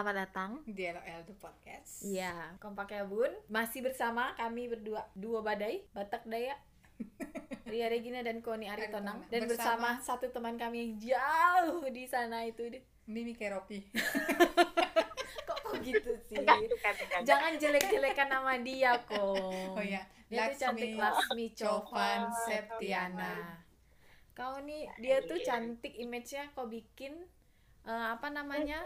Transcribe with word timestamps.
Selamat 0.00 0.32
datang. 0.32 0.64
di 0.64 0.88
LOL 0.88 1.28
The 1.28 1.36
Podcast. 1.36 2.08
Iya, 2.08 2.56
kompak 2.56 2.88
ya 2.88 3.04
bun. 3.04 3.28
Masih 3.52 3.84
bersama 3.84 4.32
kami 4.32 4.72
berdua, 4.72 5.04
dua 5.12 5.44
badai, 5.44 5.84
Batak 5.92 6.24
Daya, 6.24 6.56
Ria 7.68 7.92
Regina 7.92 8.24
dan 8.24 8.40
Koni 8.40 8.64
Aritonang. 8.64 9.28
Dan 9.28 9.44
bersama, 9.44 10.00
satu 10.00 10.32
teman 10.32 10.56
kami 10.56 10.88
yang 10.88 10.92
jauh 11.12 11.84
di 11.92 12.08
sana 12.08 12.48
itu. 12.48 12.80
Mimi 13.12 13.36
Keropi. 13.36 13.92
Kok 15.44 15.58
kok 15.68 15.76
gitu 15.84 16.16
sih? 16.32 16.40
Enggak, 16.40 16.64
bukan, 16.64 16.92
enggak. 16.96 17.20
Jangan 17.28 17.52
jelek-jelekan 17.60 18.28
nama 18.32 18.52
dia 18.56 18.96
kok. 19.04 19.20
Oh 19.20 19.84
ya, 19.84 20.00
Dia 20.32 20.48
tuh 20.48 20.64
cantik 20.64 20.96
Laksmi 20.96 21.46
Covan 21.52 22.20
Septiana. 22.48 23.60
Kau 24.32 24.64
nih 24.64 24.88
dia 24.96 25.20
tuh 25.28 25.36
cantik 25.44 25.92
image-nya 25.92 26.56
kau 26.56 26.64
bikin 26.64 27.20
eh, 27.84 28.06
apa 28.16 28.32
namanya? 28.32 28.80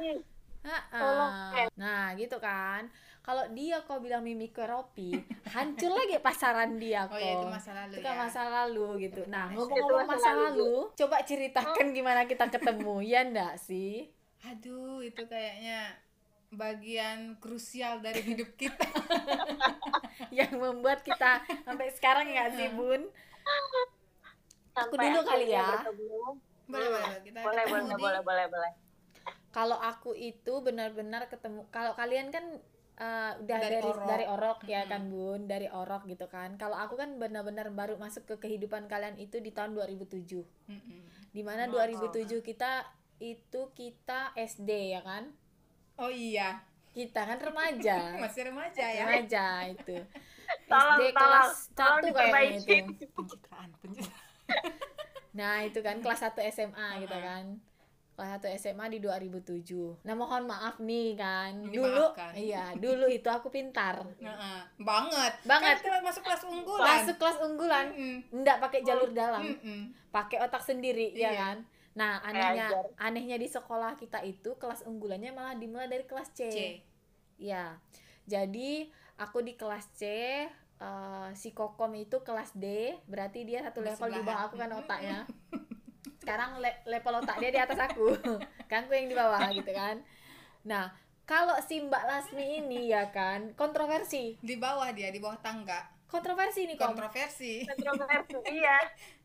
Tolong. 0.64 1.32
Nah 1.76 2.14
gitu 2.16 2.36
kan 2.40 2.88
Kalau 3.24 3.44
dia 3.52 3.80
kau 3.84 4.00
bilang 4.00 4.20
Mimi 4.24 4.48
Keropi 4.48 5.16
Hancur 5.52 5.92
lagi 5.92 6.16
pasaran 6.20 6.76
dia 6.80 7.04
kok 7.08 7.14
Oh 7.14 7.20
ya 7.20 7.32
itu 7.36 7.46
masa 7.48 7.70
lalu 7.72 7.94
Itu 8.00 8.08
ya. 8.08 8.16
masa 8.16 8.42
lalu 8.48 8.86
gitu 9.08 9.20
Nah 9.28 9.46
ngomong-ngomong 9.52 10.08
masa 10.08 10.12
masa 10.16 10.30
lalu. 10.32 10.44
lalu 10.64 10.74
Coba 10.96 11.16
ceritakan 11.24 11.86
gimana 11.92 12.20
kita 12.24 12.44
ketemu 12.48 12.94
Ya 13.12 13.20
ndak 13.24 13.54
sih 13.60 14.08
Aduh, 14.44 15.00
itu 15.00 15.24
kayaknya 15.24 15.96
bagian 16.52 17.40
krusial 17.40 18.04
dari 18.04 18.20
hidup 18.20 18.52
kita. 18.60 18.84
Yang 20.38 20.52
membuat 20.60 21.00
kita 21.00 21.40
sampai 21.64 21.88
sekarang 21.96 22.28
nggak 22.28 22.50
sih 22.60 22.68
bun 22.76 23.08
Aku 24.74 24.94
Sampai 24.94 25.06
dulu 25.14 25.20
kali 25.22 25.46
ya. 25.48 25.64
bertemu. 25.64 26.18
Boleh, 26.66 26.88
boleh, 26.90 27.18
kita 27.22 27.40
boleh, 27.40 27.64
boleh, 27.96 28.20
boleh, 28.20 28.46
boleh. 28.50 28.72
Kalau 29.54 29.78
aku 29.80 30.10
itu 30.12 30.58
benar-benar 30.58 31.30
ketemu 31.30 31.62
Kalau 31.70 31.94
kalian 31.94 32.28
kan 32.28 32.44
eh, 32.96 33.32
udah 33.38 33.58
Dari 33.60 33.70
dari 33.70 33.86
orok. 33.86 34.04
dari 34.04 34.24
orok 34.26 34.58
ya 34.66 34.82
Mm-mm. 34.82 34.90
kan 34.90 35.02
bun 35.06 35.40
Dari 35.46 35.68
orok 35.70 36.02
gitu 36.04 36.26
kan 36.26 36.50
Kalau 36.54 36.74
aku 36.74 36.94
kan 36.94 37.14
benar-benar 37.14 37.70
baru 37.70 37.94
masuk 37.96 38.26
ke 38.26 38.34
kehidupan 38.40 38.86
kalian 38.86 39.14
itu 39.16 39.38
di 39.38 39.50
tahun 39.50 39.72
2007 39.72 40.42
Mm-mm. 40.66 41.00
di 41.30 41.42
mana 41.42 41.66
Oh. 41.66 41.78
2007 41.78 42.10
kita 42.40 42.82
itu 43.16 43.60
kita 43.72 44.34
SD 44.34 44.70
ya 44.90 45.00
kan 45.00 45.30
Oh 45.94 46.10
iya, 46.10 46.58
kita 46.90 47.22
kan 47.22 47.38
remaja 47.38 47.98
masih 48.22 48.42
remaja 48.44 48.84
ya. 48.84 49.06
remaja 49.06 49.44
itu 49.68 49.96
Tolong, 50.66 50.98
SD 50.98 51.02
tolong, 51.12 51.46
kelas 51.46 51.50
1 51.70 51.78
kayaknya 52.10 52.42
itu 52.50 52.66
diperbaikin. 52.66 52.84
Pencitraan, 53.16 53.70
pencitraan. 53.78 54.22
nah 55.32 55.62
itu 55.62 55.78
kan 55.78 55.98
kelas 55.98 56.20
1 56.24 56.42
SMA 56.48 56.88
gitu 57.00 57.16
kan 57.18 57.44
kelas 58.14 58.30
1 58.38 58.46
SMA 58.56 58.86
di 58.88 58.98
2007 58.98 60.02
nah 60.02 60.14
mohon 60.14 60.44
maaf 60.44 60.78
nih 60.78 61.14
kan 61.14 61.50
Dimaafkan. 61.60 61.74
dulu 61.74 62.06
iya 62.36 62.70
dulu 62.72 63.06
itu 63.06 63.26
aku 63.26 63.48
pintar 63.48 64.06
Heeh, 64.16 64.58
banget. 64.78 65.32
Banget. 65.42 65.76
Kan 65.80 65.98
masuk 66.00 66.22
kelas 66.22 66.42
unggulan. 66.44 66.86
masuk 66.88 67.16
kelas 67.16 67.38
unggulan 67.40 67.86
Mm-mm. 67.88 68.16
enggak 68.32 68.58
pakai 68.58 68.80
jalur 68.80 69.10
dalam 69.10 69.42
Mm-mm. 69.44 69.90
pakai 70.08 70.38
otak 70.40 70.60
sendiri 70.60 71.10
ya 71.12 71.26
Iya. 71.26 71.32
kan 71.36 71.56
nah 71.92 72.18
anehnya 72.20 72.66
anehnya 72.96 73.34
di 73.34 73.46
sekolah 73.46 73.94
kita 73.94 74.18
itu 74.20 74.54
kelas 74.54 74.82
unggulannya 74.84 75.30
malah 75.30 75.54
dimulai 75.54 75.86
dari 75.86 76.02
kelas 76.02 76.30
C, 76.30 76.40
C. 76.48 76.58
ya 77.36 77.78
jadi 78.24 78.90
aku 79.16 79.38
di 79.40 79.54
kelas 79.54 79.90
C 79.92 80.02
eh, 80.74 81.28
si 81.32 81.50
kokom 81.50 81.94
itu 81.94 82.18
kelas 82.20 82.50
D 82.52 82.66
berarti 83.04 83.42
dia 83.42 83.62
satu 83.62 83.78
level 83.80 84.08
di 84.08 84.20
bawah 84.20 84.42
aku 84.44 84.54
kan 84.56 84.70
otaknya 84.72 85.22
sekarang 86.24 86.50
le- 86.56 86.80
level 86.84 87.20
otak 87.20 87.36
dia 87.36 87.50
di 87.50 87.60
atas 87.60 87.76
aku 87.78 88.16
kan 88.70 88.82
aku 88.82 88.92
yang 88.92 89.06
di 89.06 89.14
bawah 89.14 89.44
gitu 89.50 89.68
kan 89.68 90.00
nah 90.62 90.88
kalau 91.22 91.56
si 91.60 91.78
Mbak 91.78 92.02
Lasmi 92.02 92.58
ini 92.58 92.88
ya 92.88 93.08
kan 93.08 93.52
kontroversi 93.52 94.36
Di 94.38 94.56
bawah 94.56 94.88
dia, 94.90 95.08
di 95.08 95.16
bawah 95.18 95.36
tangga. 95.38 95.84
kontroversi 96.04 96.64
nih 96.64 96.76
kom 96.76 96.92
Kontroversi. 96.92 97.64
Kontroversi, 97.64 98.36
iya. 98.60 98.76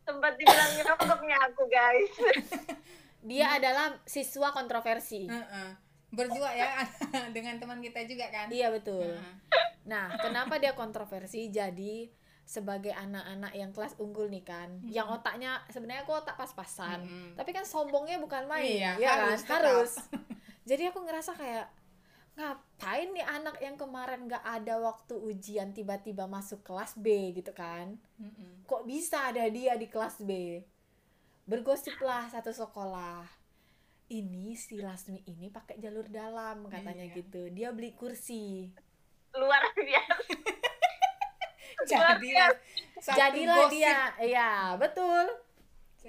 Sempat 0.02 0.34
dibilang 0.34 0.72
nyokoknya 0.74 1.38
aku, 1.44 1.64
guys. 1.68 2.12
dia 3.30 3.52
adalah 3.54 4.00
siswa 4.04 4.50
kontroversi 4.50 5.28
Heeh. 5.28 5.70
Berdua 6.10 6.50
ya 6.52 6.82
dengan 7.30 7.60
teman 7.60 7.78
kita 7.80 8.02
juga 8.04 8.28
kan. 8.30 8.48
iya 8.50 8.72
betul 8.72 9.04
Heeh. 9.06 9.34
Nah, 9.84 10.08
kenapa 10.18 10.56
dia 10.56 10.72
kontroversi? 10.72 11.50
Jadi 11.50 12.08
sebagai 12.50 12.90
anak-anak 12.90 13.54
yang 13.54 13.70
kelas 13.70 13.94
unggul 14.02 14.26
nih 14.26 14.42
kan, 14.42 14.82
yang 14.90 15.06
otaknya 15.06 15.62
sebenarnya 15.70 16.02
aku 16.02 16.18
otak 16.18 16.34
pas-pasan, 16.34 17.06
Mm-mm. 17.06 17.38
tapi 17.38 17.54
kan 17.54 17.62
sombongnya 17.62 18.18
bukan 18.18 18.50
main, 18.50 18.66
Iya, 18.66 18.98
ya 18.98 19.10
harus, 19.22 19.46
kan? 19.46 19.62
Harus. 19.62 19.92
Jadi 20.66 20.90
aku 20.90 21.06
ngerasa 21.06 21.38
kayak 21.38 21.70
ngapain 22.34 23.12
nih 23.12 23.22
anak 23.22 23.60
yang 23.60 23.76
kemarin 23.76 24.26
nggak 24.26 24.42
ada 24.42 24.80
waktu 24.80 25.14
ujian 25.14 25.70
tiba-tiba 25.72 26.26
masuk 26.26 26.66
kelas 26.66 26.98
B 26.98 27.38
gitu 27.38 27.54
kan? 27.54 28.02
Mm-mm. 28.18 28.66
Kok 28.66 28.82
bisa 28.84 29.30
ada 29.30 29.46
dia 29.46 29.78
di 29.78 29.86
kelas 29.86 30.18
B? 30.20 30.66
Bergosiplah 31.46 32.30
satu 32.30 32.50
sekolah. 32.50 33.30
Ini 34.10 34.58
si 34.58 34.82
Lasmi 34.82 35.22
ini 35.28 35.54
pakai 35.54 35.78
jalur 35.78 36.10
dalam 36.10 36.66
katanya 36.66 37.06
Iya. 37.06 37.14
gitu. 37.14 37.46
Dia 37.54 37.70
beli 37.70 37.94
kursi. 37.94 38.74
Luar 39.38 39.62
biasa. 39.78 40.18
Jadilah 41.86 42.50
satu 42.98 43.16
jadilah 43.16 43.58
gosip, 43.58 43.74
dia 43.74 43.98
iya 44.20 44.52
betul 44.76 45.24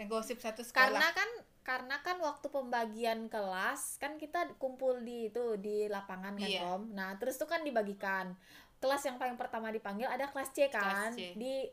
gosip 0.06 0.38
satu 0.38 0.62
sekolah. 0.62 0.90
karena 0.90 1.08
kan 1.12 1.30
karena 1.60 1.96
kan 2.00 2.16
waktu 2.18 2.46
pembagian 2.48 3.28
kelas 3.28 3.94
kan 3.96 4.16
kita 4.16 4.56
kumpul 4.56 4.98
di 4.98 5.28
itu 5.28 5.54
di 5.54 5.86
lapangan 5.86 6.34
kan 6.34 6.48
Iya. 6.48 6.60
om 6.66 6.90
nah 6.90 7.14
terus 7.14 7.36
tuh 7.36 7.44
kan 7.44 7.60
dibagikan 7.60 8.32
kelas 8.78 9.04
yang 9.04 9.16
paling 9.16 9.36
pertama 9.36 9.68
dipanggil 9.68 10.08
ada 10.08 10.26
kelas 10.26 10.50
C 10.50 10.66
kan 10.66 11.12
C. 11.12 11.36
di 11.36 11.68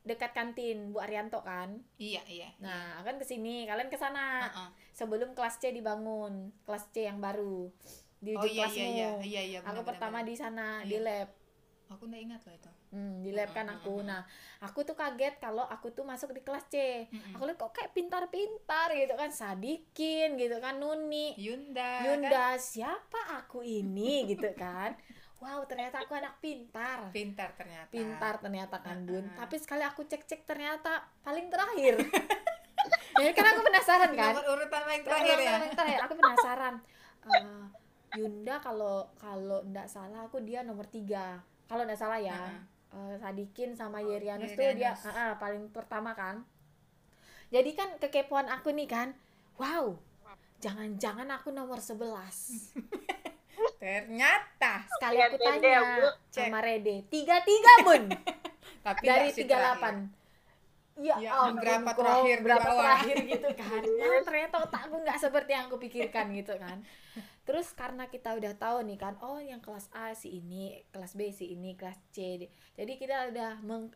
dekat 0.00 0.32
kantin 0.32 0.92
Bu 0.92 1.00
Arianto 1.00 1.40
kan 1.40 1.76
iya 1.96 2.22
iya. 2.24 2.48
nah 2.56 3.02
kan 3.02 3.16
ke 3.16 3.24
sini 3.24 3.64
kalian 3.64 3.88
ke 3.88 3.96
sana 3.96 4.46
Heeh. 4.46 4.68
sebelum 4.92 5.34
kelas 5.34 5.58
C 5.58 5.72
dibangun 5.72 6.54
kelas 6.62 6.88
C 6.88 7.04
yang 7.04 7.18
baru 7.18 7.68
di 8.16 8.32
Oh 8.32 8.40
ujung 8.40 8.54
iya 8.54 8.64
kelasmu 8.64 8.80
iya 8.80 8.88
iya 8.88 9.10
iya 9.20 9.42
iya. 9.44 9.58
aku 9.60 9.82
benar, 9.82 9.88
pertama 9.90 10.18
benar, 10.20 10.28
di 10.28 10.34
sana 10.34 10.66
Iya. 10.80 10.86
di 10.86 10.98
lab. 10.98 11.28
Aku 11.92 12.08
nggak 12.08 12.22
ingat 12.24 12.40
loh 12.48 12.54
itu. 12.56 12.70
Hmm, 12.96 13.20
di 13.20 13.30
lab 13.36 13.50
kan 13.52 13.68
aku. 13.68 14.00
Nah, 14.00 14.24
aku 14.64 14.88
tuh 14.88 14.96
kaget 14.96 15.36
kalau 15.36 15.68
aku 15.68 15.92
tuh 15.92 16.02
masuk 16.06 16.32
di 16.32 16.40
kelas 16.40 16.64
C. 16.72 17.04
Aku 17.36 17.44
lihat 17.44 17.60
kok 17.60 17.76
kayak 17.76 17.92
pintar-pintar 17.92 18.88
gitu 18.96 19.14
kan, 19.14 19.28
Sadikin 19.28 20.40
gitu 20.40 20.56
kan, 20.64 20.80
Nuni, 20.80 21.36
Yunda. 21.36 22.00
kan? 22.00 22.06
Yunda, 22.08 22.46
siapa 22.56 23.44
aku 23.44 23.60
ini 23.60 24.22
gitu 24.32 24.48
kan. 24.56 24.96
Wow, 25.44 25.68
ternyata 25.68 26.00
aku 26.00 26.16
anak 26.16 26.40
pintar. 26.40 27.12
Pintar 27.12 27.52
ternyata. 27.52 27.92
Pintar 27.92 28.34
ternyata 28.40 28.76
kan, 28.80 29.04
Bun. 29.04 29.28
Mm-mm. 29.28 29.36
Tapi 29.36 29.60
sekali 29.60 29.84
aku 29.84 30.08
cek-cek 30.08 30.48
ternyata 30.48 31.04
paling 31.20 31.52
terakhir. 31.52 32.00
ya 33.22 33.30
kan 33.36 33.44
aku 33.52 33.60
penasaran 33.60 34.10
kan. 34.16 34.32
Nomor 34.32 34.46
urutan 34.56 34.80
paling 34.88 35.04
terakhir 35.04 35.36
ya. 35.36 35.52
Paling 35.60 35.74
terakhir 35.76 36.00
aku 36.00 36.14
penasaran. 36.16 36.74
Eh, 37.24 37.64
Yunda 38.14 38.56
kalau 38.62 39.10
kalau 39.20 39.60
ndak 39.68 39.90
salah 39.90 40.24
aku 40.24 40.40
dia 40.40 40.64
nomor 40.64 40.88
tiga. 40.88 41.44
Kalau 41.66 41.82
ndak 41.84 41.98
salah 41.98 42.20
ya. 42.20 42.36
Heeh. 42.36 42.60
Eh, 42.94 43.14
Sadikin 43.18 43.74
sama 43.74 43.98
Yerianus 43.98 44.54
tuh 44.54 44.70
dia 44.78 44.94
ah, 44.94 45.10
ah, 45.10 45.30
paling 45.34 45.66
pertama 45.74 46.14
kan. 46.14 46.46
Jadi 47.50 47.70
kan 47.74 47.98
kekepoan 47.98 48.46
aku 48.46 48.70
nih 48.70 48.86
kan. 48.86 49.08
Wow. 49.58 49.98
Jangan-jangan 50.62 51.28
aku 51.34 51.50
nomor 51.50 51.82
11. 51.82 52.00
Ternyata. 53.82 54.86
Sekali 54.96 55.18
aku 55.20 55.36
tanya 55.38 55.78
sama 56.30 56.58
Rede. 56.62 57.04
Tiga-tiga, 57.10 57.72
Bun. 57.84 58.04
Tapi 58.86 59.00
Dari 59.04 59.28
nggak 59.28 59.36
si 59.36 59.42
38. 59.44 60.24
Ya, 60.94 61.18
Ya, 61.18 61.34
ampun, 61.34 61.58
berapa 61.58 61.90
kok, 61.90 61.98
terakhir 62.06 62.38
berapa 62.46 62.68
bawah. 62.70 62.82
terakhir 62.86 63.16
gitu 63.26 63.48
kan. 63.58 63.82
Nah, 63.98 64.22
ternyata 64.22 64.56
otakku 64.62 64.96
nggak 65.02 65.18
seperti 65.18 65.50
yang 65.50 65.64
aku 65.66 65.76
pikirkan 65.82 66.26
gitu 66.30 66.54
kan. 66.54 66.78
Terus 67.44 67.72
karena 67.72 68.08
kita 68.08 68.32
udah 68.32 68.52
tahu 68.54 68.82
nih 68.82 68.96
kan, 68.96 69.14
oh 69.20 69.36
yang 69.36 69.60
kelas 69.60 69.92
A 69.92 70.12
si 70.12 70.40
ini, 70.40 70.72
kelas 70.88 71.12
B 71.12 71.28
si 71.28 71.52
ini, 71.52 71.72
kelas 71.74 72.00
C. 72.10 72.40
Jadi 72.72 72.92
kita 72.96 73.28
udah 73.28 73.60
meng, 73.60 73.92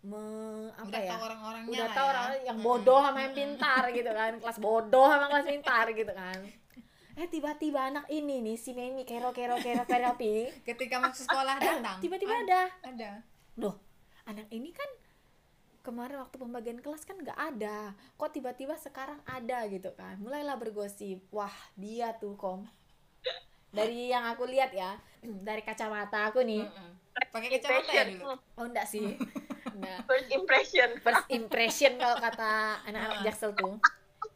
meng- 0.00 0.70
apa 0.72 0.82
Udah 0.84 1.00
ya? 1.00 1.10
tahu 1.12 1.22
orang-orangnya 1.24 1.70
udah 1.70 1.88
tahu 1.88 2.04
ya. 2.04 2.10
orang 2.12 2.24
yang 2.44 2.56
Mm-mm. 2.56 2.66
bodoh 2.68 3.00
sama 3.00 3.18
yang 3.20 3.34
pintar 3.34 3.82
gitu 3.90 4.10
kan 4.10 4.32
kelas 4.36 4.58
bodoh 4.58 5.06
sama 5.06 5.26
kelas 5.26 5.46
pintar 5.48 5.86
gitu 5.90 6.12
kan 6.12 6.38
eh 7.18 7.26
tiba-tiba 7.26 7.80
anak 7.84 8.06
ini 8.08 8.38
nih 8.40 8.54
si 8.54 8.70
Memi 8.70 9.02
kero 9.02 9.30
kero 9.32 9.58
kero 9.58 9.82
kero 9.84 10.14
pi 10.14 10.46
Ketika 10.68 11.02
masuk 11.02 11.26
sekolah 11.26 11.58
datang. 11.58 11.98
tiba-tiba 11.98 12.30
Ad- 12.32 12.46
ada 12.46 12.62
Ada. 12.84 13.10
loh 13.56 13.74
anak 14.24 14.46
ini 14.48 14.70
kan 14.70 14.86
kemarin 15.82 16.20
waktu 16.20 16.36
pembagian 16.36 16.78
kelas 16.78 17.02
kan 17.02 17.16
nggak 17.16 17.34
ada 17.34 17.90
kok 18.14 18.30
tiba-tiba 18.30 18.76
sekarang 18.76 19.18
ada 19.24 19.66
gitu 19.66 19.90
kan 19.92 20.14
mulailah 20.18 20.54
bergosip 20.54 21.26
wah 21.28 21.50
dia 21.74 22.14
tuh 22.14 22.38
kom 22.38 22.70
dari 23.68 24.08
yang 24.08 24.24
aku 24.26 24.44
lihat 24.44 24.70
ya 24.70 24.96
dari 25.46 25.60
kacamata 25.60 26.28
aku 26.28 26.40
nih. 26.40 26.64
Pakai 27.28 27.48
kacamata 27.52 27.90
ya 27.90 28.04
dulu. 28.06 28.30
oh 28.30 28.64
enggak 28.64 28.86
sih 28.86 29.02
enggak 29.74 29.98
First 30.04 30.28
impression. 30.30 30.88
first 30.98 31.26
impression 31.28 31.92
kalau 31.96 32.16
kata 32.16 32.50
anak-anak 32.84 33.18
jaksel 33.22 33.50
tuh 33.52 33.74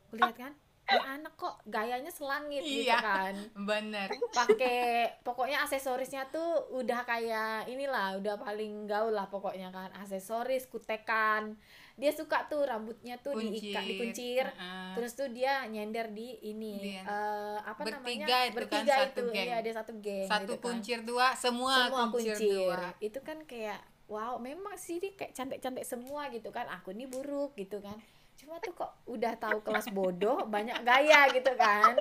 aku 0.05 0.19
lihat 0.19 0.34
kan 0.37 0.52
ini 0.82 0.99
anak 1.08 1.32
kok 1.34 1.56
gayanya 1.64 2.11
selangit 2.11 2.61
gitu 2.61 2.84
Iya. 2.84 2.99
kan 2.99 3.34
bener 3.56 4.11
pakai 4.29 4.82
pokoknya 5.23 5.62
aksesorisnya 5.62 6.29
tuh 6.29 6.69
udah 6.75 7.00
kayak 7.02 7.64
inilah 7.64 8.19
udah 8.19 8.34
paling 8.37 8.84
gaul 8.84 9.08
lah 9.08 9.25
pokoknya 9.25 9.70
kan 9.70 9.88
aksesoris 9.94 10.67
kutekan 10.67 11.55
dia 11.92 12.08
suka 12.10 12.48
tuh 12.48 12.64
rambutnya 12.64 13.20
tuh 13.20 13.36
diikat 13.36 13.84
dikuncir 13.84 14.44
Heeh. 14.48 14.92
terus 14.96 15.12
tuh 15.12 15.28
dia 15.28 15.62
nyender 15.66 16.08
di 16.08 16.40
ini 16.42 16.96
Dia. 16.96 17.02
eh, 17.04 17.58
apa 17.62 17.80
Bertiga 17.84 18.00
namanya 18.00 18.26
itu 18.26 18.32
kan, 18.32 18.56
bertiga 18.56 18.94
satu 18.96 19.08
itu 19.12 19.22
geng. 19.28 19.46
iya 19.46 19.56
dia 19.60 19.74
satu 19.76 19.92
geng 20.00 20.26
satu 20.26 20.42
gitu 20.42 20.54
kan. 20.54 20.64
kuncir 20.64 20.98
dua 21.04 21.26
semua, 21.34 21.74
semua 21.86 22.04
kuncir, 22.08 22.34
kuncir, 22.34 22.56
dua 22.56 22.84
itu 22.98 23.18
kan 23.20 23.38
kayak 23.44 23.80
wow 24.08 24.36
memang 24.36 24.74
sih 24.76 24.96
dia 24.98 25.12
kayak 25.12 25.32
cantik 25.32 25.60
cantik 25.60 25.84
semua 25.84 26.28
gitu 26.28 26.48
kan 26.48 26.64
aku 26.68 26.92
ini 26.92 27.04
buruk 27.04 27.52
gitu 27.54 27.78
kan 27.78 27.96
cuma 28.34 28.56
tuh 28.58 28.72
kok 28.72 28.92
udah 29.06 29.36
tahu 29.36 29.60
kelas 29.60 29.92
bodoh 29.92 30.44
banyak 30.54 30.80
gaya 30.82 31.28
gitu 31.30 31.52
kan 31.54 31.94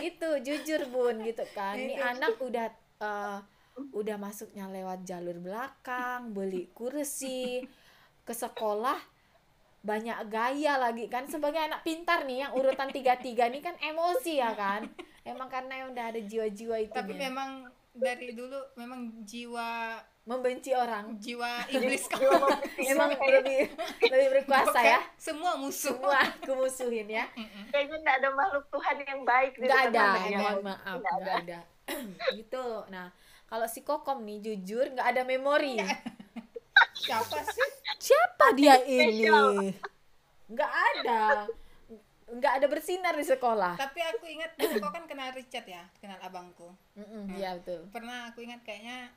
gitu 0.00 0.28
jujur 0.42 0.90
bun 0.90 1.22
gitu 1.22 1.44
kan 1.54 1.76
ini 1.76 1.94
Itu. 1.94 2.02
anak 2.02 2.34
udah 2.42 2.66
eh, 2.98 3.38
udah 3.94 4.16
masuknya 4.18 4.66
lewat 4.70 5.02
jalur 5.02 5.38
belakang 5.38 6.30
beli 6.30 6.70
kursi 6.70 7.62
ke 8.24 8.32
sekolah 8.32 8.98
banyak 9.84 10.16
gaya 10.32 10.80
lagi. 10.80 11.06
Kan 11.12 11.28
sebagai 11.28 11.60
anak 11.60 11.84
pintar 11.84 12.24
nih 12.24 12.48
yang 12.48 12.52
urutan 12.56 12.88
tiga 12.88 13.20
tiga 13.20 13.52
nih 13.52 13.60
kan 13.60 13.76
emosi 13.78 14.40
ya 14.40 14.56
kan? 14.56 14.88
Emang 15.28 15.52
karena 15.52 15.88
udah 15.92 16.04
ada 16.12 16.20
jiwa-jiwa 16.20 16.76
itu 16.80 16.96
tapi 16.96 17.16
memang 17.16 17.68
dari 17.94 18.34
dulu 18.34 18.58
memang 18.74 19.22
jiwa 19.22 20.00
membenci 20.24 20.72
orang. 20.72 21.20
jiwa 21.20 21.62
iblis 21.72 22.08
kamu 22.08 22.32
emang 22.80 23.12
lebih 23.12 23.68
lebih 24.08 24.28
berkuasa 24.40 24.80
ya? 24.80 25.00
semua 25.20 25.60
musuh. 25.60 25.92
Semua 25.94 26.16
aku 26.24 26.52
musuhin 26.64 27.06
ya 27.12 27.28
kayaknya 27.68 27.96
nggak 28.00 28.16
ada 28.24 28.30
makhluk 28.32 28.64
Tuhan 28.72 28.96
yang 29.04 29.20
baik 29.22 29.52
di 29.60 29.68
nggak 29.68 29.82
ada 29.92 30.04
namanya. 30.16 30.38
mohon 30.40 30.60
maaf 30.64 30.96
Nggak 30.96 31.14
nggak 31.20 31.36
ada. 31.44 31.58
gitu. 32.40 32.66
Nah 32.88 33.12
kalau 33.44 33.68
si 33.68 33.84
kokom 33.84 34.24
nih 34.24 34.40
jujur 34.40 34.88
nggak 34.96 35.08
ada 35.12 35.22
memori. 35.28 35.76
Siapa 37.04 37.38
sih 37.52 37.73
siapa 38.04 38.46
dia 38.52 38.76
ini? 38.84 39.72
nggak 40.52 40.72
ada. 40.92 41.48
Nggak 42.24 42.52
ada 42.60 42.66
bersinar 42.68 43.14
di 43.16 43.24
sekolah. 43.24 43.76
Tapi 43.76 44.00
aku 44.00 44.24
ingat 44.28 44.56
kau 44.56 44.92
kan 44.92 45.04
kenal 45.08 45.32
Richard 45.32 45.64
ya 45.64 45.84
kenal 46.00 46.20
abangku. 46.20 46.72
Mm-mm, 46.96 47.32
iya 47.36 47.56
betul. 47.56 47.88
Pernah 47.88 48.32
aku 48.32 48.44
ingat 48.44 48.60
kayaknya 48.64 49.08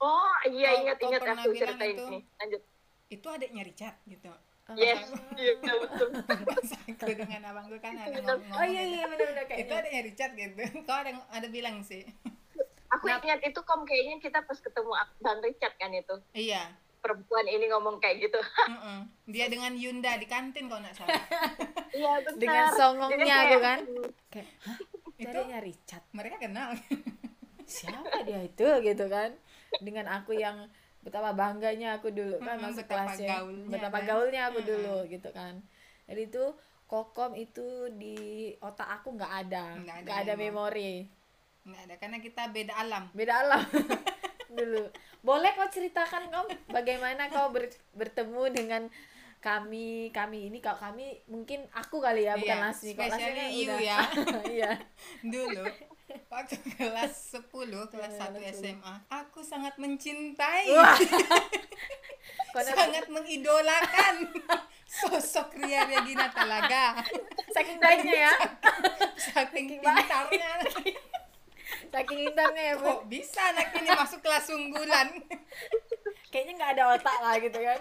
oh 0.00 0.32
iya 0.48 0.68
Kau- 0.72 0.80
ingat 0.84 0.96
kau 0.96 1.08
ingat 1.12 1.20
pernah 1.20 1.42
aku 1.44 1.52
bilang 1.52 1.76
ceritain 1.76 1.92
itu? 1.96 2.04
ini. 2.08 2.18
Lanjut. 2.40 2.62
Itu 3.10 3.26
adiknya 3.28 3.62
Richard 3.66 3.96
gitu. 4.06 4.30
Oh, 4.70 4.78
yes 4.78 5.02
iya 5.34 5.58
betul 5.58 6.14
pas 6.46 6.68
aku 6.78 7.10
dengan 7.10 7.42
abangku 7.50 7.74
kan 7.82 7.90
ada 7.90 8.22
ngomong, 8.22 8.54
oh 8.54 8.62
iya 8.62 8.82
iya 8.86 9.02
benar-benar 9.10 9.42
itu 9.42 9.50
kayaknya 9.50 9.76
adiknya 9.82 10.02
Richard 10.06 10.32
gitu. 10.38 10.62
Kau 10.86 10.94
ada 10.94 11.10
ada 11.26 11.48
bilang 11.50 11.82
sih. 11.82 12.06
Aku 12.94 13.10
ingat 13.10 13.42
itu 13.42 13.60
kom 13.66 13.82
kayaknya 13.82 14.22
kita 14.22 14.38
pas 14.46 14.58
ketemu 14.62 14.92
bang 15.18 15.38
Richard 15.42 15.74
kan 15.74 15.90
itu. 15.90 16.16
Iya 16.38 16.70
perempuan 17.00 17.44
ini 17.44 17.66
ngomong 17.66 17.98
kayak 17.98 18.22
gitu. 18.22 18.40
Mm-mm. 18.72 19.08
dia 19.26 19.48
dengan 19.48 19.72
Yunda 19.72 20.14
di 20.14 20.24
kantin 20.24 20.68
kalau 20.68 20.80
nggak 20.80 20.96
salah. 20.96 21.16
Iya 21.90 22.22
benar. 22.22 22.38
Dengan 22.38 22.64
songongnya 22.70 23.34
aku 23.40 23.56
kan. 23.58 23.78
kayak 24.30 24.46
hah? 24.62 24.78
Itu- 25.20 25.26
jadinya 25.26 25.58
Richard? 25.58 26.04
Mereka 26.12 26.36
kenal. 26.38 26.68
Siapa 27.66 28.22
dia 28.22 28.40
itu? 28.40 28.66
gitu 28.80 29.04
kan. 29.06 29.34
Dengan 29.78 30.06
aku 30.08 30.32
yang 30.32 30.70
betapa 31.00 31.32
bangganya 31.32 31.98
aku 31.98 32.12
dulu 32.12 32.38
kan 32.38 32.54
Mm-mm, 32.56 32.70
masuk 32.70 32.86
betapa 32.86 33.10
kelasnya. 33.10 33.28
gaulnya, 33.34 33.66
betapa 33.66 33.98
kan? 33.98 34.06
gaulnya 34.06 34.40
aku 34.46 34.58
Mm-mm. 34.60 34.70
dulu 34.70 34.96
gitu 35.08 35.28
kan. 35.30 35.54
Jadi 36.06 36.22
itu 36.26 36.44
kokom 36.86 37.32
itu 37.34 37.66
di 37.92 38.16
otak 38.58 39.02
aku 39.02 39.14
nggak 39.14 39.32
ada. 39.46 39.64
Nggak 39.76 39.96
ada 39.96 40.04
nggak 40.06 40.18
ada 40.22 40.34
memori. 40.36 40.92
Nggak 41.60 41.82
ada 41.84 41.94
karena 41.98 42.18
kita 42.18 42.42
beda 42.48 42.72
alam. 42.76 43.04
Beda 43.10 43.34
alam 43.40 43.62
dulu. 44.50 44.84
Boleh 45.20 45.52
kau 45.52 45.66
ceritakan 45.66 46.28
kau 46.28 46.42
bagaimana 46.68 47.26
kau 47.26 47.48
ber- 47.48 47.70
bertemu 47.92 48.42
dengan 48.50 48.82
kami 49.38 50.10
kami 50.10 50.48
ini? 50.48 50.58
Kalau 50.58 50.76
kami 50.78 51.06
mungkin 51.26 51.64
aku 51.70 51.98
kali 51.98 52.24
ya 52.24 52.34
bukan 52.34 52.58
Iya, 52.58 52.66
Lasmi. 52.66 52.92
Kalau 52.92 53.08
Lasmi 53.10 53.30
kan 53.30 53.48
you 53.48 53.64
udah- 53.66 53.80
ya. 53.80 53.98
iya. 54.58 54.70
Dulu 55.22 55.64
waktu 56.26 56.58
kelas 56.74 57.38
10 57.38 57.54
kelas 57.86 58.12
1 58.18 58.34
SMA 58.52 58.94
aku 59.08 59.40
sangat 59.40 59.78
mencintai. 59.78 60.66
Sangat 62.50 63.06
mengidolakan 63.06 64.26
sosok 65.00 65.54
Ria 65.56 65.86
Regina 65.86 66.26
Talaga 66.34 66.98
saking 67.48 67.78
baiknya 67.78 68.26
ya. 68.26 68.32
Saking 69.14 69.78
Saking 69.78 69.78
pintarnya 69.78 70.50
saking 71.90 72.20
intarnya 72.30 72.62
ya 72.62 72.74
bu. 72.78 72.86
Kok 72.86 73.02
bisa 73.06 73.40
anak 73.50 73.74
ini 73.76 73.90
masuk 73.90 74.20
kelas 74.22 74.46
unggulan? 74.50 75.08
Kayaknya 76.32 76.52
nggak 76.56 76.72
ada 76.78 76.84
otak 76.94 77.18
lah 77.20 77.34
gitu 77.38 77.58
kan. 77.58 77.80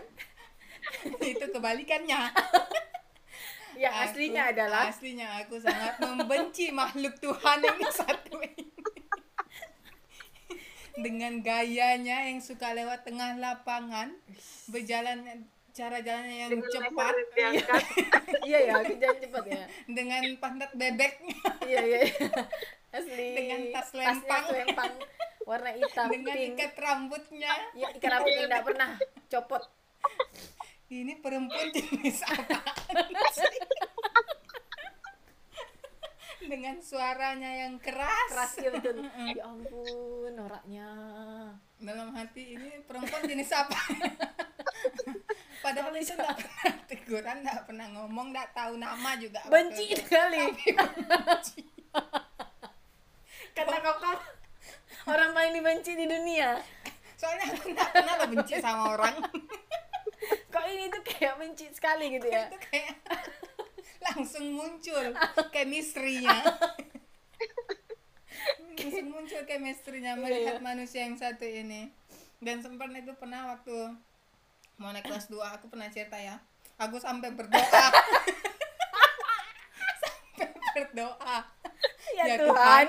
Itu 1.38 1.46
kebalikannya. 1.54 2.20
Yang 3.80 3.94
Aku- 3.96 4.04
aslinya 4.12 4.44
adalah. 4.52 4.84
aslinya 4.92 5.28
aku 5.40 5.56
sangat 5.56 5.96
membenci 6.04 6.68
makhluk 6.68 7.16
Tuhan 7.24 7.64
yang 7.64 7.80
satu 7.88 8.36
ini. 8.44 8.68
Dengan 11.00 11.40
gayanya 11.40 12.28
yang 12.28 12.44
suka 12.44 12.76
lewat 12.76 13.08
tengah 13.08 13.40
lapangan 13.40 14.12
berjalan 14.68 15.48
cara 15.72 16.04
jalannya 16.04 16.38
yang 16.44 16.52
dengan 16.60 16.92
cepat. 16.92 17.14
diangkat. 17.32 17.84
iya 18.44 18.60
ya 18.68 18.74
aku 18.84 19.00
jangan 19.00 19.18
cepet 19.24 19.44
ya. 19.48 19.64
Dengan 19.88 20.24
pantat 20.44 20.72
bebeknya. 20.76 21.40
Iya 21.64 21.80
iya 21.80 22.00
asli. 22.90 23.28
Dengan 23.38 23.60
tas 23.74 23.90
Tasnya 23.94 24.06
lempang. 24.14 24.44
selempang 24.50 24.94
warna 25.50 25.72
hitam 25.74 26.08
dengan 26.14 26.36
pink. 26.38 26.54
ikat 26.58 26.74
rambutnya. 26.78 27.54
Ya 27.74 27.88
ikan 27.98 28.10
rambut 28.22 28.32
nggak 28.46 28.66
pernah. 28.66 28.90
Copot. 29.34 29.64
Ini 30.90 31.22
perempuan 31.22 31.70
jenis 31.70 32.26
apa? 32.26 32.66
Dengan 36.42 36.82
suaranya 36.82 37.66
yang 37.66 37.78
keras. 37.78 38.30
Keras 38.34 38.54
ya 38.58 38.70
betul. 38.74 39.06
Ya 39.38 39.44
ampun 39.46 40.34
noraknya. 40.34 40.90
Dalam 41.78 42.10
hati 42.18 42.58
ini 42.58 42.82
perempuan 42.90 43.22
jenis 43.22 43.54
apa? 43.54 43.78
Padahal 45.60 45.94
itu 45.94 46.16
nggak 46.16 46.38
pernah 46.40 46.74
teguran 46.88 47.38
nggak 47.46 47.62
pernah 47.70 47.88
ngomong 47.94 48.34
nggak 48.34 48.50
tahu 48.56 48.74
nama 48.82 49.14
juga. 49.20 49.46
Benci 49.46 49.94
sekali 49.94 50.42
kau 53.58 53.96
kau 53.98 54.18
orang 55.10 55.30
paling 55.34 55.54
dibenci 55.58 55.92
di 55.98 56.06
dunia. 56.06 56.60
Soalnya 57.20 57.52
aku 57.52 57.76
nggak 57.76 57.90
pernah 57.92 58.14
lo 58.16 58.26
benci 58.32 58.54
sama 58.62 58.84
orang. 58.96 59.16
Kok 60.54 60.66
ini 60.72 60.88
tuh 60.92 61.04
kayak 61.04 61.36
benci 61.40 61.66
sekali 61.72 62.16
gitu 62.16 62.28
ya? 62.28 62.48
Itu 62.48 62.60
kayak 62.70 62.96
langsung 64.00 64.46
muncul 64.56 65.16
chemistry-nya. 65.52 66.38
Langsung 68.80 69.08
muncul 69.12 69.42
chemistry-nya 69.44 70.16
melihat 70.16 70.64
manusia 70.64 71.04
yang 71.04 71.20
satu 71.20 71.44
ini. 71.44 71.92
Dan 72.40 72.64
sempat 72.64 72.88
itu 72.96 73.12
pernah 73.20 73.52
waktu 73.52 73.76
mau 74.80 74.96
naik 74.96 75.12
kelas 75.12 75.28
2 75.28 75.60
aku 75.60 75.68
pernah 75.68 75.92
cerita 75.92 76.16
ya. 76.16 76.40
Aku 76.80 76.96
sampai 77.04 77.36
berdoa. 77.36 77.60
Sampai 80.00 80.48
berdoa 80.72 81.44
ya, 82.18 82.24
Ya 82.26 82.36
Tuhan, 82.42 82.88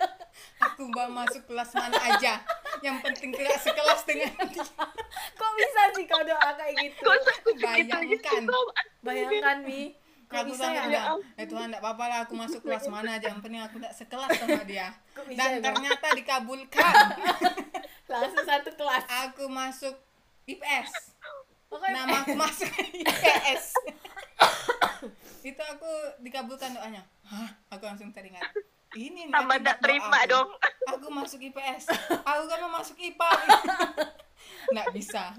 aku 0.66 0.82
mau 0.90 1.08
masuk 1.12 1.42
kelas 1.46 1.70
mana 1.76 1.98
aja. 1.98 2.42
Yang 2.82 2.96
penting 3.02 3.30
tidak 3.34 3.58
sekelas 3.58 4.00
dengan 4.06 4.32
dia. 4.48 4.66
Kok 5.34 5.50
bisa 5.58 5.80
sih 5.98 6.04
kau 6.06 6.22
doa 6.22 6.50
kayak 6.54 6.74
gitu? 6.78 7.10
Bayangkan. 7.58 8.42
bayangkan 9.02 9.58
mi. 9.66 9.94
Kok 10.28 10.44
aku 10.44 10.52
bisa 10.52 10.68
ya? 10.70 11.16
eh 11.40 11.46
Tuhan 11.48 11.72
tidak 11.72 11.80
apa-apa 11.80 12.04
lah 12.06 12.18
aku 12.28 12.34
masuk 12.36 12.60
kelas 12.62 12.86
mana 12.92 13.16
aja. 13.16 13.32
Yang 13.32 13.40
penting 13.42 13.62
aku 13.64 13.76
tidak 13.80 13.94
sekelas 13.96 14.30
sama 14.38 14.62
dia. 14.68 14.92
Dan 15.34 15.34
ya, 15.34 15.58
Bang? 15.58 15.64
ternyata 15.72 16.06
dikabulkan. 16.14 16.94
Langsung 18.08 18.44
satu 18.44 18.70
kelas. 18.76 19.04
Aku 19.28 19.48
masuk 19.48 19.96
IPS 20.48 21.12
Pokoknya 21.68 22.08
nama 22.08 22.24
aku 22.24 22.32
masuk 22.32 22.68
IPS 22.72 23.64
itu 25.48 25.62
aku 25.62 25.90
dikabulkan 26.24 26.72
doanya 26.72 27.04
hah? 27.28 27.48
Aku 27.76 27.84
langsung 27.84 28.10
teringat. 28.10 28.48
Ini 28.96 29.28
nih 29.28 29.32
Tambah 29.32 29.56
nggak 29.60 29.78
terima 29.84 30.24
doaku. 30.24 30.32
dong. 30.32 30.48
aku 30.88 31.06
masuk 31.12 31.40
IPS 31.44 31.92
aku 32.28 32.42
kan 32.48 32.58
mau 32.64 32.80
masuk 32.80 32.96
IPA 32.96 33.28
nggak 34.68 34.88
bisa. 34.92 35.32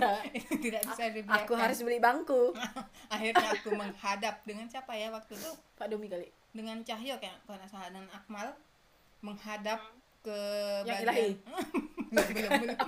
Tidak 0.64 0.82
bisa 0.86 1.04
dibiarkan. 1.10 1.46
aku 1.46 1.52
harus 1.58 1.78
beli 1.82 1.98
bangku. 1.98 2.54
Akhirnya 3.14 3.46
aku 3.54 3.70
menghadap 3.74 4.42
dengan 4.46 4.66
siapa 4.70 4.94
ya 4.94 5.10
waktu 5.10 5.34
itu? 5.34 5.50
Pak 5.78 5.86
Domi 5.90 6.06
kali. 6.06 6.28
Dengan 6.54 6.80
Cahyo 6.86 7.18
kayak 7.18 7.42
kalau 7.44 7.58
nggak 7.58 7.70
salah 7.70 7.90
dan 7.92 8.06
Akmal 8.14 8.54
menghadap 9.22 9.80
ke 10.22 10.38
Yang 10.86 10.98
bagian 11.02 11.34
belum 12.14 12.50
belum. 12.62 12.78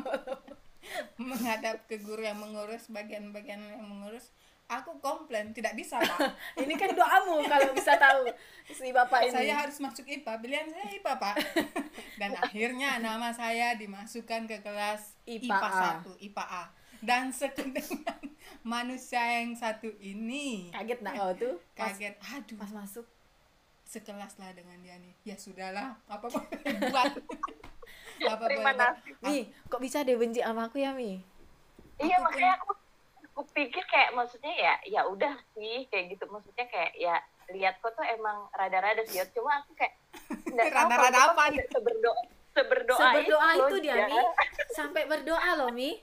Menghadap 1.19 1.77
ke 1.91 1.97
guru 2.01 2.23
yang 2.23 2.39
mengurus 2.39 2.89
bagian-bagian 2.89 3.61
yang 3.61 3.85
mengurus 3.85 4.31
aku 4.69 5.01
komplain 5.01 5.57
tidak 5.57 5.73
bisa 5.75 5.97
pak. 5.97 6.37
Ini 6.63 6.75
kan 6.77 6.93
doamu 6.93 7.41
kalau 7.49 7.73
bisa 7.73 7.97
tahu 7.97 8.29
si 8.69 8.93
bapak 8.93 9.27
ini. 9.27 9.35
Saya 9.35 9.55
harus 9.65 9.81
masuk 9.81 10.05
IPA 10.05 10.33
pilihan 10.45 10.69
saya 10.69 10.87
IPA 10.93 11.13
pak. 11.17 11.37
Dan 12.21 12.37
akhirnya 12.37 13.01
nama 13.01 13.33
saya 13.33 13.73
dimasukkan 13.81 14.45
ke 14.45 14.61
kelas 14.61 15.17
IPA 15.25 15.57
IPA, 15.57 15.69
A. 15.73 15.91
1 16.05 16.27
IPA 16.29 16.45
A. 16.45 16.65
Dan 17.01 17.33
sekedengan 17.33 18.21
manusia 18.77 19.41
yang 19.41 19.57
satu 19.57 19.89
ini. 20.05 20.69
Kaget 20.69 21.01
nak 21.01 21.15
kau 21.17 21.33
tuh? 21.33 21.55
Pas, 21.73 21.97
kaget. 21.97 22.15
Aduh. 22.21 22.57
pas 22.61 22.71
masuk? 22.77 23.07
Sekelas 23.89 24.37
lah 24.37 24.53
dengan 24.53 24.77
dia 24.85 25.01
nih. 25.01 25.17
Ya 25.25 25.41
sudahlah 25.41 25.97
apa 26.13 26.29
boleh 26.29 26.93
buat 26.93 27.13
apa 28.21 28.45
boleh 28.45 28.61
buat. 28.61 28.95
Mi 29.25 29.49
kok 29.73 29.81
bisa 29.81 30.05
deh 30.05 30.13
benci 30.13 30.45
sama 30.45 30.69
aku 30.69 30.85
ya 30.85 30.93
Mi? 30.93 31.25
Iya 31.97 32.21
makanya 32.21 32.61
aku 32.61 32.77
aku 33.39 33.47
pikir 33.55 33.87
kayak 33.87 34.11
maksudnya 34.13 34.51
ya 34.51 34.75
ya 34.83 35.01
udah 35.07 35.31
sih 35.55 35.87
kayak 35.87 36.11
gitu 36.11 36.27
maksudnya 36.27 36.67
kayak 36.67 36.91
ya 36.93 37.15
lihat 37.49 37.79
kok 37.79 37.95
tuh 37.95 38.03
emang 38.03 38.51
rada-rada 38.51 38.99
sih 39.07 39.23
cuma 39.31 39.63
aku 39.63 39.79
kayak 39.79 39.95
Rada-rada 40.75 41.31
apa 41.31 41.55
nih? 41.55 41.63
seberdoa 41.71 42.19
seberdoa, 42.51 42.99
seberdoa 42.99 43.49
itu 43.55 43.63
loh, 43.71 43.79
dia 43.79 43.95
ya. 43.95 44.07
Mi 44.09 44.19
sampai 44.77 45.07
berdoa 45.07 45.51
loh 45.55 45.71
Mi 45.71 45.95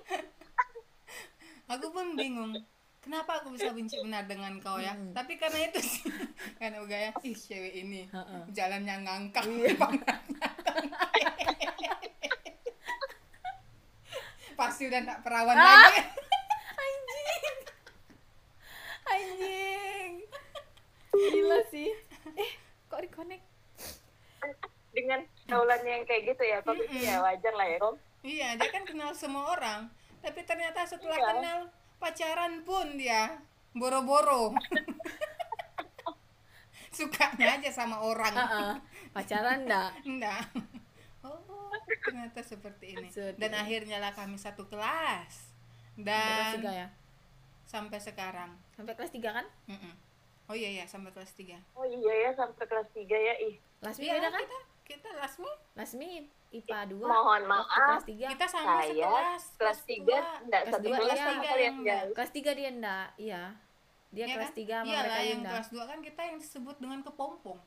aku 1.68 1.92
pun 1.92 2.15
bingung 2.15 2.56
kenapa 2.98 3.44
aku 3.44 3.51
bisa 3.51 3.68
benci 3.70 4.00
benar 4.00 4.24
dengan 4.24 4.56
kau 4.58 4.80
ya 4.80 4.96
Hmm. 4.96 5.12
tapi 5.12 5.36
karena 5.36 5.68
itu 5.68 5.84
sih 5.84 6.08
karena 6.56 6.80
uga 6.80 6.96
ya 6.96 7.12
ih 7.20 7.36
cewek 7.36 7.74
ini 7.75 8.08
Heeh. 8.08 8.42
jalannya 8.50 8.96
ngangkang 9.04 9.50
Iya. 9.51 9.75
pasti 14.56 14.88
udah 14.88 15.01
tak 15.04 15.18
perawan 15.20 15.51
Ah! 15.54 15.63
lagi 15.84 16.00
anjing. 19.16 20.12
Gila 21.12 21.60
sih. 21.68 21.90
Eh 22.36 22.52
kok 22.86 23.00
reconnect? 23.00 23.44
Dengan 24.92 25.20
kaulannya 25.46 25.92
yang 25.92 26.06
kayak 26.06 26.22
gitu 26.30 26.44
ya 26.44 26.58
kok 26.60 26.72
Mm-mm. 26.72 26.98
ya 26.98 27.20
wajar 27.20 27.52
lah 27.52 27.68
ya 27.68 27.78
Kom. 27.78 27.96
iya 28.22 28.56
dia 28.56 28.68
kan 28.70 28.84
kenal 28.84 29.12
semua 29.12 29.52
orang. 29.52 29.88
Tapi 30.20 30.40
ternyata 30.42 30.84
setelah 30.84 31.16
Iya. 31.16 31.26
kenal 31.30 31.58
pacaran 31.98 32.54
pun 32.62 32.96
dia 32.96 33.40
boro-boro. 33.72 34.52
Sukanya 36.96 37.60
aja 37.60 37.70
sama 37.70 38.00
orang. 38.00 38.32
Heeh. 38.32 38.72
pacaran 39.12 39.64
enggak 39.64 39.92
enggak 40.04 40.42
oh 41.24 41.40
ternyata 42.04 42.40
seperti 42.40 42.96
ini. 42.96 43.08
Dan 43.36 43.52
akhirnya 43.52 44.00
lah 44.00 44.12
kami 44.12 44.36
satu 44.36 44.68
kelas. 44.68 45.52
Dan 45.96 46.60
ya? 46.64 46.88
sampai 47.66 48.00
sekarang 48.00 48.56
sampai 48.75 48.94
kelas 48.94 49.12
tiga 49.12 49.29
kan? 49.34 49.46
Mm-mm. 49.65 49.94
oh 50.46 50.53
iya 50.53 50.70
ya 50.77 50.86
sampai 50.86 51.10
kelas 51.10 51.32
3 51.34 51.58
oh 51.74 51.82
iya 51.84 52.13
ya 52.22 52.32
sampai 52.32 52.63
kelas 52.63 52.86
3 52.91 53.01
ya 53.10 53.34
ih. 53.41 53.55
Lasmi 53.82 54.03
Iya, 54.03 54.13
beda 54.15 54.29
kan? 54.29 54.41
kita 54.41 54.58
kita 54.86 55.10
lasmi? 55.17 55.51
Lasmi 55.74 56.10
IPA 56.53 56.79
dua. 56.88 57.05
mohon 57.10 57.41
waktu 57.41 57.50
maaf. 57.50 57.88
kelas 57.89 58.05
tiga. 58.05 58.27
Kita 58.29 58.46
sama 58.46 58.74
saya 58.79 58.94
sekelas 59.36 59.44
kelas 59.58 59.79
dua. 59.82 60.20
3 60.22 60.46
enggak 60.46 60.62
Kelas 60.62 60.72
satu 60.72 60.86
dua, 60.86 60.96
kelas 60.96 61.10
iya. 61.12 61.25
sama 61.25 61.41
kalian 61.44 61.74
Yang 61.82 62.08
kelas 62.13 62.32
tiga 62.32 62.51
dia 62.53 62.70
enggak 62.70 63.08
iya. 63.17 63.44
Dia 64.13 64.24
Iya 64.24 64.36
kelas 64.38 64.48
kan? 64.48 64.55
tiga 64.55 64.75
sama 64.75 64.86
Iyalah, 64.86 65.01
mereka 65.03 65.22
yang 65.22 65.39
enggak. 65.41 65.51
kelas 65.51 65.70
2 65.70 65.89
kan 65.89 66.00
kita 66.01 66.22
yang 66.24 66.38
disebut 66.38 66.75
dengan 66.77 67.00
kepompong. 67.01 67.60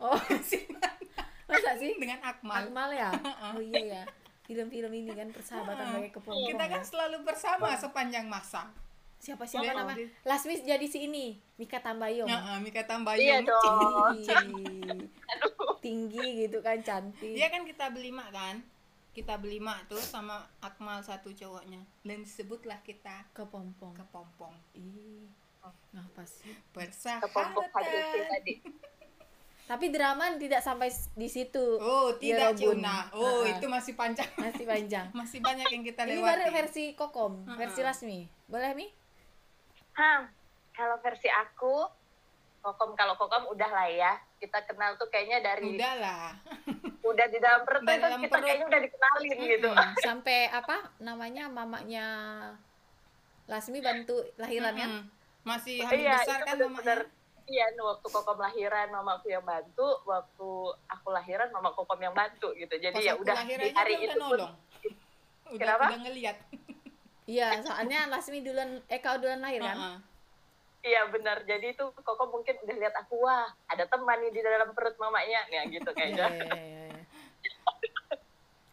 Oh 0.00 0.18
masa 1.52 1.70
sih? 1.76 1.92
dengan 1.94 2.18
akmal. 2.24 2.64
Akmal 2.64 2.90
ya? 2.90 3.10
Oh 3.52 3.60
iya 3.60 3.82
ya 4.00 4.04
film-film 4.42 4.92
ini 4.92 5.12
kan 5.14 5.28
persahabatan 5.30 5.80
Heeh. 5.80 5.94
pakai 5.94 6.10
kepompong 6.12 6.48
kita 6.50 6.64
kan 6.66 6.82
ya. 6.82 6.88
selalu 6.88 7.16
bersama 7.22 7.66
sepanjang 7.78 8.26
masa 8.26 8.68
siapa 9.22 9.46
siapa 9.46 9.70
Iya, 9.70 9.78
nama 9.78 9.94
Lasmi 10.26 10.66
jadi 10.66 10.86
si 10.90 11.06
ini 11.06 11.38
Mika 11.54 11.78
Tambayong. 11.78 12.26
Nah, 12.26 12.58
Mika 12.58 12.82
iya 12.82 12.90
Tambayong 12.90 13.46
dong. 13.46 14.18
Tinggi. 14.18 14.74
tinggi 15.86 16.26
gitu 16.42 16.58
kan 16.58 16.82
cantik. 16.82 17.38
Dia 17.38 17.46
kan 17.46 17.62
kita 17.62 17.94
berlima 17.94 18.26
kan? 18.34 18.58
Kita 19.14 19.38
berlima 19.38 19.78
tuh 19.86 20.02
sama 20.02 20.42
Akmal 20.58 21.06
satu 21.06 21.30
cowoknya. 21.30 21.78
Dan 22.02 22.26
disebutlah 22.26 22.82
kita 22.82 23.30
kepompong. 23.30 23.94
kepompong. 23.94 24.58
Ih 24.74 25.30
ngapa 25.92 26.24
sih 26.24 26.50
kepompong 27.20 27.68
hadis 27.70 27.92
bersahabat 27.92 28.28
tadi 28.32 28.54
tapi 29.70 29.86
drama 29.94 30.34
tidak 30.36 30.60
sampai 30.60 30.90
di 31.16 31.30
situ. 31.30 31.78
Oh 31.80 32.12
tidak 32.18 32.58
Yerobun. 32.58 32.82
Cuna 32.82 33.08
oh 33.14 33.46
Heeh. 33.46 33.56
itu 33.56 33.66
masih 33.70 33.94
panjang. 33.94 34.28
Masih 34.36 34.64
panjang. 34.68 35.06
Masih 35.22 35.38
banyak 35.38 35.64
yang 35.70 35.82
kita 35.86 36.02
ini 36.04 36.18
lewati. 36.18 36.28
baru 36.28 36.44
versi 36.50 36.84
kokom 36.92 37.46
versi 37.56 37.80
Lasmi 37.80 38.26
boleh 38.50 38.74
mi 38.76 38.90
Hah, 39.92 40.24
kalau 40.72 40.96
versi 40.98 41.28
aku, 41.28 41.84
kokom 42.60 42.94
kalau 42.94 43.14
kokom 43.14 43.50
udah 43.50 43.68
lah 43.68 43.88
ya. 43.88 44.12
Kita 44.36 44.64
kenal 44.64 44.96
tuh 44.96 45.06
kayaknya 45.06 45.38
dari 45.38 45.68
udah, 45.68 45.92
udahlah 47.08 47.28
di 47.28 47.38
dalam 47.38 47.62
perut 47.62 47.82
Udah 47.82 47.96
dalam 47.98 48.20
kita 48.20 48.32
perut. 48.32 48.44
kayaknya 48.44 48.66
udah 48.66 48.80
dikenalin 48.80 49.36
gitu. 49.38 49.70
Mm-mm. 49.70 49.90
sampai 50.06 50.38
apa 50.48 50.76
namanya 50.98 51.44
mamanya 51.46 52.06
Lasmi 53.46 53.82
bantu 53.82 54.22
lahiran 54.36 54.72
kan 54.72 54.90
Mm-mm. 54.90 55.04
masih 55.42 55.82
hamil 55.82 55.98
Iya, 55.98 56.14
besar 56.18 56.38
itu 56.38 56.46
kan 56.46 56.56
mamanya 56.62 56.96
Iya, 57.42 57.66
waktu 57.74 58.06
kokom 58.06 58.38
lahiran 58.38 58.86
mamaku 58.88 59.26
yang 59.28 59.42
bantu, 59.42 59.98
waktu 60.06 60.48
aku 60.88 61.08
lahiran 61.10 61.50
mama 61.50 61.74
kokom 61.74 61.98
yang 61.98 62.14
bantu 62.14 62.54
gitu. 62.54 62.70
Jadi 62.70 62.94
pas 62.94 63.02
ya 63.02 63.18
udah 63.18 63.34
di 63.42 63.68
hari 63.74 63.94
itu 63.98 64.14
udah 64.14 64.30
pun 64.30 64.38
udah 64.38 64.50
Kenapa? 65.60 65.84
udah 65.90 65.98
ngeliat 66.06 66.36
iya 67.26 67.62
soalnya 67.62 68.10
Lasmi 68.10 68.42
duluan 68.42 68.82
eh 68.90 68.98
kau 68.98 69.18
duluan 69.18 69.40
lahir 69.40 69.62
kan 69.62 69.78
Heeh. 69.78 69.98
Iya 70.82 71.06
benar. 71.14 71.46
Jadi 71.46 71.78
itu 71.78 71.94
kokom 71.94 72.34
mungkin 72.34 72.58
udah 72.58 72.74
lihat 72.74 72.90
aku 72.98 73.22
wah 73.22 73.46
ada 73.70 73.86
teman 73.86 74.18
nih 74.18 74.34
di 74.34 74.42
dalam 74.42 74.74
perut 74.74 74.98
mamanya, 74.98 75.46
ya 75.46 75.62
gitu 75.70 75.86
Iya, 75.94 75.94
kayaknya. 75.94 76.26
iya, 76.26 76.42
iya, 76.58 76.82
iya. 76.90 77.02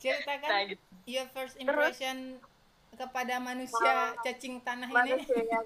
ceritakan 0.01 0.50
Nah 0.50 0.62
gitu. 0.74 0.84
your 1.06 1.27
first 1.29 1.53
impression 1.62 2.41
kepada 2.98 3.38
manusia 3.38 4.18
cacing 4.25 4.58
tanah 4.65 4.89
ini 4.89 4.98
manusia 4.98 5.38
yang 5.38 5.65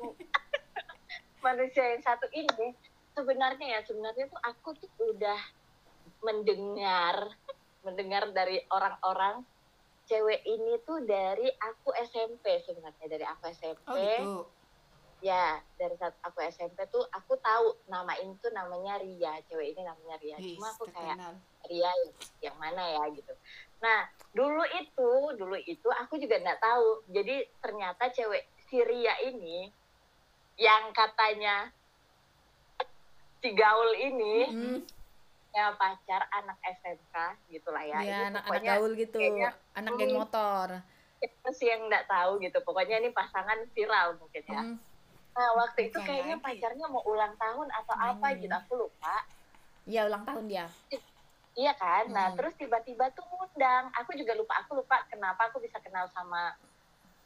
manusia 1.48 1.84
yang 1.96 2.02
satu 2.04 2.28
ini 2.36 2.76
sebenarnya 3.16 3.68
ya 3.78 3.80
sebenarnya 3.88 4.26
tuh 4.28 4.42
aku 4.44 4.70
tuh 4.76 4.90
udah 5.16 5.40
mendengar 6.26 7.32
mendengar 7.86 8.28
dari 8.36 8.60
orang-orang 8.68 9.48
cewek 10.06 10.42
ini 10.44 10.80
tuh 10.84 11.04
dari 11.08 11.48
aku 11.60 11.96
SMP 12.12 12.60
sebenarnya 12.68 13.08
dari 13.08 13.26
aku 13.26 13.44
SMP 13.52 13.88
oh 13.88 13.96
gitu 13.96 14.34
ya 15.24 15.56
dari 15.80 15.96
saat 15.96 16.20
aku 16.20 16.44
SMP 16.52 16.84
tuh 16.92 17.08
aku 17.16 17.40
tahu 17.40 17.80
nama 17.88 18.12
ini 18.20 18.36
tuh 18.44 18.52
namanya 18.52 19.00
Ria 19.00 19.40
cewek 19.48 19.72
ini 19.72 19.82
namanya 19.88 20.20
Ria 20.20 20.36
Wih, 20.36 20.60
cuma 20.60 20.68
aku 20.76 20.86
kayak 20.92 21.16
terkenal. 21.16 21.34
Ria 21.64 21.88
yang, 21.88 22.12
yang 22.44 22.56
mana 22.60 22.84
ya 22.92 23.04
gitu. 23.16 23.34
Nah 23.80 24.12
dulu 24.36 24.64
itu 24.76 25.12
dulu 25.40 25.56
itu 25.64 25.88
aku 25.96 26.20
juga 26.20 26.44
nggak 26.44 26.60
tahu. 26.60 27.08
Jadi 27.16 27.40
ternyata 27.64 28.12
cewek 28.12 28.44
si 28.68 28.84
Ria 28.84 29.16
ini 29.24 29.72
yang 30.60 30.92
katanya 30.92 31.72
si 33.40 33.56
gaul 33.56 33.96
ini 33.96 34.36
Hmm, 34.52 34.80
ya 35.54 35.70
pacar 35.72 36.22
anak 36.32 36.58
SMK 36.60 37.16
gitulah 37.48 37.84
ya. 37.84 37.98
iya 38.00 38.18
anak-anak 38.28 38.42
pokoknya 38.44 38.70
gaul 38.74 38.92
gitu 38.96 39.18
kayaknya- 39.18 39.56
anak 39.72 39.92
geng 39.96 40.10
Hmm. 40.10 40.20
motor 40.20 40.68
kita 41.16 41.50
sih 41.54 41.68
yang 41.68 41.88
nggak 41.88 42.04
tahu 42.06 42.36
gitu. 42.38 42.58
Pokoknya 42.60 43.00
ini 43.00 43.08
pasangan 43.10 43.56
viral 43.72 44.20
mungkin 44.20 44.44
ya. 44.44 44.60
Hmm, 44.60 44.76
Nah 45.32 45.50
waktu 45.56 45.88
itu 45.88 45.98
kayaknya 45.98 46.36
lagi. 46.36 46.44
pacarnya 46.44 46.86
mau 46.86 47.00
ulang 47.06 47.32
tahun 47.38 47.68
atau 47.72 47.96
apa 47.96 48.28
Hmm. 48.28 48.38
gitu 48.38 48.52
aku 48.54 48.74
lupa. 48.78 49.16
iya 49.84 50.04
ulang 50.04 50.24
tahun 50.24 50.46
dia 50.48 50.66
Iya 51.54 51.70
kan? 51.76 52.10
Nah, 52.10 52.28
Hmm. 52.28 52.36
terus 52.36 52.58
tiba-tiba 52.58 53.14
tuh 53.14 53.22
ngundang. 53.24 53.86
Aku 53.94 54.18
juga 54.18 54.34
lupa, 54.34 54.58
aku 54.58 54.74
lupa 54.74 55.06
kenapa 55.06 55.48
aku 55.48 55.62
bisa 55.62 55.78
kenal 55.78 56.10
sama 56.10 56.50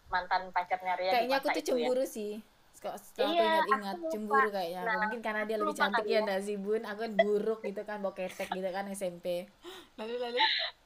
mantan 0.06 0.52
pacarnya 0.52 0.94
Ria 0.94 1.12
kayaknya 1.14 1.38
aku 1.38 1.48
tuh 1.48 1.54
itu 1.54 1.64
ya. 1.64 1.68
cemburu 1.80 2.04
sih 2.06 2.32
Kok 2.78 2.94
setelah 2.96 3.32
Iya, 3.32 3.42
ingat-ingat 3.42 3.90
aku 3.90 4.00
lupa. 4.00 4.12
cemburu 4.14 4.48
kayaknya 4.50 4.82
Nah, 4.86 4.96
mungkin 5.02 5.20
karena 5.20 5.42
dia 5.44 5.58
lebih 5.58 5.76
cantik 5.76 6.06
ya 6.06 6.14
ya. 6.14 6.20
ndak 6.24 6.40
sih 6.40 6.56
bun 6.56 6.82
aku 6.82 7.00
kan 7.02 7.14
buruk 7.18 7.60
gitu 7.62 7.82
kan 7.82 7.98
bawa 8.00 8.14
ketek 8.14 8.48
gitu 8.48 8.70
kan 8.70 8.86
SMP 8.92 9.50
lalu 10.00 10.14
lalu 10.16 10.38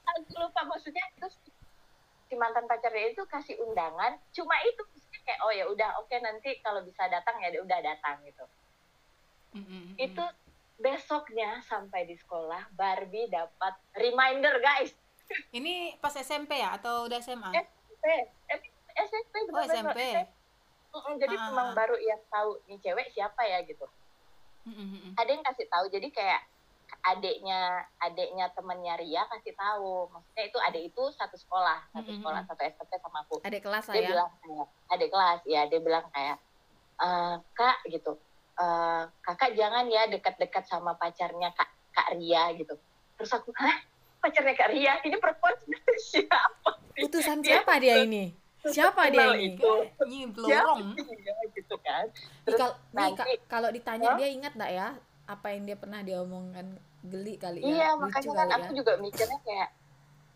Aku 0.07 0.36
lupa 0.36 0.62
maksudnya 0.65 1.03
terus 1.15 1.36
si 2.25 2.36
mantan 2.36 2.63
pacarnya 2.63 3.12
itu 3.12 3.24
kasih 3.27 3.60
undangan. 3.60 4.15
Cuma 4.31 4.55
itu 4.63 4.79
maksudnya 4.81 5.19
kayak 5.21 5.39
oh 5.43 5.51
ya 5.51 5.65
udah 5.67 5.89
oke 6.00 6.15
nanti 6.15 6.50
kalau 6.60 6.79
bisa 6.79 7.03
datang 7.07 7.36
ya 7.39 7.51
udah 7.60 7.79
datang 7.81 8.24
gitu. 8.24 8.45
Mm-mm. 9.51 10.00
Itu 10.00 10.24
besoknya 10.79 11.60
sampai 11.62 12.07
di 12.07 12.15
sekolah 12.15 12.71
Barbie 12.71 13.27
dapat 13.27 13.75
reminder 13.93 14.57
guys. 14.60 14.95
ini 15.51 15.95
pas 15.95 16.12
SMP 16.12 16.60
ya 16.60 16.75
atau 16.75 17.07
udah 17.07 17.19
SMA 17.19 17.51
SMP, 17.55 18.05
eh, 18.51 18.60
SMP 19.00 19.33
oh 19.48 19.63
bener-bener. 19.63 19.95
SMP 19.95 20.01
Mm-mm, 20.91 21.15
Jadi 21.24 21.36
memang 21.39 21.71
baru 21.71 21.95
yang 21.98 22.19
tahu 22.27 22.60
nih 22.67 22.79
cewek 22.83 23.07
siapa 23.15 23.41
ya 23.48 23.63
gitu. 23.63 23.88
Mm-mm. 24.62 25.17
ada 25.17 25.25
yang 25.33 25.41
kasih 25.41 25.65
tahu 25.74 25.89
jadi 25.89 26.05
kayak 26.13 26.41
adiknya 27.01 27.81
adiknya 27.98 28.45
temennya 28.53 28.93
Ria 29.00 29.25
kasih 29.25 29.57
tahu. 29.57 30.12
Maksudnya 30.13 30.43
itu 30.51 30.57
adik 30.62 30.83
itu 30.93 31.03
satu 31.17 31.33
sekolah 31.33 31.89
satu 31.89 32.12
sekolah 32.13 32.45
satu 32.45 32.62
SMP 32.62 32.93
sama 33.01 33.25
aku. 33.25 33.41
Adik 33.41 33.65
kelas 33.65 33.89
dia 33.89 34.05
ya. 34.05 34.10
bilang 34.13 34.29
kayak 34.38 34.67
adik 34.93 35.10
kelas 35.10 35.41
ya 35.50 35.62
dia 35.65 35.79
bilang 35.81 36.05
kayak 36.13 36.38
"Eh, 37.01 37.36
kak 37.57 37.77
gitu. 37.89 38.13
"eh, 38.62 39.03
kakak 39.25 39.57
jangan 39.57 39.89
ya 39.89 40.05
dekat-dekat 40.05 40.63
sama 40.69 40.93
pacarnya 40.93 41.50
kak 41.57 41.69
kak 41.95 42.07
Ria 42.19 42.53
gitu. 42.53 42.77
Terus 43.17 43.31
aku 43.33 43.50
hah? 43.57 43.77
Pacarnya 44.21 44.53
kak 44.53 44.69
Ria? 44.69 44.93
Ini 45.01 45.17
perempuan 45.17 45.57
siapa 46.12 46.71
utusan 47.01 47.41
siapa 47.41 47.81
dia 47.81 48.03
ini 48.03 48.36
siapa 48.63 49.01
dia 49.07 49.25
ini? 49.33 49.55
itu. 49.55 49.71
Ini 50.03 50.17
siapa 50.31 50.69
lorong. 50.69 50.79
gitu 51.51 51.75
kan. 51.77 52.05
Ih, 52.05 52.43
terus 52.43 52.59
kal- 52.59 52.77
nih, 52.87 52.95
nanti- 52.95 53.17
Kak, 53.17 53.27
kalau 53.47 53.69
ditanya 53.69 54.07
Hah? 54.07 54.17
dia 54.17 54.29
ingat 54.29 54.53
nggak 54.53 54.71
ya 54.71 54.87
apa 55.25 55.47
yang 55.49 55.63
dia 55.63 55.75
pernah 55.75 55.99
dia 55.99 56.17
omongkan 56.19 56.67
geli 57.01 57.35
kali 57.35 57.59
ya? 57.59 57.65
Iya 57.65 57.89
makanya 57.95 58.31
kan 58.35 58.49
aku 58.53 58.69
ya? 58.69 58.77
juga 58.77 58.93
mikirnya 58.97 59.39
kayak 59.41 59.69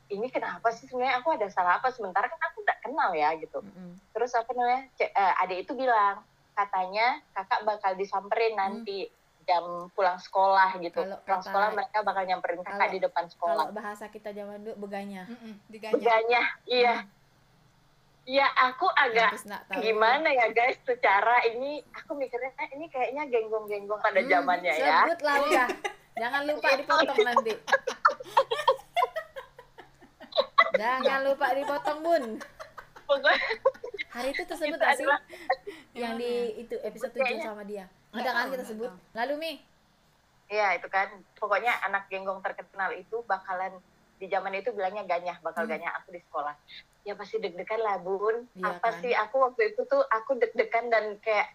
ini 0.08 0.28
kenapa 0.28 0.68
sih 0.72 0.86
sebenarnya? 0.86 1.20
Aku 1.20 1.30
ada 1.32 1.48
salah 1.48 1.78
apa? 1.78 1.90
Sementara 1.90 2.26
kan 2.26 2.42
aku 2.44 2.62
nggak 2.62 2.80
kenal 2.82 3.10
ya 3.12 3.30
gitu. 3.36 3.60
Mm-mm. 3.60 3.94
terus 4.10 4.32
apa 4.32 4.50
namanya? 4.52 4.90
Ce- 4.96 5.10
eh, 5.10 5.34
adik 5.40 5.58
itu 5.62 5.74
bilang 5.76 6.22
katanya 6.52 7.20
kakak 7.32 7.62
bakal 7.62 7.92
disamperin 7.94 8.56
nanti 8.56 9.12
jam 9.44 9.62
pulang 9.92 10.18
sekolah 10.18 10.74
gitu. 10.80 10.96
Kalau 10.96 11.18
pulang 11.20 11.38
kata- 11.38 11.46
sekolah 11.46 11.68
mereka 11.72 11.98
bakal 12.02 12.24
nyamperin 12.24 12.60
kakak 12.60 12.74
kalau- 12.80 12.94
di 12.94 13.00
depan 13.00 13.26
sekolah. 13.28 13.54
kalau 13.60 13.76
bahasa 13.76 14.06
kita 14.08 14.30
zaman 14.32 14.58
dulu 14.60 14.76
beganya. 14.80 15.28
Mm-mm, 15.28 15.54
Diganya. 15.68 15.94
Beganya, 15.94 16.42
iya 16.66 16.96
iya 18.26 18.46
aku 18.60 18.86
agak 18.90 19.38
gimana 19.76 20.28
ya 20.28 20.50
guys? 20.50 20.78
Secara 20.82 21.46
ini 21.48 21.78
aku 21.92 22.14
mikirnya 22.14 22.52
eh, 22.56 22.70
ini 22.74 22.86
kayaknya 22.88 23.24
genggong-genggong 23.28 23.98
pada 24.00 24.18
Hmm, 24.18 24.28
zamannya 24.28 24.74
ya. 24.74 25.06
sebut 25.06 25.20
lah 25.22 25.36
udah 25.40 25.68
jangan 26.22 26.42
lupa 26.44 26.68
dipotong 26.74 27.20
nanti. 27.24 27.54
Jangan 30.76 31.24
lupa 31.24 31.56
dipotong 31.56 32.00
bun. 32.02 32.24
Pokoknya 33.06 33.40
hari 34.10 34.30
itu 34.30 34.44
tersebut 34.44 34.76
nggak 34.76 34.98
sih? 34.98 35.08
yang 35.96 36.20
di 36.20 36.34
itu 36.60 36.76
episode 36.82 37.14
7 37.14 37.22
Kayaknya- 37.22 37.46
sama 37.46 37.64
dia. 37.64 37.86
ada 38.12 38.30
kan 38.30 38.48
kita 38.50 38.66
sebut? 38.66 38.92
lalu 39.14 39.34
mi. 39.38 39.52
Iya 40.48 40.76
itu 40.76 40.88
kan. 40.90 41.08
Pokoknya 41.34 41.80
anak 41.82 42.08
genggong 42.08 42.42
terkenal 42.42 42.92
itu 42.92 43.24
bakalan 43.24 43.80
di 44.16 44.28
zaman 44.28 44.52
itu 44.54 44.72
bilangnya 44.72 45.04
ganyah 45.06 45.40
bakal 45.40 45.64
Hmm. 45.64 45.72
ganyah 45.72 45.92
aku 45.94 46.12
di 46.12 46.20
sekolah 46.22 46.56
ya 47.06 47.14
pasti 47.14 47.38
deg-degan 47.38 47.80
lah 47.80 47.98
bun. 47.98 48.50
Iya 48.52 48.66
apa 48.74 48.90
kan? 48.90 49.00
sih 49.00 49.14
aku 49.14 49.36
waktu 49.40 49.62
itu 49.72 49.82
tuh 49.86 50.02
aku 50.04 50.36
deg-degan 50.36 50.90
dan 50.90 51.22
kayak 51.22 51.54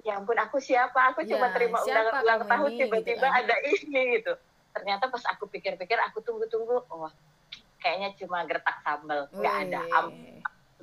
ya 0.00 0.14
ampun 0.14 0.36
aku 0.36 0.60
siapa? 0.60 1.10
Aku 1.10 1.24
cuma 1.24 1.48
Iya, 1.48 1.54
terima 1.56 1.78
undangan 1.80 2.20
ulang 2.20 2.42
tahun 2.44 2.68
ini? 2.68 2.78
tiba-tiba 2.78 3.16
Gitu 3.16 3.24
kan. 3.26 3.40
ada 3.40 3.56
ini 3.64 4.00
gitu. 4.14 4.32
Ternyata 4.70 5.04
pas 5.08 5.24
aku 5.26 5.44
pikir-pikir 5.46 5.98
aku 5.98 6.20
tunggu-tunggu 6.20 6.84
oh 6.86 7.10
kayaknya 7.76 8.12
cuma 8.14 8.44
gertak 8.44 8.76
sambal 8.80 9.24
nggak 9.30 9.54
ada 9.66 9.80
ampun 9.90 10.36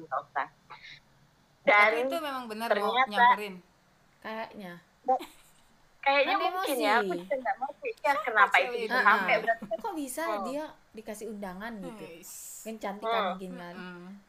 usah. 0.04 0.50
Tapi 1.62 1.70
dan 1.94 2.10
itu 2.10 2.16
memang 2.18 2.44
benar 2.48 2.70
mau 2.72 2.90
ternyata- 2.90 3.12
nyamperin. 3.38 3.56
kayaknya. 4.20 4.74
Kayaknya 6.00 6.36
Kan 6.36 6.50
mungkin 6.50 6.78
ya 6.80 6.94
aku 6.98 7.14
juga 7.14 7.36
nggak 7.38 7.56
mau 7.58 7.72
pikir 7.78 8.16
kenapa 8.24 8.56
itu 8.58 8.76
bisa 8.82 8.98
sampai 8.98 9.36
berarti 9.38 9.64
kok 9.76 9.94
bisa 9.94 10.24
Oh. 10.26 10.44
dia 10.44 10.66
dikasih 10.98 11.30
undangan 11.30 11.78
gitu. 11.78 12.02
Guys. 12.02 12.66
kan 12.66 12.76
cantik 12.82 13.06
kan 13.06 13.24
mungkin 13.38 13.52
kan. 13.56 13.76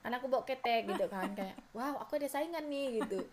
Karena 0.04 0.14
aku 0.20 0.26
bawa 0.28 0.44
ketek 0.44 0.84
gitu 0.92 1.08
kan 1.08 1.32
kayak 1.32 1.56
wow 1.72 1.96
aku 2.04 2.20
ada 2.20 2.28
saingan 2.28 2.68
nih 2.68 3.00
gitu. 3.02 3.24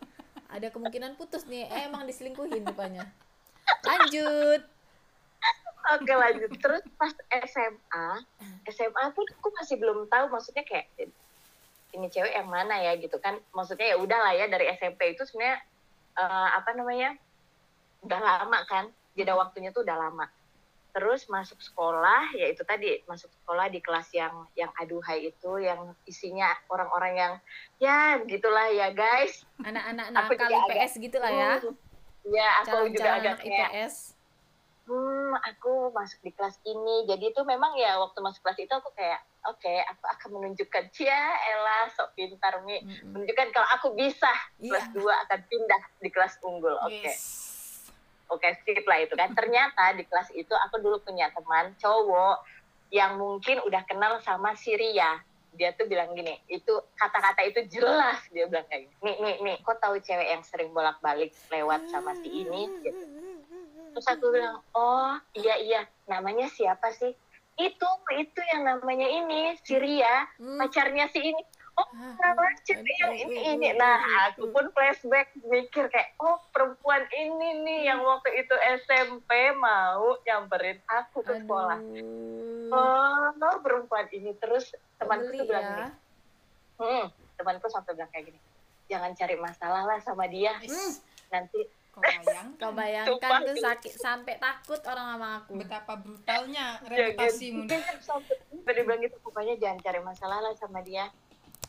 Ada 0.47 0.71
kemungkinan 0.71 1.19
putus 1.19 1.43
nih. 1.51 1.67
Eh, 1.67 1.91
emang 1.91 2.07
diselingkuhin 2.07 2.63
rupanya. 2.63 3.03
Lanjut. 3.83 4.61
Oke 5.99 6.13
lanjut. 6.15 6.49
Terus 6.57 6.83
pas 6.95 7.13
SMA 7.45 8.07
SMA 8.71 9.03
pun 9.11 9.25
aku 9.27 9.49
masih 9.59 9.75
belum 9.77 10.07
tahu 10.07 10.31
maksudnya 10.31 10.63
kayak 10.63 10.89
ini 11.95 12.07
cewek 12.11 12.33
yang 12.33 12.47
mana 12.47 12.79
ya? 12.79 12.95
gitu 12.95 13.19
kan. 13.19 13.35
Maksudnya 13.51 13.93
ya 13.93 13.97
udah 13.99 14.19
lah 14.23 14.33
ya 14.33 14.47
dari 14.47 14.71
SMP 14.73 15.13
itu 15.13 15.27
sebenarnya 15.27 15.59
eh, 16.17 16.49
apa 16.55 16.71
namanya 16.73 17.19
udah 18.07 18.19
lama 18.23 18.59
kan. 18.65 18.87
Jeda 19.15 19.35
waktunya 19.35 19.75
tuh 19.75 19.83
udah 19.83 19.95
lama 19.95 20.27
terus 20.95 21.27
masuk 21.27 21.59
sekolah 21.59 22.31
ya 22.39 22.47
itu 22.47 22.63
tadi 22.63 23.03
masuk 23.03 23.27
sekolah 23.27 23.67
di 23.67 23.83
kelas 23.83 24.07
yang 24.15 24.47
yang 24.55 24.71
aduhai 24.79 25.27
itu 25.27 25.59
yang 25.59 25.91
isinya 26.07 26.55
orang-orang 26.71 27.13
yang 27.19 27.33
ya 27.83 28.15
gitulah 28.23 28.71
ya 28.71 28.95
guys. 28.95 29.43
Anak-anak 29.59 30.15
nakal 30.15 30.39
juga 30.39 30.55
IPS 30.71 30.91
gitu 31.03 31.17
lah 31.19 31.31
ya. 31.35 31.51
Hmm, 31.59 31.75
ya 32.31 32.47
aku 32.63 32.87
juga 32.95 33.03
calon-calon 33.03 33.11
agak 33.19 33.33
anak 33.35 33.43
kayak 33.43 33.69
IPS 33.75 33.95
hmm 34.85 35.33
aku 35.41 35.89
masuk 35.91 36.21
di 36.21 36.31
kelas 36.31 36.61
ini. 36.63 37.09
Jadi 37.09 37.33
itu 37.33 37.41
memang 37.43 37.73
ya 37.75 37.97
waktu 37.99 38.21
masuk 38.21 38.45
kelas 38.45 38.61
itu 38.61 38.73
aku 38.73 38.93
kayak 38.93 39.19
oke 39.49 39.73
aku 39.91 40.03
akan 40.05 40.29
menunjukkan 40.39 40.93
cia 40.93 41.35
Ella 41.51 41.89
sok 41.91 42.13
pintar 42.13 42.61
mi. 42.63 42.79
Mm-mm. 42.85 43.11
menunjukkan 43.11 43.47
kalau 43.51 43.67
aku 43.75 43.97
bisa 43.97 44.29
Iya. 44.61 44.77
kelas 44.77 44.87
2 44.93 45.23
akan 45.27 45.39
pindah 45.49 45.81
di 45.99 46.09
kelas 46.13 46.33
unggul 46.45 46.77
oke. 46.85 47.03
Yes. 47.03 47.54
Oke 48.29 48.47
skip 48.61 48.85
lah 48.85 48.99
itu 49.03 49.13
kan. 49.13 49.33
Ternyata 49.33 49.97
di 49.97 50.03
kelas 50.05 50.29
itu 50.33 50.51
aku 50.51 50.81
dulu 50.81 50.97
punya 51.01 51.29
teman 51.33 51.73
cowok 51.77 52.41
yang 52.93 53.17
mungkin 53.17 53.61
udah 53.65 53.81
kenal 53.85 54.21
sama 54.21 54.53
si 54.57 54.73
Ria. 54.73 55.19
Dia 55.55 55.71
tuh 55.79 55.87
bilang 55.87 56.11
gini 56.11 56.35
itu 56.51 56.83
kata-kata 56.99 57.47
itu 57.47 57.79
jelas 57.79 58.19
dia 58.31 58.45
bilang 58.51 58.67
kayak 58.67 58.91
gini. 58.91 58.95
Nih 59.03 59.15
nih 59.23 59.35
nih 59.39 59.55
kok 59.63 59.79
tahu 59.79 59.95
cewek 60.03 60.27
yang 60.27 60.43
sering 60.43 60.69
bolak-balik 60.75 61.31
lewat 61.51 61.87
sama 61.89 62.15
si 62.19 62.29
ini? 62.29 62.69
Gitu. 62.83 63.03
terus 63.95 64.11
aku 64.11 64.27
bilang 64.27 64.59
oh 64.75 65.15
iya 65.31 65.55
iya. 65.55 65.81
Namanya 66.11 66.51
siapa 66.51 66.91
sih? 66.91 67.15
Itu 67.55 67.87
itu 68.19 68.41
yang 68.51 68.67
namanya 68.67 69.07
ini 69.07 69.55
si 69.63 69.79
Ria. 69.79 70.27
Hmm. 70.35 70.59
pacarnya 70.59 71.07
si 71.07 71.23
ini 71.23 71.41
oh 71.75 71.87
Ah, 71.91 72.11
namanya 72.21 72.55
cewek 72.61 72.95
yang 72.97 73.11
aduh, 73.11 73.19
ini 73.21 73.35
aduh, 73.35 73.51
ini 73.51 73.67
aduh, 73.67 73.79
nah 73.79 73.97
aku 74.25 74.43
pun 74.47 74.65
flashback 74.71 75.27
mikir 75.41 75.87
kayak 75.87 76.15
oh 76.17 76.39
perempuan 76.49 77.03
ini 77.09 77.63
nih 77.63 77.79
yang 77.85 77.99
waktu 77.99 78.31
itu 78.37 78.55
SMP 78.81 79.27
mau 79.53 80.15
nyamperin 80.21 80.79
aku 80.85 81.19
ke 81.19 81.35
sekolah 81.37 81.79
Aduh. 81.79 82.71
oh 82.71 83.55
perempuan 83.59 84.07
ini 84.09 84.31
terus 84.35 84.71
temanku 84.95 85.31
tuh 85.33 85.43
bilang 85.43 85.63
ya. 85.63 85.71
gini 85.71 85.85
hmm, 86.77 87.05
temanku 87.35 87.67
sampai 87.67 87.91
bilang 87.91 88.07
kayak 88.09 88.25
gini 88.27 88.39
jangan 88.85 89.11
cari 89.11 89.35
masalah 89.35 89.81
lah 89.83 89.99
sama 89.99 90.25
dia 90.27 90.55
Yes. 90.61 91.03
nanti 91.27 91.59
Kau 91.89 92.03
bayangkan 92.03 92.47
Kau 92.55 92.71
bayangkan 92.79 93.39
tuh 93.45 93.55
sakit 93.57 93.93
sampai 93.95 94.35
takut 94.35 94.79
orang 94.83 95.15
sama 95.15 95.29
aku. 95.39 95.51
betapa 95.55 95.93
brutalnya 95.95 96.75
Ya, 96.85 97.11
reputasimu. 97.11 97.67
sampai 98.07 98.35
bilang 98.77 98.99
gitu 98.99 99.15
pokoknya 99.19 99.55
jangan 99.55 99.79
cari 99.81 99.99
masalah 100.01 100.39
lah 100.39 100.53
sama 100.53 100.79
dia 100.79 101.07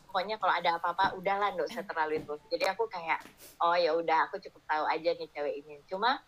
pokoknya 0.07 0.39
kalau 0.41 0.55
ada 0.55 0.71
apa-apa 0.79 1.19
udahlah 1.19 1.53
nggak 1.53 1.69
usah 1.69 1.85
terlalu 1.85 2.23
itu 2.23 2.35
jadi 2.49 2.73
aku 2.73 2.87
kayak 2.89 3.21
oh 3.61 3.77
ya 3.77 3.93
udah 3.93 4.31
aku 4.31 4.39
cukup 4.41 4.63
tahu 4.65 4.85
aja 4.89 5.11
nih 5.13 5.29
cewek 5.35 5.55
ini. 5.67 5.83
Cuma 5.91 6.23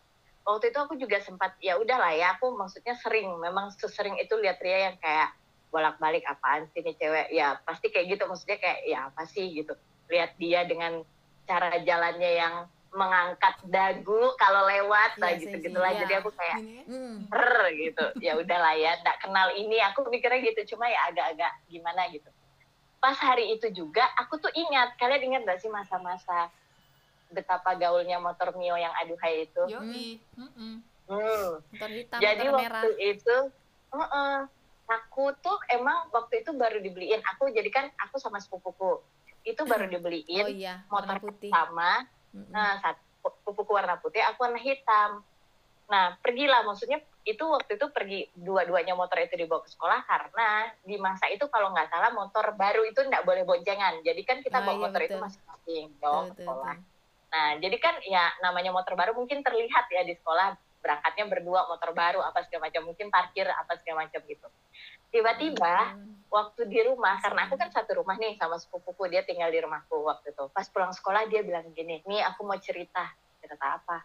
waktu 0.44 0.72
itu 0.74 0.78
aku 0.80 0.94
juga 0.98 1.20
sempat 1.22 1.54
ya 1.62 1.78
udahlah 1.78 2.12
ya 2.12 2.36
aku 2.36 2.52
maksudnya 2.56 2.98
sering 3.00 3.32
memang 3.40 3.70
sesering 3.76 4.16
itu 4.20 4.34
lihat 4.40 4.58
Ria 4.60 4.92
yang 4.92 4.96
kayak 5.00 5.32
bolak-balik 5.68 6.24
apaan 6.24 6.68
sih 6.72 6.80
nih 6.82 6.96
cewek? 6.96 7.26
Ya 7.32 7.60
pasti 7.64 7.92
kayak 7.92 8.18
gitu 8.18 8.22
maksudnya 8.26 8.58
kayak 8.60 8.80
ya 8.88 8.98
apa 9.12 9.22
sih? 9.28 9.46
gitu. 9.52 9.72
Lihat 10.08 10.36
dia 10.40 10.64
dengan 10.64 11.04
cara 11.44 11.80
jalannya 11.80 12.30
yang 12.36 12.54
mengangkat 12.88 13.60
dagu 13.68 14.32
kalau 14.40 14.64
lewat 14.64 15.20
lah 15.20 15.36
Iya, 15.36 15.44
gitu 15.44 15.56
sih, 15.60 15.64
gitulah 15.68 15.92
iya. 15.92 16.00
jadi 16.08 16.12
aku 16.24 16.32
kayak 16.32 16.56
ya. 16.64 16.82
Hmm. 16.88 17.16
"Rrr," 17.28 17.64
gitu. 17.76 18.04
Ya 18.24 18.32
udahlah 18.40 18.74
ya 18.80 18.96
nggak 19.04 19.28
kenal 19.28 19.52
ini 19.52 19.76
aku 19.84 20.08
mikirnya 20.08 20.40
gitu. 20.40 20.76
Cuma 20.76 20.88
ya 20.88 21.12
agak-agak 21.12 21.52
gimana 21.68 22.08
gitu 22.08 22.28
pas 22.98 23.14
hari 23.14 23.54
itu 23.54 23.70
juga 23.70 24.02
aku 24.18 24.38
tuh 24.42 24.50
ingat 24.50 24.98
kalian 24.98 25.32
ingat 25.32 25.42
gak 25.46 25.60
sih 25.62 25.70
masa-masa 25.70 26.50
betapa 27.30 27.76
gaulnya 27.78 28.18
motor 28.18 28.56
mio 28.56 28.74
yang 28.74 28.90
aduhai 28.98 29.46
itu 29.46 29.62
Yoi. 29.68 30.18
Mm-mm. 30.34 30.74
hmm. 31.06 31.48
Motor 31.60 31.90
hitam, 31.92 32.18
jadi 32.18 32.46
motor 32.48 32.58
merah. 32.58 32.82
waktu 32.82 32.90
itu 33.14 33.36
uh-uh, 33.94 34.36
aku 34.88 35.24
tuh 35.44 35.58
emang 35.68 36.08
waktu 36.10 36.42
itu 36.42 36.50
baru 36.56 36.80
dibeliin 36.80 37.20
aku 37.36 37.52
jadi 37.52 37.68
kan 37.68 37.86
aku 38.00 38.16
sama 38.16 38.40
sepupuku 38.40 38.98
itu 39.44 39.62
baru 39.64 39.86
Oh 39.86 39.92
dibeliin 39.92 40.46
iya, 40.56 40.82
motor 40.88 41.16
warna 41.16 41.22
putih. 41.22 41.50
pertama 41.52 41.92
Mm-mm. 42.28 42.52
Nah, 42.52 42.76
satu 42.84 43.00
kupu 43.44 43.64
warna 43.72 43.96
putih, 43.96 44.20
aku 44.20 44.44
warna 44.44 44.60
hitam. 44.60 45.24
Nah, 45.88 46.16
pergilah 46.20 46.60
maksudnya 46.68 47.00
itu 47.28 47.44
waktu 47.44 47.76
itu 47.76 47.86
pergi 47.92 48.20
dua-duanya 48.32 48.96
motor 48.96 49.20
itu 49.20 49.36
dibawa 49.36 49.60
ke 49.60 49.68
sekolah 49.68 50.00
karena 50.08 50.48
di 50.80 50.96
masa 50.96 51.28
itu 51.28 51.44
kalau 51.52 51.76
nggak 51.76 51.92
salah 51.92 52.08
motor 52.16 52.56
baru 52.56 52.88
itu 52.88 53.04
nggak 53.04 53.28
boleh 53.28 53.44
boncengan. 53.44 54.00
Jadi 54.00 54.24
kan 54.24 54.40
kita 54.40 54.58
Ah, 54.58 54.64
bawa 54.64 54.76
iya, 54.80 54.82
motor 54.88 55.00
itu 55.04 55.12
betul. 55.12 55.24
masing-masing 55.28 55.84
Betul, 55.92 56.00
dong 56.00 56.24
ke 56.32 56.34
sekolah. 56.40 56.76
betul. 56.80 56.96
Nah, 57.28 57.48
jadi 57.60 57.76
kan 57.76 57.94
ya 58.08 58.24
namanya 58.40 58.72
motor 58.72 58.96
baru 58.96 59.12
mungkin 59.12 59.44
terlihat 59.44 59.84
ya 59.92 60.02
di 60.08 60.16
sekolah 60.16 60.56
berangkatnya 60.80 61.24
berdua 61.28 61.68
motor 61.68 61.90
baru 61.92 62.24
apa 62.24 62.40
segala 62.48 62.72
macam 62.72 62.82
mungkin 62.88 63.12
parkir 63.12 63.44
apa 63.44 63.76
segala 63.84 64.08
macam 64.08 64.24
gitu. 64.24 64.48
Tiba-tiba 65.12 65.76
Hmm. 66.00 66.24
waktu 66.28 66.68
di 66.68 66.80
rumah 66.84 67.16
karena 67.20 67.48
aku 67.48 67.56
kan 67.56 67.72
satu 67.72 68.04
rumah 68.04 68.16
nih 68.20 68.36
sama 68.36 68.60
sepupuku 68.60 69.08
dia 69.08 69.24
tinggal 69.24 69.48
di 69.48 69.64
rumahku 69.64 69.96
waktu 70.04 70.36
itu 70.36 70.44
pas 70.52 70.68
pulang 70.68 70.92
sekolah 70.92 71.24
dia 71.32 71.40
bilang 71.40 71.64
gini 71.72 72.04
nih 72.04 72.20
aku 72.20 72.44
mau 72.44 72.60
cerita 72.60 73.08
cerita 73.40 73.80
apa 73.80 74.04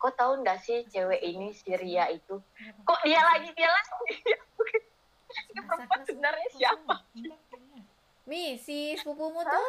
kok 0.00 0.16
tahu 0.16 0.40
nggak 0.40 0.58
sih 0.58 0.88
cewek 0.88 1.20
ini 1.20 1.52
si 1.52 1.68
Ria 1.70 2.08
itu? 2.08 2.40
Kok 2.82 3.00
dia 3.04 3.20
lagi 3.20 3.52
dia 3.52 3.68
lagi? 3.68 4.16
Ini 5.52 5.60
perempuan 5.62 6.00
sebenarnya 6.02 6.48
siapa? 6.50 6.94
Mi, 8.24 8.56
si 8.56 8.96
sepupumu 8.96 9.44
tuh 9.44 9.66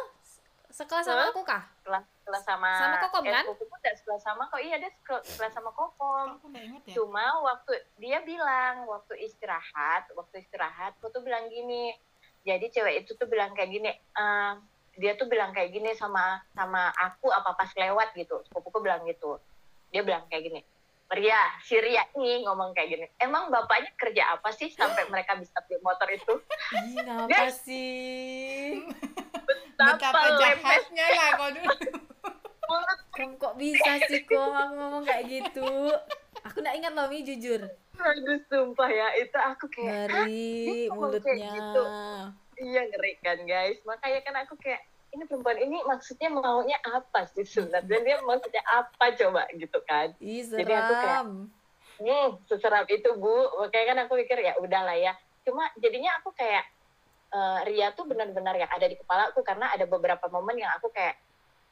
sekelas 0.72 1.04
sama 1.04 1.28
aku 1.28 1.44
kah? 1.44 1.62
kelas 1.84 2.06
kelas 2.24 2.44
sama 2.48 2.70
Sama 2.72 2.96
Kokom, 3.04 3.22
eh, 3.28 3.32
kan? 3.34 3.44
sepupuku 3.44 3.74
udah 3.76 3.94
sekelas 3.94 4.22
sama 4.24 4.42
kok. 4.48 4.62
Iya 4.64 4.76
dia 4.80 4.90
seke- 4.90 5.24
sekelas 5.28 5.52
sama 5.52 5.70
kokom. 5.70 6.40
Ya. 6.56 6.96
Cuma 6.96 7.44
waktu 7.44 7.72
dia 8.00 8.24
bilang 8.24 8.88
waktu 8.88 9.20
istirahat 9.20 10.08
waktu 10.16 10.40
istirahat 10.40 10.96
aku 10.96 11.12
tuh 11.12 11.20
bilang 11.20 11.52
gini. 11.52 11.92
Jadi 12.42 12.72
cewek 12.72 13.04
itu 13.04 13.12
tuh 13.14 13.28
bilang 13.28 13.52
kayak 13.52 13.70
gini 13.70 13.90
"Eh, 13.92 14.52
dia 14.96 15.12
tuh 15.14 15.28
bilang 15.28 15.52
kayak 15.52 15.70
gini 15.70 15.92
sama 15.92 16.40
sama 16.56 16.88
aku 16.96 17.28
apa 17.28 17.52
pas 17.52 17.68
lewat 17.76 18.16
gitu. 18.16 18.40
Sepupuku 18.48 18.80
bilang 18.80 19.04
gitu 19.04 19.36
dia 19.92 20.02
bilang 20.02 20.24
kayak 20.32 20.48
gini 20.48 20.60
Ria, 21.12 21.60
si 21.60 21.76
Ria 21.76 22.08
ini 22.16 22.40
ngomong 22.40 22.72
kayak 22.72 22.88
gini. 22.88 23.06
Emang 23.20 23.52
bapaknya 23.52 23.92
kerja 24.00 24.32
apa 24.32 24.48
sih 24.48 24.72
sampai 24.72 25.04
mereka 25.12 25.36
bisa 25.36 25.60
beli 25.68 25.76
motor 25.84 26.08
itu? 26.08 26.40
Ih, 26.72 26.96
ngapa 27.04 27.52
sih? 27.52 28.80
betapa 29.76 30.08
lempes 30.08 30.40
jahatnya 30.40 31.06
lah 31.12 31.30
kau 31.36 31.50
dulu. 31.52 31.76
Kamu 33.12 33.34
kok 33.36 33.54
bisa 33.60 33.92
sih 34.08 34.24
kok 34.24 34.40
aku 34.40 34.72
ngomong 34.72 35.04
kayak 35.04 35.24
gitu? 35.28 35.68
Aku 36.48 36.56
nggak 36.64 36.76
ingat 36.80 36.92
loh 36.96 37.06
Mi 37.12 37.20
jujur. 37.20 37.60
Aduh, 38.00 38.40
sumpah 38.48 38.88
ya. 38.88 39.08
Itu 39.20 39.36
aku 39.36 39.68
kayak, 39.68 40.08
"Hah? 40.08 40.24
Ngeri 40.24 40.88
ngomong 40.88 41.20
kayak 41.20 41.36
mulutnya. 41.36 41.52
gitu. 41.52 41.84
iya 42.62 42.82
ngeri 42.88 43.12
kan 43.20 43.38
guys. 43.44 43.78
Makanya 43.84 44.20
kan 44.24 44.34
aku 44.48 44.54
kayak, 44.56 44.80
ini 45.12 45.22
perempuan 45.28 45.58
ini 45.60 45.78
maksudnya 45.84 46.32
maunya 46.32 46.78
apa 46.88 47.28
sih 47.28 47.44
sebenarnya? 47.44 48.00
Dia 48.00 48.16
maksudnya 48.24 48.62
apa 48.64 49.12
coba 49.12 49.44
gitu 49.52 49.78
kan? 49.84 50.16
Ih, 50.18 50.44
Jadi 50.44 50.72
aku 50.72 50.92
kayak. 50.96 51.22
Hmm, 52.02 52.28
seserap 52.48 52.88
itu 52.88 53.12
bu. 53.20 53.52
Makanya 53.60 53.86
kan 53.92 53.98
aku 54.08 54.12
pikir 54.24 54.40
ya 54.40 54.56
udahlah 54.56 54.96
ya. 54.96 55.12
Cuma 55.44 55.68
jadinya 55.76 56.16
aku 56.18 56.32
kayak 56.32 56.64
eh, 57.30 57.58
Ria 57.68 57.92
tuh 57.92 58.08
benar-benar 58.08 58.56
yang 58.56 58.72
ada 58.72 58.86
di 58.88 58.96
kepala 58.96 59.28
aku 59.30 59.44
karena 59.44 59.68
ada 59.70 59.84
beberapa 59.84 60.26
momen 60.32 60.56
yang 60.56 60.72
aku 60.80 60.88
kayak 60.88 61.20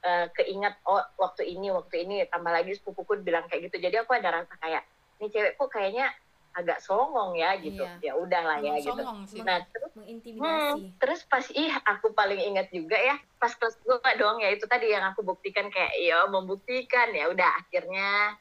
eh, 0.04 0.28
keinget 0.36 0.76
oh 0.84 1.00
waktu 1.16 1.48
ini 1.48 1.72
waktu 1.72 2.04
ini 2.04 2.28
tambah 2.28 2.52
lagi 2.52 2.76
sepupuku 2.76 3.24
bilang 3.24 3.48
kayak 3.48 3.72
gitu. 3.72 3.80
Jadi 3.80 4.04
aku 4.04 4.12
ada 4.12 4.44
rasa 4.44 4.52
kayak 4.60 4.84
ini 5.16 5.32
cewek 5.32 5.56
kok 5.56 5.72
kayaknya 5.72 6.12
agak 6.50 6.82
songong 6.82 7.38
ya 7.38 7.54
gitu. 7.56 7.78
Iya. 7.82 8.10
Ya 8.10 8.12
udahlah 8.18 8.58
ya 8.58 8.74
gitu. 8.78 9.02
sih 9.30 9.40
Nah 9.40 9.62
terus 9.70 9.90
Mengintimidasi. 9.94 10.42
Hmm, 10.42 10.94
terus 10.98 11.20
pas 11.26 11.46
ih 11.50 11.70
aku 11.86 12.10
paling 12.10 12.40
ingat 12.40 12.70
juga 12.70 12.98
ya 12.98 13.16
pas 13.38 13.54
kelas 13.54 13.78
dua 13.82 13.98
dong 14.18 14.38
ya 14.38 14.50
itu 14.50 14.66
tadi 14.66 14.90
yang 14.90 15.02
aku 15.10 15.22
buktikan 15.22 15.70
kayak 15.70 15.94
ya 15.98 16.26
membuktikan 16.26 17.10
ya 17.10 17.30
udah 17.30 17.48
akhirnya 17.58 18.34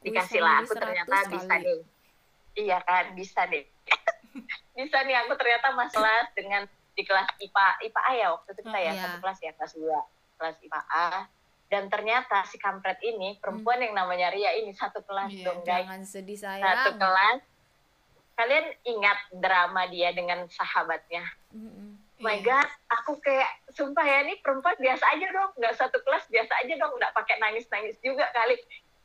dikasih 0.00 0.40
lah 0.40 0.60
aku 0.60 0.76
ternyata 0.76 1.16
100 1.24 1.32
bisa 1.32 1.48
kali. 1.48 1.64
nih 1.64 1.80
iya 2.54 2.78
kan 2.84 3.04
bisa 3.16 3.40
nih 3.48 3.64
bisa 4.76 4.98
nih 5.04 5.16
aku 5.24 5.32
ternyata 5.36 5.72
mas 5.72 5.92
kelas 5.92 6.28
dengan 6.36 6.62
di 6.94 7.02
kelas 7.02 7.26
IPA 7.40 7.66
IPA 7.88 8.00
A 8.00 8.12
ya 8.14 8.26
waktu 8.36 8.48
itu 8.52 8.60
kita 8.64 8.78
ya 8.78 8.92
Iya. 8.92 9.00
satu 9.02 9.16
kelas 9.24 9.38
ya 9.42 9.50
kelas 9.56 9.72
dua 9.74 10.00
kelas 10.36 10.56
IPA 10.62 10.80
A 10.92 11.06
dan 11.66 11.88
ternyata 11.88 12.44
si 12.44 12.56
kampret 12.56 13.00
ini 13.00 13.36
perempuan 13.36 13.78
yang 13.78 13.92
namanya 13.92 14.28
Ria 14.28 14.54
ini 14.54 14.70
satu 14.70 15.00
kelas 15.00 15.30
Iya, 15.30 15.44
dong 15.44 15.60
guys. 15.60 15.82
Jangan 15.82 16.02
sedih 16.04 16.38
satu 16.38 16.54
sayang. 16.54 16.96
kelas. 16.96 17.40
Kalian 18.34 18.66
ingat 18.84 19.18
drama 19.32 19.86
dia 19.86 20.10
dengan 20.10 20.44
sahabatnya? 20.48 21.22
Mm-mm. 21.50 21.98
my 22.16 22.34
Iya. 22.36 22.46
god 22.46 22.68
aku 22.92 23.18
kayak 23.18 23.46
sumpah 23.68 24.02
ya 24.02 24.22
nih 24.22 24.38
perempuan 24.38 24.74
biasa 24.76 25.04
aja 25.08 25.26
dong. 25.28 25.50
Nggak 25.56 25.74
satu 25.76 25.98
kelas 26.00 26.24
biasa 26.28 26.52
aja 26.58 26.74
dong. 26.76 26.92
Nggak 26.94 27.12
pakai 27.12 27.36
nangis 27.38 27.66
nangis 27.68 27.98
juga 27.98 28.26
kali. 28.30 28.54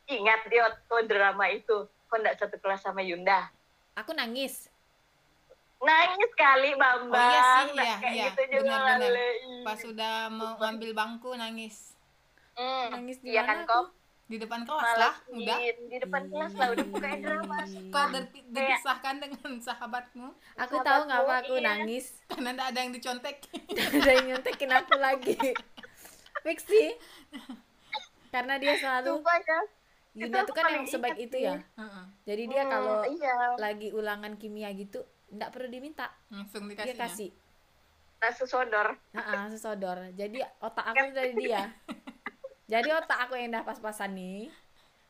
Ingat 0.08 0.40
dia 0.46 0.60
waktu 0.64 0.94
drama 1.06 1.46
itu. 1.48 1.76
Kok 2.06 2.16
nggak 2.16 2.36
satu 2.36 2.56
kelas 2.56 2.80
sama 2.80 3.00
Yunda? 3.00 3.50
Aku 3.94 4.10
nangis. 4.10 4.70
nangis 5.80 6.28
kali 6.34 6.76
Bambang. 6.76 7.08
Oh 7.10 7.24
iya 7.26 7.40
sih, 7.40 7.68
Nah, 7.72 7.82
iya, 7.82 7.96
kayak 7.98 8.12
iya, 8.12 8.24
gitu 8.28 8.42
juga 8.52 8.68
benar-benar. 8.68 9.10
Lale. 9.10 9.28
pas 9.62 9.78
sudah 9.78 10.14
mau 10.28 10.52
ngambil 10.56 10.90
bangku 10.92 11.32
nangis 11.32 11.89
Hmm, 12.60 12.86
Nangis 12.92 13.18
di 13.18 13.30
iya 13.30 13.42
kan 13.42 13.56
mana 13.56 13.64
aku? 13.64 13.72
kok 13.72 13.84
di 14.26 14.36
depan 14.38 14.60
kelas 14.62 14.92
lah 14.94 15.14
malah 15.26 15.34
udah. 15.34 15.58
di 15.82 15.96
depan 15.98 16.22
kelas 16.24 16.52
lah 16.54 16.68
udah 16.70 16.86
bukain 16.86 17.18
drama. 17.24 17.58
Kau 17.88 18.06
ber- 18.06 18.30
dipisahkan 18.30 19.14
dengan 19.18 19.50
sahabatmu? 19.58 20.28
Aku 20.56 20.76
Sahabatku, 20.76 20.86
tahu 20.86 21.00
ngapa 21.08 21.34
aku 21.40 21.54
iya. 21.56 21.66
nangis. 21.66 22.06
karena 22.28 22.50
tidak 22.52 22.66
ada 22.68 22.78
yang 22.78 22.92
dicontek. 22.92 23.36
Ada 23.96 24.10
yang 24.12 24.26
nyontekin 24.28 24.70
aku 24.70 24.94
lagi. 24.96 25.34
Fix 26.40 26.58
sih. 26.62 26.94
Karena 28.30 28.54
dia 28.56 28.74
selalu 28.76 29.18
sumpah 29.18 29.38
ya. 29.40 29.60
Yunda 30.12 30.38
Itu 30.38 30.46
tuh 30.46 30.54
kan 30.56 30.64
yang 30.68 30.86
sebaik 30.86 31.18
itu 31.18 31.36
ya. 31.36 31.54
Heeh. 31.74 32.04
Jadi 32.24 32.42
dia 32.46 32.62
Hmm, 32.62 32.70
kalau 32.70 32.98
iya. 33.08 33.34
lagi 33.56 33.88
ulangan 33.90 34.34
kimia 34.36 34.70
gitu 34.72 35.02
nggak 35.28 35.50
perlu 35.50 35.66
diminta. 35.66 36.06
Langsung 36.28 36.66
dia 36.66 36.78
dikasih 36.78 36.94
kasih. 36.94 37.30
Nasi 38.20 38.44
sodor. 38.44 38.94
Nah 39.10 39.48
sesodor 39.48 39.98
jadi 40.12 40.38
otak 40.60 40.86
aku 40.86 41.04
dari 41.10 41.32
dia 41.34 41.66
jadi 42.70 42.88
otak 42.94 43.18
aku 43.26 43.34
yang 43.34 43.50
dah 43.50 43.66
pas-pasan 43.66 44.14
nih 44.14 44.46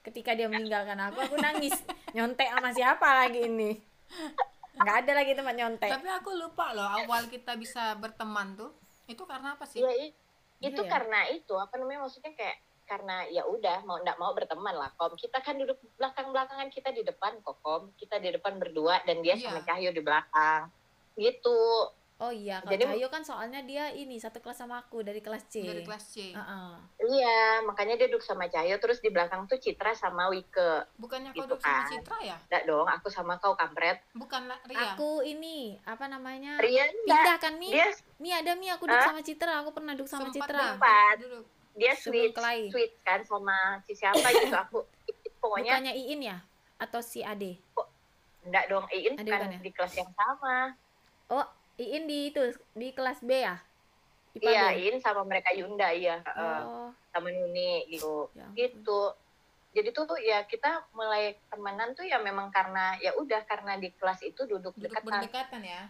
ketika 0.00 0.32
dia 0.32 0.48
meninggalkan 0.48 0.96
aku 0.96 1.20
aku 1.20 1.36
nangis. 1.36 1.76
Nyontek 2.10 2.48
sama 2.48 2.72
siapa 2.72 3.04
lagi 3.04 3.44
ini? 3.44 3.76
Nggak 4.74 4.96
ada 5.04 5.12
lagi 5.12 5.32
tempat 5.36 5.54
nyontek. 5.54 5.90
Tapi 5.92 6.08
aku 6.08 6.30
lupa 6.32 6.72
loh 6.72 6.88
awal 6.88 7.28
kita 7.28 7.54
bisa 7.54 7.94
berteman 8.00 8.56
tuh 8.56 8.72
itu 9.04 9.20
karena 9.28 9.54
apa 9.54 9.68
sih? 9.68 9.84
Iya, 9.84 9.92
i- 10.08 10.14
itu 10.60 10.80
Iya 10.80 10.88
ya? 10.88 10.90
karena 10.90 11.20
itu 11.28 11.54
apa 11.54 11.76
namanya 11.76 12.08
maksudnya 12.08 12.32
kayak 12.32 12.56
karena 12.88 13.22
ya 13.30 13.46
udah 13.46 13.86
mau 13.86 14.00
nggak 14.00 14.18
mau 14.18 14.32
berteman 14.32 14.74
lah. 14.74 14.90
Kom 14.96 15.14
kita 15.14 15.38
kan 15.38 15.54
duduk 15.54 15.78
belakang 15.94 16.32
belakangan 16.32 16.68
kita 16.72 16.90
di 16.90 17.04
depan 17.04 17.38
kok 17.44 17.60
kom. 17.60 17.92
Kita 17.94 18.16
di 18.18 18.32
depan 18.32 18.56
berdua 18.56 19.04
dan 19.04 19.20
dia 19.20 19.36
Iya. 19.36 19.52
sama 19.52 19.60
Cahyo 19.62 19.92
di 19.92 20.00
belakang. 20.00 20.72
Gitu 21.14 21.58
oh 22.20 22.28
iya 22.28 22.60
kalau 22.60 22.70
Jadi- 22.70 22.84
Cahyo 22.86 23.08
kan 23.08 23.22
soalnya 23.22 23.60
dia 23.62 23.88
ini 23.90 24.16
satu 24.16 24.38
kelas 24.38 24.58
sama 24.58 24.76
aku 24.78 25.00
dari 25.00 25.18
kelas 25.18 25.44
C. 25.46 25.60
Dari 25.60 25.80
kelas 25.80 26.04
C. 26.06 26.30
Heeh. 26.30 26.70
iya 27.10 27.38
makanya 27.64 27.96
dia 27.96 28.06
duduk 28.06 28.20
sama 28.20 28.44
Cahyo 28.46 28.76
terus 28.76 29.00
di 29.00 29.08
belakang 29.08 29.44
tuh 29.46 29.56
Citra 29.56 29.90
sama 29.92 30.28
Wike. 30.28 30.84
Bukannya 30.94 31.30
kau 31.30 31.40
Gitu 31.40 31.48
duduk 31.48 31.60
sama 31.60 31.80
kan. 31.80 31.88
Citra 31.90 32.18
ya? 32.20 32.36
Enggak 32.44 32.62
dong 32.64 32.86
aku 32.86 33.08
sama 33.08 33.34
kau 33.36 33.52
kampret. 33.54 34.04
Bukan 34.12 34.52
Ria. 34.62 34.92
Aku 34.92 35.20
ini 35.22 35.80
apa 35.82 36.04
namanya? 36.06 36.60
Ria 36.60 36.84
pindah 36.94 37.36
kan 37.36 37.56
Mi? 37.56 37.68
Dia 37.68 37.88
Mi 38.16 38.30
ada 38.30 38.52
Mi? 38.52 38.68
Aku 38.68 38.84
duduk 38.84 39.00
Hah? 39.00 39.10
sama 39.10 39.20
Citra 39.20 39.52
aku 39.58 39.72
pernah 39.72 39.92
duduk 39.92 40.06
sama 40.06 40.28
Sempat 40.28 40.44
Citra. 40.44 40.54
duduk- 40.54 40.72
Sempat. 40.76 41.16
duduk. 41.18 41.44
dia 41.70 41.94
sweet 41.94 42.34
Kelai. 42.34 42.66
sweet 42.66 42.92
kan 43.00 43.22
sama 43.22 43.54
si 43.80 43.94
siapa 43.94 44.20
gitu 44.28 44.52
aku 44.52 44.82
pokoknya 45.40 45.78
bukannya 45.78 45.94
Iin 45.96 46.20
ya? 46.20 46.36
Atau 46.76 47.00
si 47.00 47.22
Ade? 47.22 47.56
Enggak 48.42 48.66
dong 48.66 48.84
Iin 48.90 49.14
Ada 49.14 49.24
kan 49.24 49.38
bukan 49.40 49.50
ya? 49.50 49.58
di 49.60 49.70
kelas 49.70 49.94
yang 49.94 50.10
sama. 50.10 50.74
Oh 51.30 51.46
Iin 51.80 52.04
di 52.04 52.28
itu 52.28 52.42
di 52.76 52.92
kelas 52.92 53.24
B 53.24 53.40
ya? 53.40 53.56
IPA 54.36 54.50
iya 54.52 54.64
B? 54.68 54.74
Iin 54.84 54.96
sama 55.00 55.24
mereka 55.24 55.48
Yunda 55.56 55.88
iya. 55.96 56.20
Heeh. 56.20 56.60
oh 56.68 56.92
sama 57.10 57.28
Nuni 57.32 57.88
gitu. 57.90 58.30
Ya 58.36 58.46
gitu. 58.54 59.16
Jadi 59.70 59.88
tuh 59.94 60.06
ya 60.18 60.42
kita 60.50 60.90
mulai 60.94 61.38
temenan 61.46 61.94
tuh 61.94 62.02
ya 62.02 62.18
memang 62.18 62.50
karena 62.50 62.98
ya 62.98 63.14
udah 63.14 63.46
karena 63.46 63.78
di 63.78 63.94
kelas 63.94 64.18
itu 64.26 64.42
duduk 64.46 64.74
duduk 64.74 64.90
dekatan. 64.90 65.06
berdekatan 65.24 65.62
ya? 65.62 65.82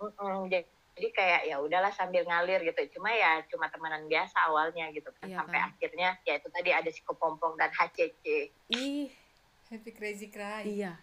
Mm-mm, 0.00 0.48
jadi 0.48 0.64
jadi 0.96 1.08
kayak 1.16 1.40
ya 1.48 1.56
udahlah 1.60 1.92
sambil 1.92 2.24
ngalir 2.24 2.64
gitu. 2.64 2.96
Cuma 2.96 3.12
ya 3.12 3.44
cuma 3.52 3.68
temenan 3.68 4.08
biasa 4.08 4.36
awalnya 4.48 4.88
gitu 4.92 5.12
kan. 5.20 5.28
Iya 5.28 5.36
sampai 5.36 5.60
kan. 5.60 5.68
akhirnya 5.72 6.08
ya 6.24 6.34
itu 6.40 6.48
tadi 6.48 6.70
ada 6.72 6.90
si 6.92 7.00
kepompong 7.04 7.60
dan 7.60 7.70
HCC 7.72 8.24
ih. 8.72 9.08
Happy 9.68 9.90
Crazy 9.94 10.28
Cry. 10.32 10.64
Iya 10.64 10.96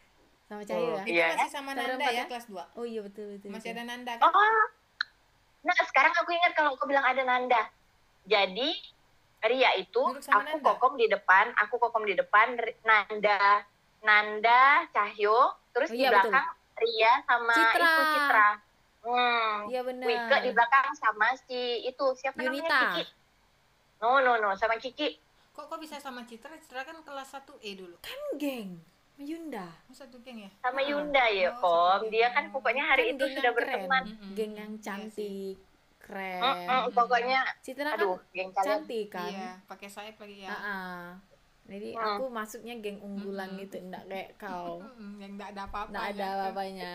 sama 0.48 0.64
Cahyo 0.64 0.80
Oh, 0.88 0.96
ya 0.96 1.04
itu 1.04 1.12
Iya, 1.14 1.28
masih 1.30 1.50
sama 1.52 1.72
Kita 1.72 1.84
Nanda 1.86 2.06
ya 2.06 2.14
ya? 2.14 2.24
kelas 2.26 2.46
2 2.48 2.56
oh 2.74 2.86
iya 2.86 3.02
betul 3.02 3.26
betul, 3.30 3.50
masih 3.50 3.70
betul. 3.70 3.76
ada 3.76 3.84
Nanda 3.86 4.14
kan? 4.16 4.24
Oh 4.26 4.58
nah 5.60 5.78
sekarang 5.84 6.14
aku 6.16 6.30
ingat 6.32 6.54
kalau 6.54 6.72
aku 6.72 6.86
bilang 6.86 7.04
ada 7.04 7.22
Nanda. 7.22 7.62
Jadi 8.24 8.70
Ria 9.40 9.72
itu 9.76 10.02
sama 10.20 10.42
aku 10.42 10.58
Nanda. 10.58 10.68
kokom 10.72 10.94
di 10.96 11.06
depan 11.06 11.46
aku 11.58 11.76
kokom 11.78 12.04
di 12.04 12.14
depan 12.14 12.56
Nanda 12.82 13.68
Nanda 14.00 14.62
Cahyo 14.90 15.40
terus 15.70 15.90
Oh, 15.90 15.94
di 15.94 16.00
iya, 16.00 16.10
betul. 16.10 16.32
belakang 16.32 16.48
Ria 16.78 17.12
sama 17.22 17.54
Citra. 17.54 17.84
itu 17.84 18.04
Citra. 18.14 18.50
Hmm 19.00 19.54
iya 19.68 19.82
benar. 19.82 20.06
Wike 20.06 20.38
di 20.42 20.52
belakang 20.52 20.88
sama 20.94 21.28
si 21.38 21.60
itu 21.84 22.06
siapa 22.14 22.40
Yunita. 22.40 22.64
namanya 22.66 22.80
Kiki. 22.94 23.04
No 23.98 24.22
no 24.22 24.38
no 24.38 24.50
sama 24.54 24.76
Kiki. 24.78 25.20
Kok 25.52 25.66
kok 25.66 25.80
bisa 25.80 25.98
sama 25.98 26.24
Citra? 26.24 26.56
Citra 26.56 26.82
kan 26.82 27.02
kelas 27.02 27.28
1 27.30 27.44
E 27.60 27.72
dulu. 27.74 27.98
Kan 28.00 28.22
geng 28.36 28.80
Yunda. 29.18 29.66
Oh, 29.86 29.96
satu 29.96 30.22
geng 30.22 30.38
ya? 30.40 30.52
Sama. 30.62 30.80
Yunda 30.80 31.26
ya 31.28 31.50
Oh, 31.56 31.98
Kom 31.98 32.08
dia 32.08 32.30
kan 32.30 32.48
pokoknya 32.50 32.84
hari 32.86 33.04
Kan 33.04 33.12
itu 33.12 33.24
geng 33.24 33.34
sudah 33.34 33.44
yang 33.44 33.58
keren. 33.58 33.70
berteman. 33.82 34.04
Geng 34.32 34.54
yang 34.54 34.72
Iya 34.72 34.84
cantik 34.84 35.56
keren. 35.98 36.40
Mm-mm, 36.40 36.84
pokoknya 36.94 37.40
Citra 37.60 37.84
kan 37.86 37.98
aduh 37.98 38.18
geng 38.32 38.52
cantik 38.54 39.08
kan? 39.10 39.28
Iya 39.28 39.50
pakai 39.66 39.88
sayap 39.88 40.16
lagi 40.18 40.38
ya. 40.40 40.50
Ah-ah. 40.50 41.06
jadi 41.68 41.90
Hmm. 41.92 42.16
aku 42.16 42.24
masuknya 42.30 42.80
geng 42.80 42.96
unggulan 42.98 43.52
Mm-mm. 43.52 43.62
gitu 43.62 43.76
enggak 43.82 44.04
kayak 44.06 44.30
kau. 44.38 44.80
Yang 45.20 45.32
enggak 45.36 45.50
ada 45.52 45.62
apa-apa 45.66 45.90
enggak 45.90 46.08
ada 46.08 46.22
ya. 46.22 46.32
apa-apanya. 46.32 46.92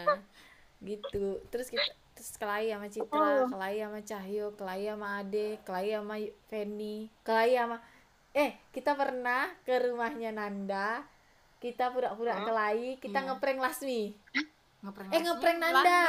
Gitu. 0.80 1.26
Terus 1.48 1.68
kita 1.68 1.84
terus 2.12 2.30
Kelai 2.36 2.68
sama 2.68 2.86
Oh. 2.86 2.92
Citra, 2.92 3.28
Kelai 3.48 3.76
sama 3.78 4.00
Cahyo, 4.00 4.46
Kelai 4.52 4.82
sama 4.86 5.08
Ade, 5.18 5.48
Kelai 5.62 5.88
sama 5.90 6.14
Feni, 6.46 6.96
Kelai 7.20 7.52
sama 7.52 7.76
eh 8.32 8.56
kita 8.70 8.94
pernah 8.94 9.52
ke 9.60 9.76
rumahnya 9.82 10.30
Nanda 10.30 11.04
kita 11.62 11.88
pura-pura 11.88 12.34
Hmm. 12.34 12.44
kelahi 12.44 12.98
kita 12.98 13.14
Iya. 13.16 13.26
ngeprank 13.28 13.58
Lasmi 13.58 14.02
ngeprank 14.82 15.08
Eh, 15.08 15.20
ngeprank 15.20 15.58
Nanda. 15.62 15.78
Landa. 15.78 16.02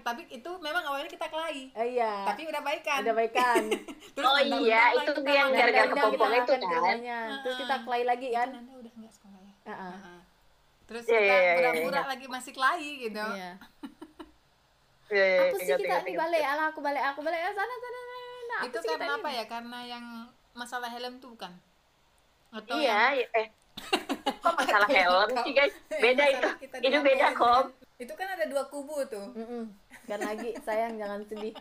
tapi 0.00 0.22
itu 0.30 0.50
memang 0.56 0.82
awalnya 0.84 1.10
kita 1.10 1.26
kelahi 1.26 1.74
oh 1.74 1.82
iya 1.84 2.22
tapi 2.22 2.46
udah 2.46 2.62
baikan 2.62 3.00
udah 3.02 3.14
baikan 3.16 3.62
Terus 4.14 4.24
Oh 4.24 4.36
Nanda 4.36 4.58
iya, 4.60 4.82
itu 4.94 5.10
kita 5.12 5.30
yang 5.32 5.48
gara-gara 5.50 5.82
Nanda 5.82 5.94
kepompong 5.98 6.32
itu 6.32 6.52
kan? 6.54 6.96
terus 7.42 7.56
kita 7.58 7.76
kelahi 7.82 8.04
lagi 8.04 8.26
Itu 8.26 8.36
kan 8.36 8.48
Nanda 8.52 8.72
udah 8.76 8.92
nggak 8.94 9.12
sekolah 9.12 9.40
ya 9.40 9.52
Heeh. 9.64 9.94
Heeh. 9.98 10.18
terus 10.84 11.04
Iya, 11.04 11.16
kita 11.16 11.26
iya, 11.26 11.38
iya, 11.40 11.52
pura-pura 11.56 11.96
iya. 11.96 12.08
lagi 12.08 12.26
masih 12.28 12.52
kelahi 12.52 12.90
gitu 13.02 13.24
iya 13.32 13.50
Iya, 15.08 15.24
iya, 15.26 15.40
apa 15.44 15.56
sih 15.58 15.68
kita 15.68 15.96
ingat. 16.00 16.16
balik 16.16 16.42
alah 16.42 16.66
aku 16.68 16.80
balik 16.80 17.02
aku 17.04 17.20
balik 17.20 17.36
sana 17.42 17.52
sana 17.52 17.76
sana, 17.76 18.00
sana. 18.00 18.58
Itu 18.62 18.78
karena 18.80 19.04
ini? 19.04 19.12
apa 19.14 19.28
ya 19.30 19.44
karena 19.46 19.78
yang 19.84 20.04
masalah 20.52 20.88
helm 20.88 21.18
tuh 21.18 21.32
bukan 21.32 21.52
atau 22.50 22.74
Iya, 22.74 22.88
yang 23.12 23.12
iya, 23.18 23.26
eh. 23.34 23.46
Kok 24.42 24.54
masalah 24.58 24.88
helm 24.90 25.30
sih 25.46 25.52
guys? 25.54 25.74
Beda 25.88 26.24
itu. 26.28 26.48
Itu 26.82 26.98
beda 27.00 27.28
kan? 27.32 27.38
kok. 27.38 27.64
itu 28.02 28.12
kan 28.18 28.28
ada 28.34 28.44
dua 28.50 28.66
kubu 28.66 29.06
tuh 29.06 29.30
Mm-mm. 29.38 29.70
Kan 30.10 30.20
lagi 30.26 30.58
sayang 30.66 30.98
jangan 30.98 31.22
sedih 31.22 31.54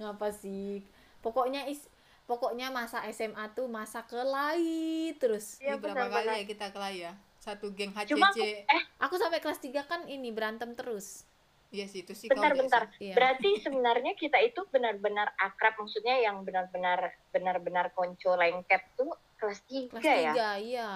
ngapa 0.00 0.32
sih 0.32 0.80
pokoknya 1.20 1.68
is 1.68 1.84
pokoknya 2.24 2.72
masa 2.72 3.04
SMA 3.12 3.52
tuh 3.52 3.68
masa 3.68 4.00
kelahi 4.08 5.12
terus 5.20 5.60
Iya, 5.60 5.76
Ini 5.76 5.84
berapa 5.84 6.08
kali 6.08 6.32
ya 6.32 6.44
kita 6.48 6.66
kelahi 6.72 6.98
ya 7.04 7.12
satu 7.42 7.74
geng 7.76 7.92
Cuma 8.08 8.32
HCC 8.32 8.64
eh 8.64 8.82
aku 9.02 9.20
sampai 9.20 9.44
kelas 9.44 9.60
3 9.60 9.84
kan 9.84 10.00
ini 10.08 10.32
berantem 10.32 10.72
terus 10.72 11.28
iya 11.72 11.88
sih 11.88 12.04
itu 12.04 12.12
sih 12.12 12.28
bentar 12.28 12.52
bentar. 12.52 12.84
Iya. 13.00 13.16
Berarti 13.16 13.64
sebenarnya 13.64 14.12
kita 14.12 14.36
itu 14.44 14.60
benar-benar 14.68 15.32
akrab 15.40 15.72
maksudnya 15.80 16.20
yang 16.20 16.44
benar-benar 16.44 17.16
benar-benar 17.32 17.96
konco 17.96 18.36
lengket 18.36 18.84
tuh 18.92 19.08
kelas 19.40 19.60
3 19.64 19.88
kelas 19.88 20.04
ya? 20.04 20.32
3 20.60 20.68
iya 20.68 20.88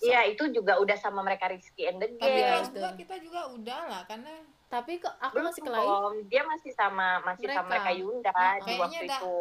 Iya, 0.00 0.20
itu 0.26 0.48
juga 0.50 0.76
udah 0.76 0.96
sama 0.96 1.20
mereka 1.20 1.44
Rizky 1.46 1.84
and 1.84 1.98
the 1.98 2.08
tapi 2.10 2.18
Gang. 2.18 2.32
Iya, 2.32 2.48
kelas 2.50 2.66
itu. 2.66 2.76
dua 2.76 2.90
kita 2.94 3.14
juga 3.18 3.40
udah 3.48 3.80
lah 3.84 4.02
karena 4.04 4.32
tapi 4.66 4.92
kok 4.96 5.12
aku 5.14 5.34
Belum 5.36 5.50
masih 5.50 5.62
kelahi 5.62 5.86
Om. 5.86 6.14
Dia 6.26 6.42
masih 6.42 6.72
sama 6.72 7.08
masih 7.22 7.46
sama 7.46 7.60
Mereka. 7.64 7.68
mereka 7.68 7.90
Yunda 7.92 8.30
Oh, 8.30 8.38
di 8.38 8.60
kayaknya 8.62 8.80
waktu 8.80 9.04
dah- 9.04 9.20
itu. 9.20 9.36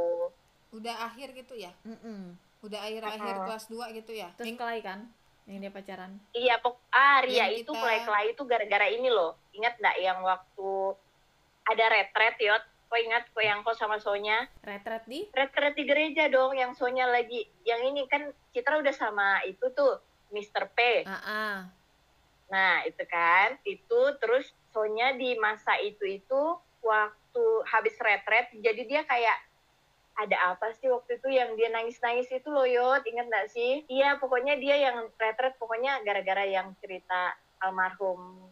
udah 0.71 0.95
akhir 1.03 1.27
gitu 1.33 1.53
ya 1.55 1.71
Mm-mm. 1.81 2.21
udah 2.61 2.79
akhir-akhir 2.79 3.33
Uh-uh. 3.33 3.45
kelas 3.47 3.65
2 3.67 3.89
gitu 3.95 4.11
ya 4.11 4.27
terus 4.35 4.47
Yang- 4.47 4.59
kelahi 4.59 4.81
kan 4.81 4.99
yang 5.45 5.59
dia 5.59 5.71
pacaran 5.71 6.11
Iya, 6.31 6.55
pok 6.59 6.75
ah 6.89 7.17
Ria 7.21 7.47
Yang 7.47 7.51
itu 7.57 7.71
kita- 7.71 7.79
mulai 7.79 7.99
kelahi 8.03 8.27
itu 8.29 8.43
gara-gara 8.43 8.87
ini 8.87 9.09
loh. 9.09 9.33
Ingat 9.51 9.73
nggak 9.77 9.97
yang 9.97 10.19
waktu 10.19 10.69
ada 11.65 11.85
retret 11.87 12.37
yot? 12.39 12.61
Kok 12.85 12.99
ingat 12.99 13.23
kok 13.27 13.41
yang 13.41 13.61
kau 13.61 13.73
sama 13.73 13.97
Sonya? 13.97 14.45
retret 14.59 15.05
di 15.05 15.25
Retret 15.27 15.73
di 15.73 15.85
gereja 15.85 16.25
dong, 16.27 16.53
yang 16.53 16.73
Sonya 16.73 17.05
lagi. 17.05 17.45
Yang 17.63 17.81
ini 17.87 18.01
kan 18.05 18.21
Citra 18.49 18.77
udah 18.77 18.91
sama 18.91 19.41
itu 19.43 19.61
tuh 19.71 19.97
Mr. 20.29 20.69
P. 20.73 20.79
ah 21.05 21.15
ah. 21.25 21.55
Nah, 22.49 22.81
itu 22.89 23.03
kan, 23.05 23.61
itu 23.61 23.99
terus 24.17 24.49
Sonya 24.73 25.13
di 25.17 25.37
masa 25.37 25.77
itu 25.81 26.01
itu 26.05 26.41
waktu 26.81 27.45
habis 27.69 27.93
retret, 28.01 28.49
jadi 28.57 28.81
dia 28.85 29.01
kayak 29.05 29.37
ada 30.19 30.53
apa 30.53 30.75
sih 30.75 30.89
waktu 30.91 31.15
itu 31.21 31.29
yang 31.31 31.55
dia 31.55 31.71
nangis-nangis 31.71 32.27
itu 32.27 32.49
loh 32.51 32.67
Yot, 32.67 33.07
ingat 33.07 33.25
nggak 33.29 33.47
sih? 33.53 33.87
Iya, 33.87 34.19
pokoknya 34.19 34.59
dia 34.59 34.75
yang 34.89 35.07
retret 35.15 35.55
pokoknya 35.55 36.03
gara-gara 36.03 36.43
yang 36.43 36.75
cerita 36.83 37.37
almarhum 37.63 38.51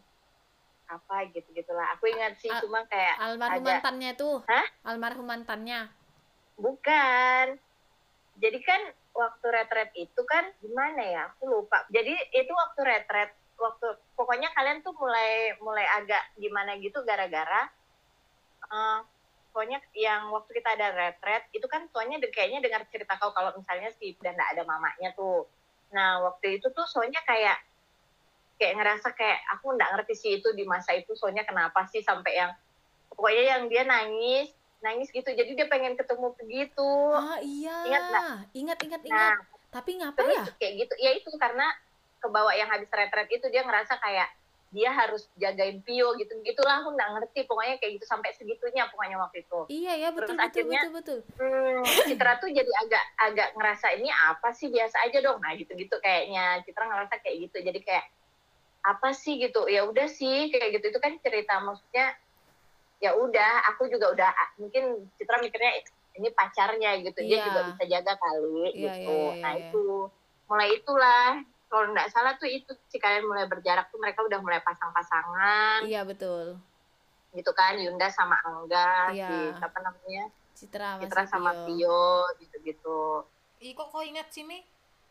apa 0.88 1.28
gitu 1.36 1.52
gitulah. 1.52 1.92
Aku 2.00 2.08
ingat 2.08 2.40
sih 2.40 2.48
Al- 2.48 2.64
cuma 2.64 2.88
kayak 2.88 3.20
almarhum 3.20 3.60
ada 3.60 3.68
mantannya 3.84 4.12
tuh 4.16 4.36
Hah? 4.48 4.68
almarhum 4.88 5.28
mantannya 5.28 5.92
bukan. 6.56 7.60
Jadi 8.38 8.60
kan 8.64 8.82
waktu 9.18 9.46
retret 9.50 9.90
itu 9.98 10.22
kan 10.30 10.46
gimana 10.62 11.02
ya? 11.02 11.22
Aku 11.34 11.50
lupa. 11.50 11.82
Jadi 11.90 12.14
itu 12.38 12.54
waktu 12.54 12.82
retret, 12.86 13.34
waktu 13.58 13.88
pokoknya 14.14 14.54
kalian 14.54 14.86
tuh 14.86 14.94
mulai 14.94 15.58
mulai 15.66 15.86
agak 15.98 16.22
gimana 16.38 16.78
gitu 16.78 17.02
gara-gara 17.02 17.66
eh, 18.70 19.00
pokoknya 19.50 19.82
yang 19.98 20.30
waktu 20.30 20.54
kita 20.54 20.78
ada 20.78 20.94
retret 20.94 21.50
itu 21.50 21.66
kan 21.66 21.90
soalnya 21.90 22.22
kayaknya 22.30 22.62
dengar 22.62 22.86
cerita 22.94 23.18
kau 23.18 23.34
kalau 23.34 23.58
misalnya 23.58 23.90
si 23.98 24.14
dan 24.22 24.38
nggak 24.38 24.54
ada 24.54 24.64
mamanya 24.70 25.10
tuh. 25.18 25.50
Nah 25.90 26.22
waktu 26.22 26.62
itu 26.62 26.70
tuh 26.70 26.86
soalnya 26.86 27.18
kayak 27.26 27.58
kayak 28.62 28.78
ngerasa 28.78 29.18
kayak 29.18 29.42
aku 29.58 29.74
nggak 29.74 29.90
ngerti 29.98 30.14
sih 30.14 30.32
itu 30.42 30.54
di 30.54 30.66
masa 30.66 30.94
itu 30.94 31.14
soalnya 31.18 31.42
kenapa 31.42 31.90
sih 31.90 32.06
sampai 32.06 32.38
yang 32.38 32.52
pokoknya 33.10 33.44
yang 33.58 33.64
dia 33.66 33.84
nangis 33.86 34.54
nangis 34.80 35.10
gitu. 35.10 35.26
Jadi 35.26 35.58
dia 35.58 35.68
pengen 35.68 35.98
ketemu 35.98 36.34
begitu. 36.38 36.90
Ah 37.14 37.40
iya. 37.42 37.78
Ingat 37.88 38.04
nggak? 38.04 38.38
ingat 38.54 38.78
ingat 38.84 39.02
ingat. 39.04 39.34
Nah 39.34 39.38
tapi 39.68 40.00
ngapa 40.00 40.18
terus 40.18 40.38
ya? 40.38 40.46
kayak 40.58 40.74
gitu. 40.86 40.94
Ya 41.02 41.12
itu 41.14 41.30
karena 41.36 41.68
kebawa 42.18 42.52
yang 42.56 42.70
habis 42.70 42.90
retret 42.90 43.30
itu 43.30 43.46
dia 43.50 43.62
ngerasa 43.62 44.00
kayak 44.00 44.30
dia 44.68 44.92
harus 44.92 45.32
jagain 45.40 45.80
Pio 45.82 46.14
gitu. 46.20 46.34
Gitulah 46.44 46.84
aku 46.84 46.94
nggak 46.94 47.10
ngerti. 47.18 47.40
Pokoknya 47.48 47.76
kayak 47.80 47.92
gitu 48.00 48.06
sampai 48.06 48.36
segitunya 48.36 48.86
pokoknya 48.92 49.18
waktu 49.18 49.44
itu. 49.48 49.60
Iya 49.72 49.94
ya 49.96 50.10
betul 50.12 50.36
Terus 50.36 50.40
betul 50.40 50.48
akhirnya- 50.68 50.84
betul. 50.92 51.20
betul 51.24 51.40
hmm, 51.40 51.82
Citra 52.08 52.34
tuh 52.38 52.50
jadi 52.52 52.72
agak 52.84 53.04
agak 53.18 53.50
ngerasa 53.56 53.88
ini 53.96 54.10
apa 54.12 54.50
sih? 54.54 54.68
Biasa 54.70 55.08
aja 55.08 55.18
dong. 55.24 55.40
Nah 55.40 55.56
gitu 55.56 55.72
gitu 55.74 55.96
kayaknya. 56.04 56.62
Citra 56.68 56.84
ngerasa 56.86 57.16
kayak 57.24 57.38
gitu. 57.50 57.58
Jadi 57.64 57.80
kayak 57.82 58.06
apa 58.86 59.10
sih? 59.16 59.40
Gitu. 59.40 59.62
Ya 59.72 59.88
udah 59.88 60.08
sih 60.08 60.52
kayak 60.52 60.80
gitu. 60.80 60.86
Itu 60.96 61.00
kan 61.00 61.16
cerita 61.20 61.60
maksudnya 61.64 62.14
ya 62.98 63.14
udah 63.14 63.52
aku 63.70 63.86
juga 63.88 64.10
udah 64.10 64.30
mungkin 64.58 65.06
Citra 65.16 65.38
mikirnya 65.38 65.86
ini 66.18 66.34
pacarnya 66.34 66.98
gitu 67.00 67.20
dia 67.22 67.38
Iya. 67.38 67.46
juga 67.46 67.62
bisa 67.70 67.84
jaga 67.88 68.14
kali 68.16 68.74
Iya, 68.74 68.74
gitu 68.74 69.14
iya, 69.14 69.30
iya, 69.30 69.42
nah 69.42 69.54
iya. 69.54 69.62
itu 69.64 69.86
mulai 70.48 70.70
itulah 70.74 71.26
kalau 71.68 71.86
nggak 71.92 72.10
salah 72.10 72.34
tuh 72.36 72.48
itu 72.48 72.72
si 72.88 72.98
kalian 72.98 73.28
mulai 73.28 73.46
berjarak 73.46 73.92
tuh 73.92 74.00
mereka 74.00 74.24
udah 74.24 74.40
mulai 74.40 74.58
pasang-pasangan 74.62 75.84
iya 75.84 76.02
betul 76.02 76.58
gitu 77.32 77.52
kan 77.54 77.78
Yunda 77.78 78.10
sama 78.10 78.34
Angga 78.42 79.14
Iya. 79.14 79.30
si 79.30 79.36
apa 79.62 79.78
namanya 79.80 80.26
Citra 80.58 80.98
sama 80.98 81.02
Citra 81.06 81.24
sama 81.30 81.52
Pio. 81.54 81.70
Pio 81.70 82.02
gitu-gitu 82.42 83.00
Ih, 83.58 83.74
kok 83.74 83.90
kau 83.90 84.02
ingat 84.02 84.30
sih 84.30 84.42
Mi? 84.42 84.62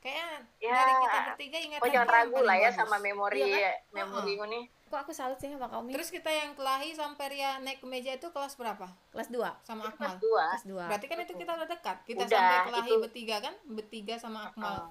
Kayaknya 0.06 0.28
Ya, 0.62 0.70
dari 0.72 0.92
kita 0.96 1.18
bertiga 1.26 1.58
ingat 1.60 1.78
Kok 1.78 1.88
jangan 1.90 2.08
ragu 2.08 2.38
lah 2.40 2.56
ya 2.56 2.70
sama 2.70 2.96
memori 2.96 3.42
Iya 3.42 3.74
memori 3.90 4.38
ini. 4.38 4.60
kok 4.86 5.02
aku 5.02 5.10
salut 5.10 5.34
sih 5.36 5.50
sama 5.50 5.66
kamu 5.66 5.90
Terus 5.90 6.08
kita 6.08 6.30
yang 6.30 6.54
kelahi 6.54 6.94
sampai 6.94 7.26
Ria 7.28 7.58
naik 7.58 7.82
ke 7.82 7.86
meja 7.86 8.14
itu 8.14 8.22
kelas 8.24 8.54
berapa? 8.54 8.86
kelas 9.10 9.26
2 9.28 9.42
Sama 9.60 9.82
Kelas 9.84 9.98
Akmal. 9.98 10.14
dua. 10.16 10.44
kelas 10.48 10.62
2 10.64 10.78
Berarti 10.86 11.06
kan 11.06 11.18
itu 11.20 11.32
kita 11.34 11.50
udah 11.52 11.66
dekat. 11.66 11.96
Kita 12.04 12.22
Udah, 12.22 12.30
sampai 12.30 12.58
kelahi 12.64 12.86
itu- 12.88 13.02
bertiga 13.02 13.36
kan? 13.40 13.54
Bertiga 13.66 14.14
sama 14.14 14.38
Akmal. 14.46 14.78
Oh, 14.78 14.86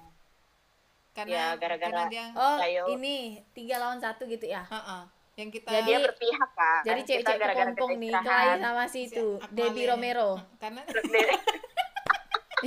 Karena 1.10 1.32
Ya, 1.32 1.46
gara-gara- 1.56 1.80
karena 1.80 2.12
dia 2.12 2.24
oh 2.30 2.60
ini 2.92 3.40
tiga 3.50 3.80
lawan 3.80 3.96
satu 3.96 4.24
gitu 4.26 4.44
ya 4.44 4.60
Heeh. 4.62 5.02
yang 5.34 5.48
kita 5.48 5.68
Jadi- 5.70 5.86
dia 5.86 5.98
berpihak 6.02 6.50
kan. 6.52 6.80
jadi 6.82 6.96
Kita 6.98 7.08
cewek-cewek 7.10 7.40
gara-gara 7.40 7.64
kepompong 7.66 7.92
nih 7.96 8.12
kelahi 8.14 8.52
sama 8.58 8.84
si 8.86 9.00
itu 9.06 9.26
Debbie 9.50 9.80
ya. 9.82 9.90
Romero 9.90 10.30
Karena 10.58 10.84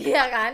iya 0.01 0.23
kan 0.27 0.53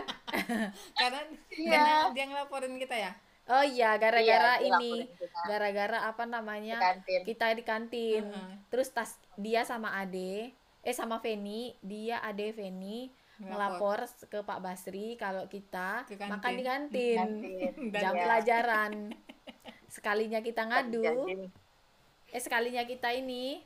karena 0.98 1.20
Iya. 1.50 2.12
dia 2.12 2.24
ngelaporin 2.26 2.76
kita 2.76 2.96
ya. 2.98 3.12
oh 3.46 3.62
iya 3.62 3.94
gara-gara 3.94 4.58
Iya, 4.58 4.76
ini 4.76 5.06
gara-gara 5.44 5.98
apa 6.04 6.22
di 6.22 6.30
namanya 6.30 6.76
kantin. 6.76 7.20
kita 7.22 7.46
di 7.52 7.62
kantin 7.62 8.24
Heeh. 8.26 8.50
terus 8.68 8.90
tas 8.90 9.14
dia 9.34 9.62
sama 9.62 9.94
Ade 9.94 10.50
eh 10.80 10.92
sama 10.92 11.18
Feni 11.18 11.74
dia 11.80 12.18
Ade 12.20 12.52
Feni 12.52 13.08
Ngelapor. 13.36 14.00
ngelapor 14.00 14.28
ke 14.28 14.38
Pak 14.40 14.58
Basri 14.58 15.06
kalau 15.14 15.44
kita 15.44 16.08
makan 16.08 16.52
di 16.52 16.64
kantin 16.64 17.16
Kantin. 17.16 17.92
Jam 17.92 18.12
Iya. 18.12 18.22
pelajaran 18.22 18.92
sekalinya 19.86 20.40
kita 20.40 20.62
ngadu 20.64 21.04
eh 22.26 22.40
sekalinya 22.40 22.82
kita 22.82 23.12
ini 23.12 23.60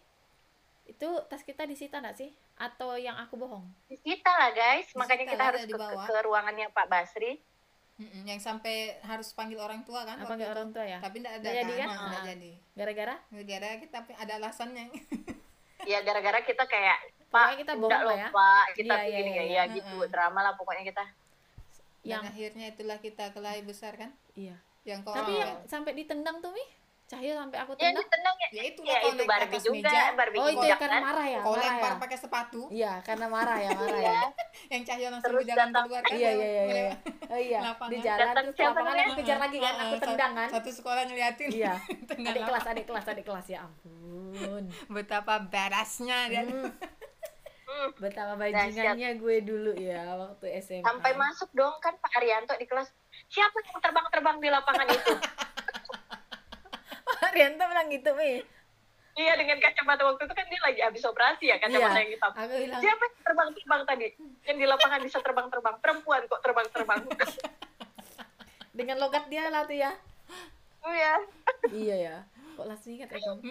itu 0.84 1.08
tas 1.24 1.40
kita 1.40 1.64
disita 1.64 1.98
nggak 1.98 2.14
sih 2.14 2.30
atau 2.60 2.92
yang 2.94 3.16
aku 3.16 3.34
bohong 3.34 3.64
disita 3.86 4.28
lah 4.30 4.52
guys, 4.52 4.92
makanya 4.92 5.24
Disita 5.24 5.32
kita 5.32 5.40
lah, 5.40 5.48
harus 5.48 5.60
ada 5.60 5.66
di 5.66 5.72
ke, 5.72 5.80
bawah. 5.80 6.04
ke 6.04 6.14
ruangannya 6.20 6.66
Pak 6.68 6.86
Basri. 6.86 7.32
Mm-mm, 7.96 8.24
yang 8.24 8.36
sampai 8.36 8.96
harus 9.02 9.28
panggil 9.30 9.56
orang 9.56 9.80
tua 9.82 10.04
kan? 10.04 10.16
itu. 10.16 10.48
orang 10.48 10.68
tua 10.70 10.84
ya 10.84 10.98
Tapi 10.98 11.16
enggak 11.20 11.34
ada 11.36 11.48
jadi 11.50 11.72
kan? 11.74 11.88
Nggak 11.90 12.00
Ah. 12.14 12.26
jadi. 12.26 12.52
gara-gara 12.72 13.14
Gara-gara 13.30 13.76
kita 13.78 13.96
ada 14.14 14.32
alasannya. 14.36 14.84
Ya 15.82 16.00
gara-gara 16.00 16.40
kita 16.40 16.60
kayak 16.62 16.98
Pak, 17.24 17.40
Pokoknya 17.46 17.56
kita 17.58 17.72
bohong 17.74 17.92
loh 17.94 18.04
lah 18.06 18.16
ya. 18.18 18.28
Pak, 18.28 18.64
kita 18.74 18.94
Iya, 18.94 19.00
iya, 19.00 19.16
gini 19.16 19.30
iya, 19.30 19.36
ya, 19.36 19.44
iya. 19.46 19.62
ya 19.62 19.74
gitu 19.74 19.96
Heeh. 19.96 20.08
drama 20.08 20.40
lah 20.42 20.52
pokoknya 20.52 20.84
kita. 20.86 21.04
yang 22.02 22.20
Dan 22.20 22.32
akhirnya 22.32 22.66
itulah 22.68 22.98
kita 22.98 23.24
kelahi 23.30 23.60
besar 23.62 23.92
kan? 23.94 24.12
iya 24.34 24.56
Yang 24.82 25.00
kau 25.04 25.12
tapi 25.14 25.32
yang 25.34 25.56
sampai 25.64 25.92
ditendang 25.94 26.40
tuh 26.40 26.48
mi 26.50 26.64
Cahyo 27.10 27.34
sampai 27.34 27.58
aku 27.58 27.72
Ya 27.74 27.90
tendang 27.90 27.98
ditendang 28.00 28.36
ya. 28.36 28.48
ya 28.52 28.62
itu 28.64 28.80
Ya 28.80 28.96
kau 28.96 29.10
itu 29.10 29.24
Barbie 29.24 29.50
atas 29.50 29.62
juga, 29.64 29.74
meja, 29.82 30.02
Barbie 30.14 30.38
oh 30.38 30.46
itu 30.46 30.62
juga 30.62 30.76
karena 30.78 30.94
kan. 30.94 31.02
marah 31.04 31.26
ya 31.26 31.38
kau 31.40 31.50
marah 31.50 31.64
lempar 31.66 31.90
ya 31.90 31.98
pakai 31.98 32.16
sepatu, 32.16 32.62
iya 32.70 32.92
karena 33.00 33.26
marah 33.26 33.58
ya 33.58 33.70
marah 33.72 33.98
ya 33.98 34.06
Iya. 34.06 34.20
yang 34.70 34.82
Cahyo 34.84 35.06
langsung 35.08 35.26
Terus 35.26 35.40
berjalan 35.42 35.58
datang- 35.66 35.84
keluar 35.84 36.02
kan? 36.02 36.14
iya 36.14 36.22
yang 36.22 36.38
iya 36.38 36.46
iya, 36.46 36.62
iya. 36.62 36.92
oh 37.26 37.40
iya 37.40 37.58
lapangan. 37.66 37.90
di 37.90 37.98
jalan 38.00 38.20
Datang 38.24 38.44
terus 38.44 38.54
siapa 38.56 38.70
lapangan 38.72 38.94
aku 39.00 39.12
kejar 39.16 39.38
lagi 39.40 39.58
kan 39.58 39.74
aku 39.74 39.82
Heeh, 39.82 39.98
tendang 40.00 40.30
satu- 40.30 40.38
kan 40.38 40.48
Satu 40.52 40.70
sekolah 40.72 41.02
ngeliatin. 41.04 41.48
iya 41.50 41.72
adik 42.30 42.42
kelas 42.44 42.64
adik 42.68 42.84
kelas 42.86 43.04
adik 43.08 43.24
kelas 43.24 43.46
ya 43.48 43.58
ampun 43.60 44.62
Betapa 44.88 45.34
berasnya 45.44 46.18
dia. 46.26 46.42
Hmm. 46.42 46.70
Mm-mm. 47.70 47.90
betapa 47.96 48.34
bajingannya 48.34 49.10
gue 49.16 49.36
dulu 49.40 49.72
ya 49.74 50.02
waktu 50.14 50.46
SMA 50.60 50.82
sampai 50.82 51.14
masuk 51.14 51.50
dong 51.52 51.74
kan 51.78 51.94
Pak 51.96 52.12
Arianto 52.12 52.54
di 52.54 52.66
kelas 52.66 52.90
siapa 53.26 53.56
yang 53.62 53.78
terbang-terbang 53.78 54.36
di 54.36 54.48
lapangan 54.48 54.86
itu 54.86 55.12
Rianto 57.30 57.64
bilang 57.64 57.88
gitu 57.88 58.10
mi. 58.14 58.42
Iya 59.10 59.34
dengan 59.34 59.58
kacamata 59.58 60.06
waktu 60.06 60.22
itu 60.22 60.34
kan 60.34 60.46
dia 60.46 60.60
lagi 60.62 60.80
habis 60.80 61.02
operasi 61.02 61.44
ya 61.46 61.56
kacamata 61.58 61.92
Iya. 61.92 62.00
yang 62.00 62.10
hitam. 62.10 62.30
aku 62.32 62.54
bilang. 62.56 62.80
Siapa 62.80 63.02
yang 63.02 63.16
terbang-terbang 63.20 63.80
tadi? 63.84 64.06
Yang 64.44 64.56
di 64.56 64.66
lapangan 64.66 65.00
bisa 65.02 65.18
terbang-terbang. 65.18 65.74
Perempuan 65.78 66.20
kok 66.24 66.40
terbang-terbang. 66.40 67.00
Dengan 68.78 68.96
logat 68.98 69.26
dia 69.26 69.50
lah 69.50 69.66
tuh 69.66 69.76
ya. 69.76 69.92
Oh 70.80 70.94
ya 70.94 71.14
iya 71.68 71.96
ya. 72.00 72.16
Kok 72.56 72.64
langsung 72.64 72.92
ingat 72.92 73.12
ya 73.12 73.18
kamu 73.20 73.42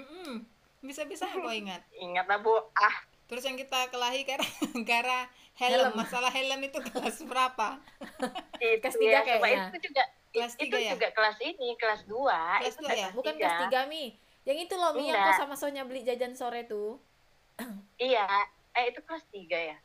bisa-bisa 0.80 1.28
aku 1.28 1.46
ingat. 1.46 1.84
Ingat 1.94 2.26
lah 2.26 2.40
bu. 2.40 2.56
Ah 2.74 2.96
terus 3.30 3.46
yang 3.46 3.54
kita 3.56 3.88
kelahi 3.88 4.26
gara 4.26 4.42
gara 4.90 5.20
helm. 5.56 5.86
Helm. 5.86 5.94
masalah 5.94 6.34
helm 6.34 6.60
itu 6.60 6.80
kelas 6.82 7.22
berapa 7.24 7.78
itu 8.58 8.82
Kelas 8.82 8.96
tiga 8.98 9.12
ya, 9.14 9.22
kayaknya. 9.22 9.66
itu 9.70 9.80
juga 9.86 10.04
Kelas 10.30 10.54
itu 10.58 10.64
tiga 10.66 10.78
ya? 10.78 10.92
juga 10.94 11.08
kelas 11.10 11.38
ini 11.40 11.70
kelas 11.74 12.02
2 12.06 12.10
Kelas 12.10 12.74
itu 12.74 12.82
dua 12.82 12.94
ya? 12.94 13.08
bukan 13.14 13.34
kelas 13.38 13.58
tiga 13.66 13.80
mi 13.86 14.18
yang 14.44 14.58
itu 14.58 14.74
loh 14.74 14.92
mi 14.94 15.08
yang 15.08 15.22
kau 15.22 15.46
sama 15.46 15.54
Sonya 15.54 15.86
beli 15.86 16.02
jajan 16.02 16.34
sore 16.34 16.66
tuh 16.66 16.98
iya 18.02 18.26
eh 18.72 18.90
itu 18.90 19.02
kelas 19.02 19.26
3 19.30 19.46
ya 19.46 19.78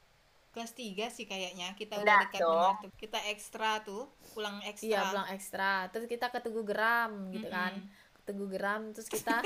kelas 0.54 0.72
3 0.72 1.11
sih 1.11 1.26
kayaknya 1.26 1.74
kita 1.74 1.98
udah 1.98 2.30
dekat 2.30 2.40
dong. 2.40 2.74
kita 2.94 3.18
ekstra 3.26 3.83
tuh 3.83 4.07
pulang 4.33 4.62
ekstra 4.62 4.87
iya 4.87 5.00
pulang 5.11 5.28
ekstra 5.28 5.90
terus 5.90 6.07
kita 6.07 6.30
ke 6.30 6.38
Tugu 6.38 6.62
Geram 6.62 7.28
gitu 7.28 7.50
kan 7.50 7.74
Mm-mm. 7.74 7.90
ke 7.90 8.04
Tugu 8.24 8.48
Geram 8.48 8.90
terus 8.90 9.06
kita 9.06 9.40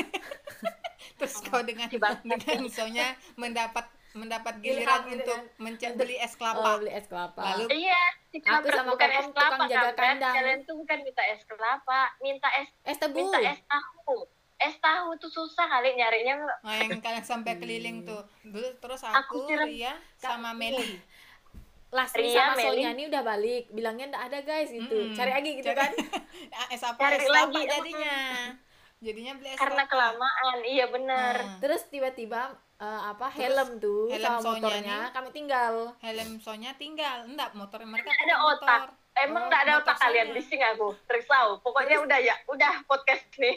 terus 1.18 1.34
kau 1.42 1.60
dengan 1.60 1.86
Dibakar. 1.86 2.22
dengan 2.30 2.66
soalnya 2.68 3.08
mendapat 3.34 3.86
mendapat 4.10 4.58
giliran 4.58 5.04
gitu 5.04 5.20
untuk 5.20 5.36
kan. 5.36 5.60
mencet 5.60 5.92
beli 5.94 6.16
es 6.16 6.32
oh, 6.32 6.36
kelapa 6.36 6.70
beli 6.78 6.90
es 6.90 7.06
kelapa. 7.06 7.40
Lalu 7.54 7.66
iya 7.78 8.00
si 8.26 8.38
Aku 8.40 8.66
sama 8.68 8.92
bukan 8.92 9.10
es 9.12 9.26
kelapa 9.28 9.54
tukang 9.54 9.68
jaga 9.68 9.92
kandang. 9.94 10.34
kalian 10.34 10.60
tuh 10.64 10.74
bukan 10.74 10.98
minta 11.02 11.22
es 11.24 11.42
kelapa 11.44 12.00
minta 12.18 12.48
es 12.56 12.68
es 12.84 12.96
tebu. 12.96 13.18
minta 13.20 13.38
es 13.42 13.60
tahu. 13.62 14.16
Es 14.58 14.74
tahu 14.76 15.14
tuh 15.16 15.30
susah 15.30 15.66
kali 15.68 15.94
nyarinya. 15.94 16.34
Nah, 16.58 16.74
yang 16.76 16.98
kalian 16.98 17.22
sampai 17.22 17.54
Iya. 17.54 17.60
keliling 17.62 18.02
tuh. 18.02 18.22
Dulu 18.42 18.68
terus 18.76 19.06
Aku 19.06 19.46
aku, 19.46 19.54
Ria 19.54 19.94
sama 20.16 20.50
Meli. 20.50 20.98
Lasmi 21.88 22.26
Ria, 22.26 22.42
sama 22.50 22.54
Meli. 22.58 22.66
Sonya 22.82 22.90
ini 22.90 23.04
udah 23.06 23.22
balik. 23.22 23.64
Bilangnya 23.70 24.10
nggak 24.10 24.24
ada 24.24 24.38
guys 24.42 24.68
gitu. 24.68 24.90
Mm-mm. 24.90 25.14
cari 25.14 25.30
lagi 25.30 25.50
gitu 25.54 25.68
Cari- 25.68 25.78
kan. 25.78 25.92
Es 26.74 26.82
apa 26.82 26.98
Cari 26.98 27.16
es 27.16 27.22
kelapa 27.22 27.38
lagi, 27.46 27.60
jadinya 27.62 28.16
jadinya 28.98 29.32
beli 29.34 29.48
es 29.48 29.58
karena 29.58 29.84
kelamaan 29.84 30.58
iya 30.62 30.87
bener. 30.87 31.34
Nah, 31.37 31.58
terus 31.58 31.87
tiba-tiba 31.87 32.50
eh, 32.76 33.00
apa 33.04 33.26
Terus 33.28 33.38
helm 33.40 33.70
tuh 33.78 34.06
helm 34.08 34.24
sama 34.24 34.40
Sonya 34.40 34.58
motornya 34.61 34.96
nih. 35.00 35.11
kami 35.12 35.28
tinggal. 35.30 35.74
Helm 35.98 36.30
Sonya 36.38 36.70
tinggal. 36.74 37.18
Enggak 37.24 37.50
motor 37.52 37.78
mereka 37.84 38.11
Ada 38.11 38.37
otak. 38.44 38.80
motor. 38.84 39.06
Emang 39.18 39.42
Oh, 39.42 39.48
nggak 39.48 39.62
ada 39.64 39.72
otak 39.78 39.96
kalian? 39.98 40.26
Sonya. 40.26 40.37
bising 40.37 40.62
aku. 40.64 40.88
Risau. 41.04 41.58
Pokoknya 41.58 41.96
udah 41.98 42.18
ya 42.18 42.34
udah 42.46 42.74
podcast 42.84 43.26
nih 43.37 43.56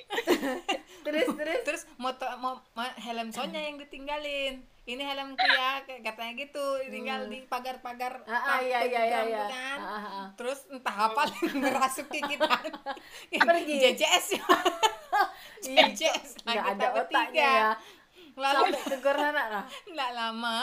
terus 1.05 1.27
terus. 1.31 1.59
Terus 1.63 1.81
motor 1.95 2.33
mo- 2.35 2.61
helm 2.97 3.29
Sonya 3.29 3.61
yang 3.61 3.77
ditinggalin 3.77 4.65
ini 4.83 5.01
helmku 5.01 5.41
ya 5.41 5.71
katanya 6.01 6.33
gitu. 6.35 6.65
Tinggal 6.85 7.29
di 7.29 7.45
pagar-pagar 7.45 8.21
Hmm. 8.21 8.33
ah, 8.33 8.57
ah, 8.57 8.59
iya 8.59 8.79
iya 8.81 9.01
iya 9.03 9.21
iya. 9.23 9.43
kan. 9.45 9.77
Ah, 9.77 9.87
ah, 9.87 10.05
ah. 10.05 10.27
terus 10.33 10.65
entah 10.67 10.95
apa 11.09 11.29
yang 11.39 11.57
merasuki 11.59 12.19
kita 12.19 12.49
Pergi. 13.47 13.75
JJS 13.79 14.27
ya. 14.35 14.45
Iya, 15.61 15.93
JJS 15.93 16.41
Nah, 16.41 16.53
nggak 16.53 16.65
ada 16.73 16.87
otaknya 16.97 17.45
ya. 17.45 17.71
Lalu 18.33 18.73
sampai 18.73 18.89
ke 18.89 18.97
Gorana 18.99 19.43
lah 19.51 19.65
nggak 19.85 20.11
lama 20.11 20.57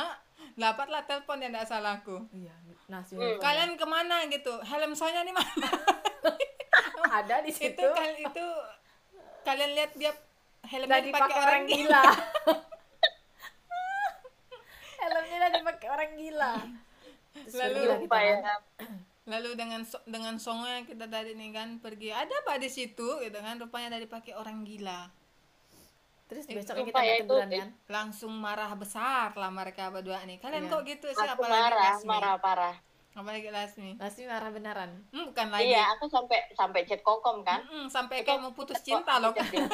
dapatlah 0.55 1.03
telepon 1.05 1.39
yang 1.39 1.53
tidak 1.53 1.67
salahku. 1.67 2.17
Iya 2.31 2.55
nasi 2.89 3.15
Hmm. 3.15 3.37
kalian 3.39 3.77
ke 3.77 3.85
mana? 3.85 4.25
gitu. 4.27 4.51
Helm 4.65 4.93
Sonya 4.93 5.23
nih 5.23 5.31
mana 5.31 5.69
ada 7.09 7.41
di 7.41 7.49
itu 7.49 7.73
situ. 7.73 7.87
kal 7.89 8.13
itu 8.13 8.47
kalian 9.41 9.71
lihat 9.73 9.93
dia 9.95 10.13
helmnya 10.63 11.01
dipakai 11.01 11.37
orang 11.37 11.63
gila 11.65 12.03
dipakai 15.55 15.89
orang 15.89 16.11
gila. 16.15 16.55
Terus 17.39 17.55
Lalu 17.55 17.81
lupa 17.99 18.19
ya. 18.19 18.37
kan. 18.41 18.61
lalu 19.29 19.51
dengan 19.55 19.85
dengan 20.09 20.35
songnya 20.37 20.83
kita 20.83 21.05
tadi 21.05 21.37
nih 21.37 21.53
kan 21.53 21.69
pergi 21.77 22.09
ada 22.11 22.33
apa 22.33 22.57
di 22.57 22.67
situ? 22.67 23.21
gitu 23.21 23.37
kan 23.37 23.57
rupanya 23.57 23.93
dari 23.93 24.07
pakai 24.07 24.33
orang 24.33 24.65
gila. 24.65 25.13
Terus 26.25 26.45
Eh, 26.45 26.55
besoknya 26.55 26.85
kita 26.87 27.01
ya, 27.03 27.15
itu- 27.15 27.25
teguran 27.27 27.49
kan? 27.51 27.69
langsung 27.89 28.33
marah 28.33 28.73
besar 28.73 29.33
lah 29.33 29.49
mereka 29.49 29.89
berdua 29.89 30.21
nih. 30.23 30.37
Kalian 30.39 30.65
Iya. 30.65 30.71
kok 30.71 30.83
gitu 30.87 31.07
sih? 31.09 31.25
Aku 31.27 31.41
apalagi 31.41 31.57
marah 31.63 31.85
Lasmi? 31.91 32.05
marah 32.07 32.35
parah. 32.39 32.77
Apalagi 33.11 33.49
Lasmi? 33.49 33.91
Lasmi 33.97 34.25
marah 34.27 34.51
beneran. 34.51 34.91
Hmm, 35.09 35.25
bukan 35.27 35.47
lagi. 35.49 35.65
Iya 35.67 35.83
aku 35.91 36.05
sampai 36.07 36.39
sampai 36.53 36.81
chat 36.85 37.01
kokom 37.03 37.41
kan. 37.43 37.65
Mm-mm, 37.65 37.89
sampai 37.89 38.23
kayak 38.23 38.41
mau 38.41 38.53
putus 38.53 38.77
cinta 38.79 39.17
loh. 39.19 39.33
kan 39.33 39.45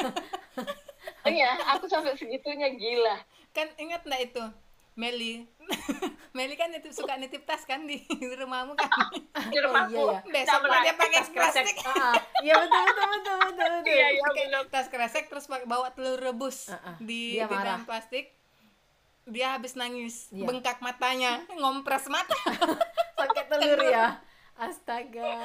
iya 1.27 1.51
aku 1.69 1.85
sampai 1.85 2.11
segitunya 2.13 2.71
gila. 2.71 3.15
Kan 3.51 3.71
ingat 3.75 4.03
nggak 4.03 4.21
itu? 4.25 4.43
Meli 4.95 5.43
Meli 6.35 6.53
kan 6.53 6.67
nitip 6.67 6.91
suka 6.91 7.15
nitip 7.15 7.43
tas 7.43 7.63
kan 7.63 7.83
di 7.83 8.03
rumahmu 8.39 8.75
kan 8.75 8.89
di 9.51 9.57
rumahku 9.57 9.95
iya, 9.95 10.11
ya. 10.11 10.19
besok 10.25 10.59
pernah. 10.61 10.81
dia 10.81 10.93
pakai 10.93 11.21
plastik 11.27 11.75
Ah, 11.81 11.91
ah. 11.95 12.15
iya 12.39 12.53
betul 12.57 12.81
betul 12.83 13.07
betul 13.09 13.35
betul 13.41 13.69
betul 13.71 13.93
iya 13.93 14.07
iya 14.11 14.21
pakai 14.21 14.43
bener. 14.47 14.63
tas 14.67 14.87
kresek 14.87 15.25
terus 15.25 15.45
pakai 15.45 15.63
bawa 15.65 15.87
telur 15.91 16.17
rebus 16.17 16.67
Ah, 16.67 16.79
ah. 16.85 16.95
di, 16.99 17.35
Dia 17.35 17.45
di 17.45 17.55
dalam 17.55 17.83
plastik 17.83 18.35
dia 19.25 19.53
habis 19.53 19.73
nangis 19.73 20.29
Iya. 20.29 20.45
bengkak 20.45 20.77
matanya 20.79 21.41
ngompres 21.51 22.05
mata 22.07 22.37
pakai 23.15 23.43
telur 23.47 23.79
ya 23.81 24.21
astaga. 24.55 25.35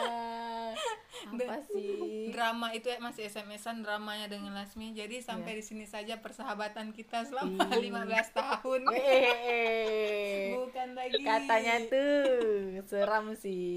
Apa 1.27 1.57
sih? 1.67 2.31
Drama 2.31 2.71
itu 2.71 2.87
ya, 2.89 3.03
masih 3.03 3.27
SMS-an 3.27 3.83
dramanya 3.83 4.31
dengan 4.31 4.55
Lasmi. 4.55 4.95
Jadi 4.95 5.19
sampai 5.19 5.59
di 5.59 5.65
sini 5.67 5.85
saja 5.85 6.23
persahabatan 6.23 6.95
kita 6.95 7.27
selama 7.27 7.67
Iya. 7.75 8.07
15 8.07 8.29
tahun. 8.31 8.81
Eh, 8.95 10.55
bukan 10.55 10.89
lagi. 10.95 11.23
Katanya 11.27 11.75
tuh 11.91 12.81
seram 12.87 13.35
sih. 13.35 13.77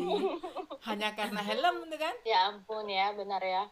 Hanya 0.86 1.17
karena 1.17 1.41
helm 1.41 1.89
itu 1.89 1.98
kan? 1.98 2.15
Ya 2.24 2.54
ampun 2.54 2.86
ya 2.86 3.12
benar 3.17 3.41
ya. 3.41 3.65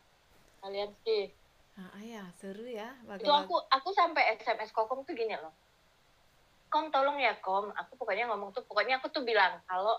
Kalian 0.65 0.91
sih. 1.06 1.30
Ah 1.78 2.02
ya 2.04 2.26
seru 2.41 2.65
ya. 2.67 2.93
Itu 3.17 3.32
aku 3.32 3.56
aku 3.69 3.89
sampai 3.95 4.36
sms 4.38 4.74
kokom 4.74 5.06
tuh 5.06 5.13
gini 5.13 5.38
loh. 5.38 5.54
Kom 6.74 6.89
tolong 6.89 7.21
ya 7.21 7.38
kom. 7.39 7.69
Aku 7.76 7.95
pokoknya 7.95 8.28
ngomong 8.30 8.52
tuh 8.52 8.65
pokoknya 8.65 8.97
aku 9.00 9.10
tuh 9.13 9.24
bilang 9.24 9.62
kalau 9.69 9.97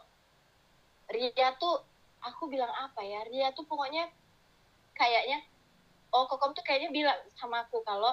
Ria 1.10 1.48
tuh 1.56 1.82
aku 2.22 2.46
bilang 2.46 2.70
apa 2.70 3.02
ya 3.02 3.26
Ria 3.26 3.50
tuh 3.50 3.66
pokoknya 3.66 4.06
kayaknya 4.94 5.42
oh 6.12 6.28
kokom 6.28 6.52
tuh 6.52 6.62
kayaknya 6.62 6.92
bilang 6.92 7.18
sama 7.34 7.64
aku 7.64 7.80
kalau 7.82 8.12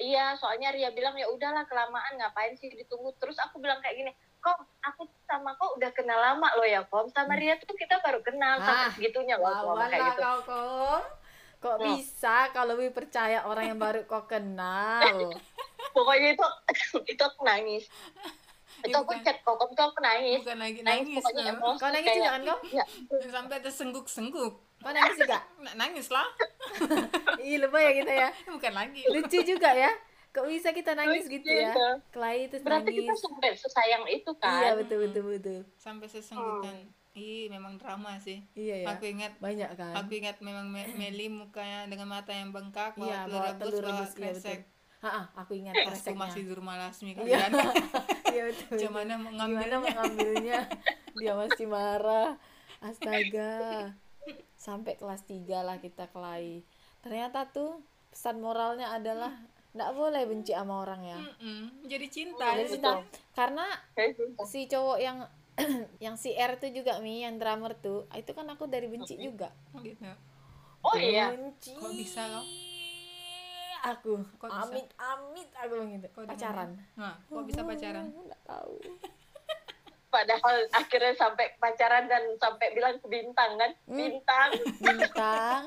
iya 0.00 0.32
soalnya 0.38 0.72
Ria 0.72 0.94
bilang 0.94 1.12
ya 1.18 1.28
udahlah 1.28 1.66
kelamaan 1.68 2.16
ngapain 2.16 2.56
sih 2.56 2.72
ditunggu? 2.72 3.12
Terus 3.20 3.36
aku 3.36 3.60
bilang 3.60 3.82
kayak 3.84 3.96
gini 3.98 4.12
kom 4.40 4.56
aku 4.80 5.04
sama 5.28 5.52
kok 5.52 5.76
udah 5.76 5.90
kenal 5.92 6.16
lama 6.16 6.48
loh 6.56 6.64
ya 6.64 6.80
kom. 6.88 7.12
Sama 7.12 7.36
Ria 7.36 7.60
tuh 7.60 7.76
kita 7.76 8.00
baru 8.00 8.24
kenal 8.24 8.56
Ah, 8.58 8.64
sampai 8.64 8.88
segitunya 8.96 9.36
loh 9.36 9.52
Wawan 9.52 9.92
kayak 9.92 10.16
gitu. 10.16 10.20
Kau 10.24 10.38
kok 10.46 11.02
kok 11.60 11.76
Hmm. 11.76 11.86
bisa 11.92 12.48
kalau 12.56 12.72
lebih 12.72 12.96
percaya 12.96 13.44
orang 13.44 13.76
yang 13.76 13.78
baru 13.78 14.08
kau 14.08 14.24
kenal? 14.24 15.04
Pokoknya 15.96 16.32
itu 16.38 16.46
itu 17.04 17.20
aku 17.20 17.40
nangis 17.44 17.84
itu 18.82 18.90
Ya, 18.90 18.98
aku 18.98 19.06
bukan. 19.06 19.20
chat 19.20 19.38
kokom 19.40 19.70
tuh 19.70 19.84
aku 19.84 19.98
nangis. 19.98 20.40
Bukan 20.40 20.58
lagi 20.58 20.80
nangis 20.80 21.06
nangis 21.06 21.16
pokoknya 21.20 21.44
emosi 21.50 21.78
kau 21.78 21.90
nangis 21.90 22.10
juga 22.10 22.28
kan 22.28 22.40
kau? 22.42 22.58
ya, 22.70 22.84
sampai 23.28 23.56
tersengguk-sengguk 23.60 24.52
kau 24.76 24.90
nangis 24.90 25.16
juga? 25.16 25.38
Nangis 25.80 26.06
lah. 26.08 26.26
Ih 27.42 27.56
lebay 27.56 27.82
ya 27.82 27.92
kita 27.94 28.12
ya. 28.14 28.28
Bukan 28.54 28.72
lagi. 28.72 29.02
Lucu 29.06 29.38
juga 29.42 29.70
ya. 29.70 29.90
Kok 30.30 30.46
bisa 30.46 30.70
kita 30.70 30.94
nangis 30.94 31.26
Lucu 31.26 31.36
gitu 31.36 31.48
ya? 31.48 31.70
itu. 31.70 31.88
Kelai 32.10 32.46
terus 32.46 32.62
berarti 32.62 32.90
kita 32.92 33.08
nangis. 33.08 33.20
sampai 33.20 33.50
sesayang 33.52 34.04
itu 34.06 34.30
kan? 34.36 34.60
Iya 34.62 34.70
betul 34.74 34.98
betul 35.02 35.22
betul. 35.28 35.60
Sampai 35.76 36.06
sesenggukan. 36.06 36.86
Ih 37.10 37.50
memang 37.50 37.74
drama 37.74 38.14
sih. 38.16 38.38
Iya 38.54 38.86
ya. 38.86 38.94
Aku 38.94 39.04
ingat 39.04 39.34
banyak 39.36 39.66
kan? 39.74 39.92
aku 39.98 40.12
ingat 40.14 40.38
memang 40.38 40.70
Me- 40.70 40.86
Meli 41.00 41.26
mukanya 41.26 41.84
dengan 41.84 42.06
mata 42.08 42.30
yang 42.30 42.54
bengkak 42.54 42.94
iya 42.96 43.26
bawa 43.26 43.50
bawa 43.50 43.58
telur 43.58 43.82
rebus 43.82 43.82
bawa 43.82 43.90
rebus 43.98 44.12
iya 44.14 44.30
kresek. 44.30 44.60
Ah, 45.00 45.08
ah, 45.08 45.24
aku 45.34 45.56
ingat 45.56 45.74
aku 45.74 45.90
kreseknya. 45.90 46.20
masih 46.20 46.40
di 46.44 46.52
rumah 46.52 46.76
Lasmi 46.78 47.16
iya. 47.18 47.48
kalian 47.48 47.52
iya 48.30 48.42
betul 48.48 48.66
betul. 48.70 48.78
gimana 48.86 49.12
mau 49.18 49.30
gimana 49.30 49.38
ngambilnya 49.38 49.78
mengambilnya? 49.82 50.60
Dia 51.18 51.32
masih 51.36 51.66
marah. 51.66 52.30
Astaga. 52.86 53.52
Sampai 54.56 54.96
kelas 54.96 55.22
3 55.26 55.66
lah 55.66 55.76
kita 55.82 56.08
kelahi 56.10 56.64
ternyata 57.00 57.48
tuh 57.48 57.80
pesan 58.12 58.44
moralnya 58.44 58.92
adalah 58.92 59.32
nggak 59.70 59.90
boleh 59.94 60.22
benci 60.26 60.52
sama 60.52 60.82
orang 60.82 61.00
ya. 61.06 61.18
Mm-mm, 61.18 61.86
jadi 61.86 62.06
cinta. 62.10 62.58
Jadi 62.58 62.64
itu. 62.66 62.74
kita 62.76 62.90
karena 63.38 63.66
Kayak 63.94 64.18
gitu. 64.18 64.24
si 64.44 64.60
cowok 64.66 64.98
yang 64.98 65.18
yang 66.04 66.14
si 66.18 66.34
R 66.34 66.58
tuh 66.58 66.74
juga 66.74 66.98
mi 66.98 67.22
yang 67.22 67.38
drummer 67.38 67.78
tuh 67.78 68.10
itu 68.16 68.34
kan 68.34 68.46
aku 68.50 68.66
dari 68.66 68.90
benci 68.90 69.14
juga. 69.16 69.54
Gitu. 69.78 70.02
Oh 70.82 70.96
iya? 70.98 71.30
Benci. 71.32 71.76
Kok 71.78 71.92
bisa 71.94 72.26
loh? 72.28 72.44
Aku. 73.84 74.14
Kok 74.36 74.48
bisa? 74.48 74.62
amit 74.68 74.88
amit 74.96 75.50
aku 75.56 75.74
gitu. 75.88 76.06
Kok 76.12 76.22
pacaran. 76.28 76.70
nah 76.96 77.16
kok 77.16 77.44
bisa 77.48 77.60
pacaran? 77.64 78.06
Oh, 78.12 78.24
nggak 78.28 78.42
tahu. 78.44 78.74
Padahal 80.10 80.56
akhirnya 80.74 81.14
sampai 81.14 81.54
pacaran 81.62 82.10
dan 82.10 82.22
sampai 82.42 82.66
bilang 82.74 82.98
ke 82.98 83.06
bintang 83.06 83.50
kan? 83.56 83.70
Hmm. 83.86 83.96
bintang. 83.96 84.50
Bintang. 84.82 85.62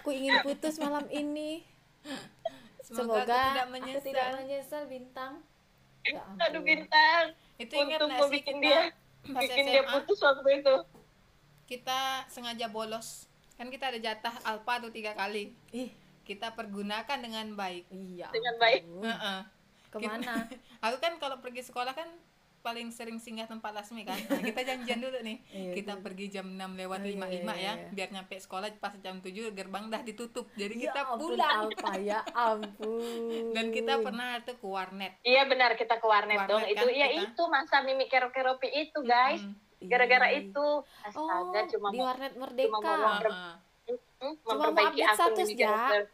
Aku 0.00 0.08
ingin 0.10 0.42
putus 0.42 0.80
malam 0.80 1.06
ini. 1.12 1.62
Semoga, 2.82 3.04
semoga 3.04 3.36
aku 3.36 3.48
tidak 3.52 3.62
aku 3.68 3.74
menyesal. 3.76 4.06
tidak 4.08 4.26
menyesal 4.40 4.82
bintang. 4.88 5.32
Ya 6.08 6.20
ampun. 6.24 6.40
aduh 6.40 6.62
bintang. 6.64 7.24
Itu 7.60 7.74
ingat 7.76 8.00
untuk 8.00 8.08
nggak 8.08 8.22
sih 8.26 8.34
bikin 8.40 8.56
kita 8.58 8.64
dia 8.64 8.80
pas 9.28 9.42
bikin 9.44 9.64
dia 9.68 9.82
SMA 9.84 9.92
putus 9.92 10.18
waktu 10.24 10.50
itu? 10.64 10.76
Kita 11.68 12.00
sengaja 12.32 12.66
bolos. 12.72 13.28
Kan 13.60 13.68
kita 13.68 13.92
ada 13.92 13.98
jatah 14.00 14.34
alfa 14.42 14.80
tuh 14.82 14.90
tiga 14.90 15.12
kali. 15.12 15.52
Ih 15.70 16.07
kita 16.28 16.52
pergunakan 16.52 17.18
dengan 17.18 17.46
baik 17.54 17.88
iya 17.88 18.28
Dengan 18.28 18.54
baik. 18.56 18.84
Heeh. 18.84 19.40
ke 19.88 19.96
mana 19.98 20.44
aku 20.84 20.96
kan 20.98 21.16
kalau 21.16 21.40
pergi 21.40 21.64
sekolah 21.64 21.90
kan 21.90 22.04
paling 22.58 22.90
sering 22.90 23.16
singgah 23.16 23.46
tempat 23.46 23.70
Lasmi 23.72 24.02
kan 24.02 24.18
Nah, 24.18 24.42
kita 24.42 24.60
janjian 24.62 24.98
dulu 24.98 25.16
nih 25.22 25.40
Iya, 25.48 25.72
kita 25.72 25.92
pergi 25.96 26.26
jam 26.28 26.52
6 26.52 26.58
lewat 26.76 27.00
Oh, 27.00 27.06
iya, 27.06 27.16
55 27.16 27.24
iya, 27.30 27.40
ya 27.40 27.54
iya. 27.54 27.72
biar 27.88 28.08
nyampe 28.10 28.34
sekolah 28.36 28.68
pas 28.76 28.92
jam 28.98 29.16
7 29.16 29.30
gerbang 29.50 29.88
dah 29.88 30.02
ditutup 30.02 30.44
jadi 30.52 30.74
Ya 30.74 30.82
kita 30.84 31.00
ampun, 31.06 31.18
pulang 31.32 31.54
Alfa 31.64 31.92
ya 31.96 32.20
ampun 32.28 33.54
dan 33.54 33.66
kita 33.70 33.92
pernah 33.98 34.42
tuh 34.42 34.54
ke 34.54 34.66
warnet 34.66 35.12
iya 35.22 35.46
benar 35.46 35.72
kita 35.72 35.96
ke 35.96 36.04
warnet, 36.04 36.36
Warnet 36.36 36.50
dong 36.50 36.60
kan 36.60 36.72
itu 36.74 36.86
ya 36.92 37.08
kita. 37.08 37.22
itu 37.24 37.42
masa 37.46 37.76
mimi 37.80 38.04
keropi 38.06 38.68
itu 38.68 38.98
guys 39.00 39.40
Mm-mm. 39.40 39.86
gara-gara 39.86 40.28
Ih. 40.28 40.50
itu 40.50 40.66
oh 40.82 40.82
astaga 41.00 41.60
cuma 41.70 41.88
di 41.88 41.96
mau 41.96 42.04
warnet 42.04 42.32
merdeka 42.34 42.74
cuma 42.74 42.90
mau. 42.98 43.22
Cuma 44.18 44.54
mau 44.66 44.84
update 44.84 45.00
akun 45.00 45.16
status, 45.16 45.48
ya. 45.52 46.04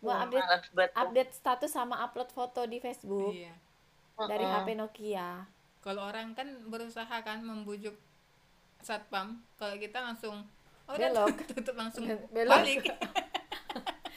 Mau 0.00 0.10
Hmm, 0.10 0.22
update- 0.28 0.94
update 0.94 1.32
status 1.32 1.70
sama 1.70 2.00
upload 2.00 2.28
foto 2.28 2.64
di 2.64 2.78
Facebook 2.78 3.32
iya. 3.32 3.52
dari 4.18 4.42
Heeh. 4.42 4.54
HP 4.54 4.68
Nokia. 4.74 5.28
Kalau 5.80 6.02
orang 6.02 6.32
kan 6.32 6.48
berusaha 6.66 7.16
kan 7.20 7.40
membujuk 7.40 7.92
satpam. 8.78 9.40
Kalau 9.54 9.76
kita 9.76 10.00
langsung 10.00 10.44
oh 10.86 10.92
udah 10.92 11.08
Belok. 11.10 11.36
tutup 11.50 11.74
langsung 11.74 12.04
Belok. 12.28 12.52
balik. 12.52 12.84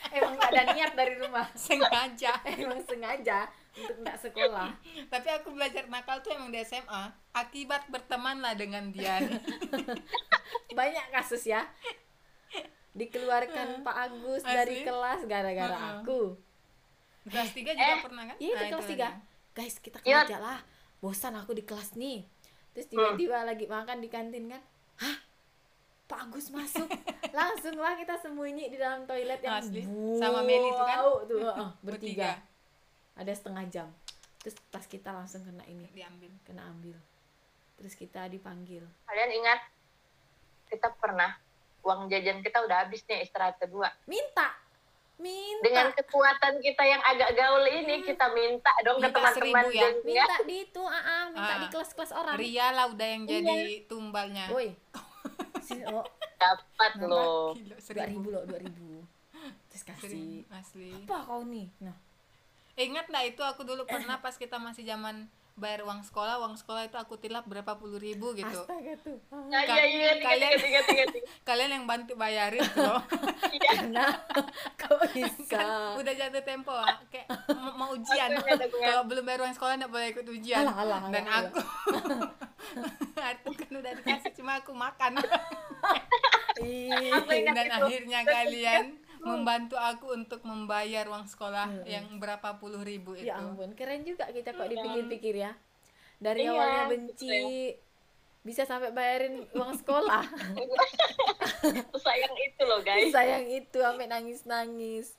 Emang 0.09 0.33
gak 0.35 0.49
ada 0.49 0.63
niat 0.73 0.91
dari 0.93 1.13
rumah. 1.15 1.45
Sengaja. 1.59 2.39
Emang 2.47 2.79
sengaja 2.81 3.45
untuk 3.75 3.97
nggak 4.01 4.17
sekolah. 4.17 4.69
Tapi 5.05 5.27
aku 5.29 5.53
belajar 5.53 5.85
nakal 5.85 6.17
tuh 6.19 6.33
emang 6.33 6.49
di 6.49 6.57
SMA 6.59 7.03
akibat 7.31 7.85
berteman 7.85 8.41
lah 8.41 8.55
dengan 8.55 8.89
dia 8.89 9.21
banyak 10.69 11.05
kasus 11.11 11.41
ya 11.43 11.65
dikeluarkan 12.97 13.67
Pak 13.81 13.95
Agus 14.03 14.41
Asli? 14.41 14.51
dari 14.51 14.75
kelas 14.81 15.21
gara-gara 15.23 15.71
Heeh. 15.71 15.93
aku. 16.01 16.21
Kelas 17.23 17.51
3 17.51 17.71
juga 17.71 17.93
Eh, 17.93 18.01
pernah 18.01 18.23
kan? 18.25 18.35
iya 18.37 18.51
Nah, 18.51 18.59
di 18.59 18.67
kelas 18.67 18.81
itu 18.81 18.91
tiga. 18.91 19.07
dia. 19.07 19.21
guys 19.53 19.75
kita 19.77 19.97
kerja 19.99 20.37
lah. 20.37 20.59
Bosan 20.97 21.33
aku 21.33 21.51
di 21.51 21.61
kelas 21.61 21.93
nih. 21.93 22.25
Terus 22.71 22.87
tiba-tiba 22.87 23.41
lagi 23.41 23.65
makan 23.65 23.97
di 23.99 24.07
kantin 24.07 24.47
kan? 24.47 24.61
Hah? 24.97 25.17
Pak 26.05 26.19
Agus 26.23 26.49
masuk. 26.49 26.87
Langsung 27.35 27.75
lah 27.75 27.93
kita 27.93 28.15
sembunyi 28.15 28.67
di 28.67 28.77
dalam 28.77 29.03
toilet 29.03 29.37
yang 29.39 29.59
Asli. 29.59 29.83
Sama 30.15 30.41
Meli 30.41 30.69
tuh 30.69 30.77
kan? 30.79 30.97
tuh 31.23 31.39
heeh, 31.43 31.69
bertiga. 31.79 31.81
Bertiga. 31.83 32.31
ada 33.15 33.31
setengah 33.31 33.65
jam. 33.67 33.87
Terus 34.39 34.55
pas 34.67 34.81
kita 34.83 35.09
langsung 35.09 35.41
kena 35.41 35.65
ini 35.65 35.89
diambil. 35.91 36.29
kena 36.43 36.63
ambil. 36.65 36.95
Terus 37.75 37.93
kita 37.93 38.25
dipanggil. 38.25 38.85
Kalian 39.03 39.31
ingat 39.35 39.59
kita 40.67 40.87
pernah 40.95 41.33
uang 41.81 42.07
jajan 42.07 42.39
kita 42.39 42.63
udah 42.63 42.85
habis 42.85 43.01
nih 43.03 43.21
istirahat 43.21 43.57
kedua. 43.57 43.89
Minta. 44.05 44.53
Minta. 45.17 45.63
Dengan 45.65 45.87
kekuatan 45.91 46.61
kita 46.61 46.83
yang 46.85 47.01
agak 47.01 47.33
gaul 47.33 47.65
ini 47.65 48.05
kita 48.05 48.29
minta 48.31 48.69
dong 48.85 49.01
ke 49.01 49.09
Minta 49.09 49.17
teman-teman 49.17 49.33
seribu 49.65 49.69
ya? 49.73 49.81
ya 49.81 49.89
minta 50.05 50.35
di 50.45 50.55
itu 50.61 50.83
ah, 50.85 51.01
ah, 51.01 51.23
minta 51.33 51.53
Ah. 51.53 51.59
di 51.59 51.67
kelas-kelas 51.73 52.11
orang. 52.13 52.35
Ria 52.37 52.67
lah 52.69 52.85
udah 52.87 53.07
yang 53.07 53.23
jadi 53.25 53.49
Iya. 53.49 53.89
tumbalnya. 53.89 54.45
Woi. 54.49 54.69
Oh. 55.67 55.99
Dapat 56.39 56.91
loh. 57.03 57.51
Dua 57.51 57.75
seribu. 57.81 58.23
Ribu 58.23 58.27
loh 58.31 58.43
dua 58.47 58.55
ribu. 58.55 59.03
Terus 59.67 59.83
kasih. 59.83 60.47
Asli. 60.47 60.95
Apa 60.95 61.27
kau 61.27 61.43
nih? 61.43 61.67
Nah. 61.83 61.97
Ingat 62.77 63.11
nggak 63.11 63.35
itu 63.35 63.41
aku 63.43 63.67
dulu 63.67 63.83
pernah 63.83 64.15
pas 64.21 64.31
kita 64.37 64.55
masih 64.55 64.87
zaman 64.87 65.27
bayar 65.57 65.81
uang 65.83 66.05
sekolah 66.05 66.37
uang 66.37 66.53
sekolah 66.53 66.85
itu 66.85 66.93
aku 66.95 67.17
tilap 67.17 67.41
berapa 67.43 67.73
puluh 67.75 67.97
ribu 67.97 68.31
gitu. 68.31 68.61
Astaga 68.61 68.93
tuh. 69.01 69.17
Ya 69.49 69.65
iya 69.65 69.83
iya 69.83 70.09
ingat 70.13 70.21
Kalian- 70.21 70.53
ingat 70.53 70.63
ingat 70.63 70.85
ingat. 70.87 71.07
kalian 71.49 71.69
yang 71.73 71.85
bantu 71.89 72.13
bayarin 72.13 72.61
tuh 72.61 73.01
Iya. 73.49 73.71
nah 73.97 74.13
kau 74.77 75.01
bisa? 75.09 75.97
Udah 75.97 76.13
jatuh 76.13 76.43
tempo 76.45 76.69
ah. 76.69 77.01
kayak 77.09 77.25
mau, 77.73 77.97
ujian. 77.97 78.37
Kalau 78.69 79.03
belum 79.09 79.23
bayar 79.25 79.39
uang 79.43 79.55
sekolah 79.57 79.73
nggak 79.81 79.91
boleh 79.91 80.07
ikut 80.13 80.25
ujian. 80.29 80.61
Alah, 80.61 80.75
alah, 80.77 81.01
dan 81.09 81.25
alah, 81.25 81.49
aku. 81.49 81.59
aku 83.17 83.49
kan 83.59 83.71
udah 83.73 83.91
dikasih 83.97 84.31
cuma 84.37 84.61
aku 84.61 84.71
makan. 84.77 85.17
Dan 87.33 87.67
akhirnya 87.71 88.19
kalian 88.21 88.85
membantu 89.19 89.75
aku 89.75 90.11
untuk 90.11 90.41
membayar 90.41 91.05
uang 91.05 91.25
sekolah 91.25 91.67
Hmm. 91.67 91.85
yang 91.85 92.05
berapa 92.17 92.55
puluh 92.55 92.81
ribu 92.81 93.13
itu. 93.13 93.27
ya 93.27 93.37
ampun 93.37 93.73
keren 93.73 94.01
juga 94.01 94.27
kita 94.27 94.51
kok 94.51 94.65
dipikir-pikir 94.65 95.35
ya. 95.39 95.51
Dari 96.17 96.43
Iya, 96.43 96.51
awalnya 96.51 96.83
benci 96.87 97.73
bisa 98.41 98.63
sampai 98.63 98.89
bayarin 98.89 99.45
uang 99.51 99.73
sekolah. 99.75 100.23
Sayang 101.97 102.35
itu 102.37 102.61
loh 102.63 102.79
guys. 102.81 103.11
Sayang 103.11 103.45
itu 103.45 103.77
sampai 103.77 104.07
nangis-nangis. 104.07 105.13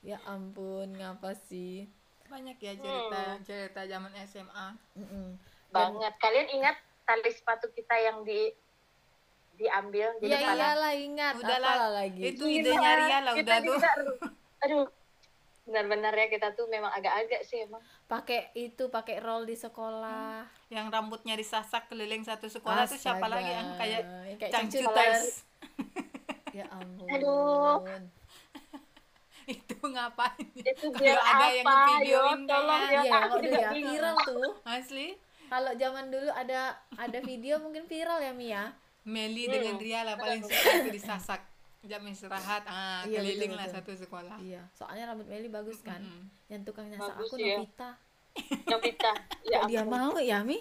Ya 0.00 0.20
ampun 0.24 0.92
ngapa 0.92 1.34
sih? 1.42 1.88
Banyak 2.26 2.58
ya 2.58 2.74
cerita 2.74 3.22
Hmm. 3.32 3.42
cerita 3.42 3.80
zaman 3.84 4.12
SMA 4.24 4.66
Mm-mm. 4.94 5.38
banget. 5.70 6.12
Kalian 6.18 6.48
ingat 6.52 6.76
tali 7.02 7.30
sepatu 7.30 7.70
kita 7.70 7.94
yang 7.96 8.22
di 8.22 8.50
diambil 9.56 10.08
di 10.16 10.28
ya 10.28 10.38
depan 10.38 10.54
iyalah 10.54 10.94
ingat 10.94 11.34
Udahlah, 11.34 11.72
apalah 11.72 11.90
lagi. 11.96 12.20
itu 12.22 12.44
idenya 12.44 12.90
Ria 12.94 13.18
lah 13.20 13.32
kita 13.32 13.48
udah 13.48 13.58
tuh. 13.58 13.74
Juga 13.74 13.90
aduh 14.64 14.86
benar-benar 15.66 16.14
ya 16.14 16.26
kita 16.28 16.54
tuh 16.54 16.70
memang 16.70 16.92
agak-agak 16.92 17.42
sih 17.42 17.66
emang. 17.66 17.82
Pakai 18.06 18.54
itu 18.54 18.86
pakai 18.86 19.18
roll 19.18 19.42
di 19.42 19.58
sekolah. 19.58 20.46
Yang 20.68 20.86
rambutnya 20.88 21.34
disasak 21.34 21.88
keliling 21.88 22.22
satu 22.22 22.46
sekolah 22.46 22.86
tuh 22.86 22.94
siapa 22.94 23.18
Astaga. 23.18 23.34
lagi 23.34 23.50
yang 23.50 23.68
kayak 23.74 24.02
Yang 24.22 24.38
kayak 24.38 24.52
cangcuters 24.52 25.22
ya 26.52 26.64
ampun 26.70 27.08
Aduh. 27.10 27.82
itu 29.48 29.76
ngapain? 29.78 30.46
Itu 30.54 30.86
Kalau 30.90 31.22
ada 31.22 31.44
apa? 31.44 31.50
Yang 31.52 31.66
ngevideoin 31.66 32.06
yo 32.40 32.46
tolong 32.46 32.80
kayaknya. 32.80 32.94
ya 32.94 33.02
iya 33.02 33.18
aku 33.20 33.36
juga 33.38 33.58
ya 33.58 33.70
bingung. 33.70 33.90
viral 33.90 34.16
tuh. 34.22 34.50
Asli? 34.64 35.08
Kalau 35.46 35.72
zaman 35.74 36.04
dulu 36.10 36.30
ada 36.30 36.60
ada 36.94 37.18
video 37.22 37.54
mungkin 37.58 37.86
viral 37.86 38.18
ya 38.18 38.30
Mia 38.30 38.64
Meli 39.06 39.46
Hmm. 39.46 39.54
dengan 39.54 39.74
Ria 39.78 40.00
lah 40.02 40.14
paling 40.14 40.42
suka 40.42 40.68
itu 40.76 40.90
disasak. 40.92 41.40
Jam 41.80 42.02
istirahat 42.04 42.66
ah 42.66 43.06
Iya, 43.06 43.22
keliling 43.22 43.46
betul, 43.48 43.56
lah 43.56 43.66
betul. 43.70 43.76
satu 43.78 43.92
sekolah. 43.96 44.36
Iya 44.36 44.62
soalnya 44.72 45.04
rambut 45.06 45.26
Meli 45.26 45.46
bagus 45.46 45.78
kan? 45.80 46.02
Mm-mm. 46.02 46.26
yang 46.46 46.62
tukang 46.62 46.86
nyasar 46.86 47.14
Bagus, 47.14 47.30
aku 47.30 47.34
iya. 47.38 47.56
Novita. 47.56 47.90
Novita. 48.66 49.12
Ya 49.46 49.56
kok 49.56 49.68
dia 49.68 49.80
ampun. 49.80 49.94
mau 49.94 50.14
ya 50.18 50.38
Mi? 50.42 50.58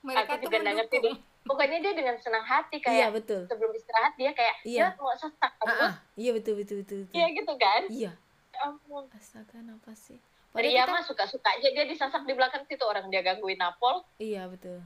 Mereka 0.00 0.30
aku 0.32 0.46
tuh 0.46 0.54
juga 0.54 0.58
deh. 1.02 1.16
Pokoknya 1.42 1.78
dia 1.80 1.92
dengan 1.92 2.14
senang 2.16 2.40
hati 2.40 2.78
iya 2.78 2.86
kayak 2.86 3.10
betul. 3.12 3.42
sebelum 3.44 3.72
istirahat 3.72 4.12
dia 4.14 4.30
kayak 4.30 4.54
Iya. 4.62 4.86
"Yot, 4.86 4.94
mau 4.96 5.10
sesak 5.12 5.34
ah, 5.42 5.50
aku 5.58 5.74
ah, 5.82 5.94
iya 6.14 6.30
betul 6.30 6.54
betul 6.54 6.76
betul, 6.78 6.96
betul. 7.02 7.16
iya 7.16 7.26
gitu 7.32 7.52
kan? 7.56 7.82
Iya. 7.90 8.12
Ya 8.50 8.58
ampun. 8.62 9.04
Astaga 9.10 9.50
kenapa 9.50 9.90
sih? 9.92 10.20
Ria 10.52 10.52
Padahal 10.52 10.78
kita, 10.84 10.92
mah 10.92 11.04
suka-suka 11.04 11.48
aja. 11.52 11.68
Dia 11.68 11.84
disasak 11.84 12.22
di 12.22 12.32
belakang 12.32 12.62
situ. 12.64 12.82
Orang 12.82 13.08
dia 13.08 13.20
gangguin 13.20 13.56
Napol 13.56 14.06
iya 14.16 14.46
betul. 14.46 14.78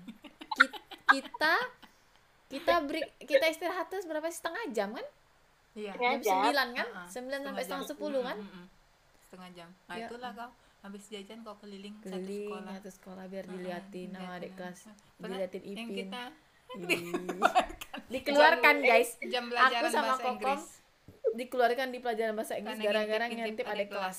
Ki- 0.54 0.78
kita 1.10 1.54
kita 2.46 2.74
beri 2.82 3.00
kita 3.18 3.46
istirahat 3.46 3.88
terus 3.88 4.04
berapa 4.04 4.26
sih 4.26 4.38
setengah 4.38 4.64
jam 4.70 4.92
kan? 4.92 5.06
Iya. 5.74 5.92
Jam 5.96 6.20
sembilan 6.22 6.68
kan? 6.72 6.88
Ah, 6.88 6.98
ah. 6.98 7.08
sembilan 7.08 7.40
sampai 7.42 7.56
jam. 7.56 7.66
setengah 7.66 7.86
sepuluh 7.86 8.22
kan? 8.22 8.36
Mm-mm. 8.38 8.64
setengah 9.20 9.48
jam. 9.52 9.68
Nah 9.84 9.94
Ya. 9.94 10.06
itulah 10.06 10.30
kau 10.32 10.50
habis 10.80 11.02
jajan 11.08 11.38
kau 11.40 11.56
keliling, 11.56 11.94
satu 11.98 12.12
keliling 12.14 12.46
sekolah. 12.46 12.72
satu 12.76 12.90
sekolah 12.92 13.24
biar 13.26 13.44
diliatin 13.46 14.08
sama 14.08 14.20
diliatin. 14.20 14.38
adik 14.38 14.52
kelas. 14.54 14.78
Pernah 15.16 15.36
diliatin 15.40 15.62
yang 15.64 15.72
Ipin. 15.74 15.96
kita 15.96 16.22
Ih. 16.74 17.02
dikeluarkan. 18.12 18.74
Guys. 18.80 19.10
Jam 19.24 19.44
pelajaran 19.48 19.90
sama 19.90 20.04
bahasa 20.06 20.22
Kokom 20.22 20.34
Inggris. 20.36 20.64
dikeluarkan 21.34 21.88
di 21.88 21.98
pelajaran 21.98 22.34
bahasa 22.34 22.54
Inggris 22.54 22.78
gara-gara 22.78 23.24
ngintip 23.26 23.64
adik 23.64 23.88
kelas. 23.90 24.18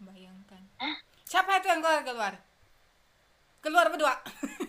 bayangkan. 0.00 0.62
Siapa 1.22 1.58
itu 1.58 1.66
yang 1.68 1.80
keluar 1.80 2.02
keluar? 2.02 2.34
Keluar 3.60 3.86
berdua. 3.88 4.14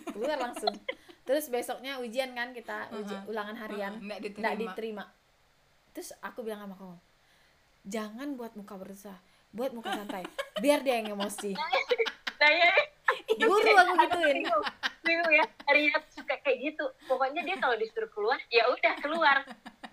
Keluar 0.09 0.37
langsung 0.37 0.73
terus 1.29 1.45
besoknya 1.45 2.01
ujian 2.01 2.33
kan 2.33 2.49
kita 2.51 2.89
uji- 2.89 3.13
Uh-uh. 3.13 3.29
ulangan 3.29 3.53
harian. 3.61 3.93
Uh-uh, 4.01 4.05
nggak 4.09 4.19
nggak 4.33 4.53
diterima. 4.57 4.73
diterima. 4.73 5.03
Terus 5.93 6.09
aku 6.19 6.41
bilang 6.41 6.65
sama 6.65 6.73
kamu 6.73 6.97
jangan 7.85 8.35
buat 8.35 8.53
muka 8.53 8.75
berusaha 8.75 9.17
buat 9.49 9.73
muka 9.73 9.89
santai 9.93 10.25
biar 10.57 10.81
dia 10.81 11.01
yang 11.01 11.13
emosi. 11.13 11.53
Nah 12.39 12.47
ya 12.55 12.71
guru 13.35 13.67
aku 13.83 13.93
gituin. 13.99 14.47
Bingung 15.03 15.33
ya 15.35 15.43
Ria 15.67 15.91
suka 16.07 16.39
kayak 16.39 16.71
gitu. 16.71 16.87
Pokoknya 17.03 17.43
dia 17.43 17.59
kalau 17.59 17.75
disuruh 17.75 18.07
keluar 18.15 18.39
ya 18.47 18.63
udah 18.63 18.93
keluar. 19.03 19.43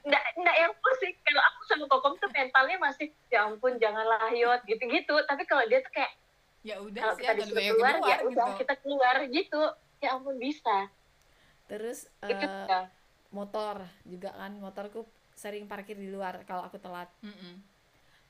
Nggak 0.06 0.22
nggak 0.38 0.54
yang 0.54 0.70
pusing 0.78 1.10
kalau 1.26 1.42
aku 1.42 1.60
sama 1.66 1.84
kokom 1.90 2.14
tuh 2.22 2.30
mentalnya 2.30 2.78
masih 2.78 3.10
ya 3.26 3.50
ampun 3.50 3.74
janganlah 3.82 4.30
yot 4.30 4.62
gitu 4.62 4.78
gitu 4.78 5.14
tapi 5.26 5.42
kalau 5.42 5.66
dia 5.66 5.82
tuh 5.82 5.90
kayak 5.90 6.14
ya 6.62 6.78
udah 6.78 7.02
kalau 7.02 7.14
sih 7.18 7.22
kita 7.26 7.34
disuruh 7.34 7.58
keluar, 7.58 7.94
keluar 7.98 8.10
ya 8.14 8.16
udah 8.22 8.46
gitu. 8.46 8.58
kita 8.62 8.74
keluar 8.78 9.16
gitu. 9.26 9.62
Ya 9.98 10.08
ampun 10.14 10.36
bisa 10.38 10.78
terus 11.66 12.06
ya. 12.22 12.86
motor 13.34 13.82
juga 14.06 14.30
kan 14.34 14.54
motorku 14.58 15.06
sering 15.36 15.68
parkir 15.68 15.98
di 15.98 16.08
luar 16.08 16.42
kalau 16.48 16.64
aku 16.64 16.80
telat. 16.80 17.12
Mm-mm. 17.20 17.60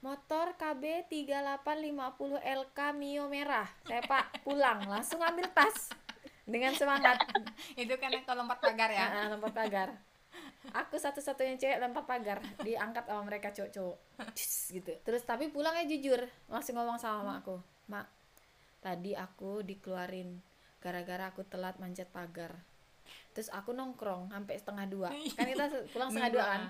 motor 0.05 0.55
KB 0.55 1.09
3850 1.09 2.43
LK 2.43 2.79
Mio 2.95 3.27
merah. 3.27 3.67
Saya 3.87 4.05
pak 4.05 4.45
pulang 4.45 4.85
langsung 4.87 5.19
ambil 5.19 5.49
tas 5.51 5.91
dengan 6.47 6.75
semangat. 6.79 7.19
Itu 7.81 7.99
kan 7.99 8.15
kalau 8.23 8.45
lompat 8.45 8.63
pagar 8.63 8.91
ya? 8.93 9.07
Ah, 9.09 9.27
lompat 9.35 9.51
pagar. 9.57 9.89
Aku 10.75 11.01
satu-satunya 11.01 11.59
cewek 11.59 11.79
lompat 11.81 12.05
pagar 12.07 12.39
diangkat 12.63 13.09
sama 13.09 13.23
mereka 13.27 13.51
cowok-cowok. 13.51 13.99
Gitu. 14.71 14.93
Terus 15.03 15.23
tapi 15.27 15.51
pulangnya 15.51 15.87
jujur 15.91 16.23
langsung 16.47 16.79
ngomong 16.79 17.01
sama 17.01 17.27
mak 17.27 17.37
aku. 17.43 17.57
Mak 17.91 18.07
tadi 18.85 19.19
aku 19.19 19.67
dikeluarin 19.67 20.39
gara-gara 20.79 21.35
aku 21.35 21.43
telat 21.43 21.81
manjat 21.83 22.07
pagar 22.15 22.63
terus 23.33 23.49
aku 23.53 23.73
nongkrong 23.77 24.33
sampai 24.33 24.55
setengah 24.57 24.87
dua. 24.89 25.09
Kan 25.37 25.47
kita 25.49 25.65
pulang 25.93 26.09
setengah 26.11 26.33
dua 26.33 26.45
kan? 26.45 26.63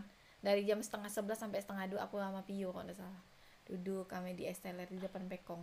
dari 0.44 0.62
jam 0.62 0.78
setengah 0.78 1.10
sebelas 1.10 1.42
sampai 1.42 1.58
setengah 1.58 1.86
dua 1.90 2.00
aku 2.06 2.22
sama 2.22 2.44
Pio 2.46 2.70
kalau 2.70 2.86
nggak 2.86 2.98
salah. 2.98 3.22
Duduk 3.66 4.06
kami 4.06 4.38
di 4.38 4.46
esteller 4.46 4.86
di 4.86 5.00
depan 5.02 5.26
pekong. 5.26 5.62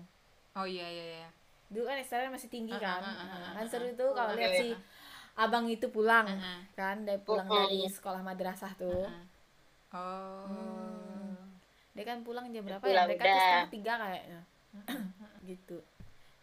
Oh 0.59 0.67
iya 0.67 0.86
iya 0.89 1.05
iya. 1.24 1.30
Dulu 1.71 1.88
kan 1.88 1.97
esteller 1.97 2.30
masih 2.30 2.51
tinggi 2.51 2.76
Ah, 2.76 2.82
kan? 2.82 3.01
ah, 3.01 3.13
ah, 3.15 3.28
ah, 3.34 3.51
kan 3.57 3.65
seru 3.71 3.89
tuh 3.95 4.11
kalau 4.11 4.36
lihat 4.36 4.53
iya, 4.53 4.61
si 4.61 4.67
abang 5.34 5.65
itu 5.65 5.89
pulang 5.89 6.30
kan 6.78 7.01
dari 7.01 7.17
pulang 7.26 7.49
dari 7.49 7.89
sekolah 7.89 8.21
madrasah 8.21 8.74
tuh. 8.78 9.09
Oh. 9.93 10.45
Hmm. 10.49 11.38
dia 11.93 12.09
kan 12.09 12.26
pulang 12.26 12.49
jam 12.49 12.65
berapa 12.65 12.82
Pulang 12.82 13.05
ya 13.05 13.09
mereka 13.09 13.24
tuh 13.30 13.38
setengah 13.38 13.69
tiga 13.69 13.93
kayaknya. 14.01 14.41
Gitu. 15.49 15.78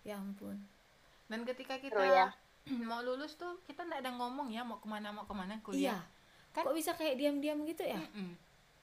Ya 0.07 0.15
ampun. 0.23 0.57
Dan 1.27 1.43
ketika 1.43 1.79
kita 1.83 1.99
ya. 1.99 2.27
mau 2.89 3.01
lulus 3.01 3.35
tuh 3.35 3.61
kita 3.65 3.85
nggak 3.85 4.01
ada 4.05 4.13
ngomong 4.17 4.49
ya 4.53 4.63
mau 4.63 4.79
ke 4.79 4.89
mana 4.89 5.11
mau 5.11 5.25
ke 5.25 5.35
mana 5.35 5.57
iya. 5.57 5.65
Kuliah 5.65 6.03
Kan- 6.51 6.67
kok 6.67 6.75
bisa 6.75 6.93
kayak 6.99 7.15
diam-diam 7.15 7.63
gitu 7.63 7.87
ya? 7.87 7.95
Mm-mm. 7.99 8.35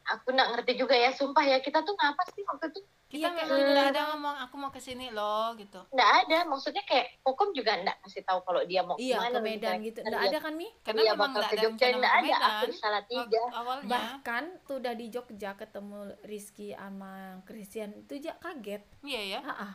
aku 0.07 0.31
nggak 0.31 0.49
ngerti 0.55 0.79
juga 0.79 0.95
ya 0.95 1.11
sumpah 1.11 1.43
ya 1.43 1.59
kita 1.59 1.83
tuh 1.83 1.91
ngapa 1.91 2.23
sih 2.31 2.39
waktu 2.47 2.71
itu? 2.71 2.79
Kita 3.07 3.27
Iya, 3.27 3.39
kayak 3.39 3.47
nggak 3.71 3.87
ada 3.91 4.01
ngomong 4.15 4.35
aku 4.43 4.55
mau 4.55 4.71
ke 4.71 4.79
sini 4.79 5.11
loh 5.11 5.51
gitu. 5.59 5.79
Nggak 5.91 6.11
ada 6.23 6.37
maksudnya 6.47 6.83
kayak 6.87 7.19
Kokom 7.23 7.51
juga 7.51 7.75
nggak 7.75 8.03
kasih 8.03 8.23
tahu 8.23 8.39
kalau 8.43 8.63
dia 8.63 8.87
mau 8.87 8.95
iya 8.95 9.19
ke 9.19 9.23
mana 9.27 9.35
ke 9.35 9.39
Medan 9.43 9.77
gitu. 9.83 9.99
Nggak 10.03 10.23
ada 10.31 10.37
kan 10.43 10.53
mi? 10.55 10.67
Karena 10.79 11.01
dia 11.03 11.11
memang 11.11 11.29
nggak 11.35 11.43
ke 11.43 11.55
ada 11.55 11.63
Jogja 11.63 11.85
nggak 11.91 12.13
ke 12.15 12.19
ada 12.23 12.35
aku 12.39 12.65
di 12.67 12.75
salah 12.79 13.03
tiga. 13.03 13.41
awalnya. 13.51 13.87
Bahkan 13.91 14.43
tuh 14.63 14.75
udah 14.79 14.93
di 14.95 15.05
Jogja 15.11 15.51
ketemu 15.59 15.99
Rizky 16.23 16.67
sama 16.71 17.11
Christian 17.43 17.89
itu 17.95 18.11
aja 18.15 18.31
kaget. 18.39 18.83
Iya 19.03 19.21
ya. 19.27 19.39
Ah 19.43 19.51
ah. 19.51 19.73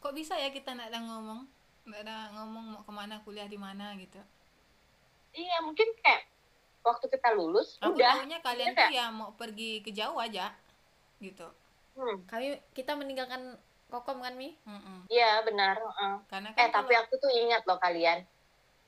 kok 0.00 0.12
bisa 0.12 0.36
ya 0.36 0.48
kita 0.48 0.72
nggak 0.76 0.88
ada 0.92 1.00
ngomong 1.04 1.44
nggak 1.90 2.02
ada 2.06 2.16
ngomong 2.32 2.64
mau 2.70 2.82
ke 2.86 2.92
mana 2.94 3.18
kuliah 3.20 3.44
di 3.44 3.58
mana 3.58 3.92
gitu. 3.98 4.22
Iya 5.30 5.62
mungkin 5.62 5.90
kayak 5.98 6.22
waktu 6.80 7.06
kita 7.06 7.34
lulus 7.34 7.76
aku 7.78 7.94
udah. 7.94 8.22
tahunya 8.22 8.38
kalian 8.40 8.72
Udah. 8.72 8.88
tuh 8.88 8.94
ya 8.94 9.06
mau 9.10 9.30
pergi 9.34 9.82
ke 9.82 9.90
jauh 9.90 10.16
aja 10.16 10.54
gitu. 11.18 11.46
Hmm, 11.94 12.22
kami 12.24 12.56
kita 12.72 12.94
meninggalkan 12.94 13.58
kokom 13.86 14.22
kan 14.22 14.34
mi? 14.34 14.54
Iya 15.06 15.42
benar 15.42 15.76
heeh. 15.76 16.14
karena 16.26 16.48
eh 16.50 16.56
kan 16.56 16.70
tapi 16.72 16.94
kalau- 16.94 17.04
aku 17.04 17.14
tuh 17.18 17.30
ingat 17.30 17.62
loh 17.66 17.76
kalian 17.76 18.22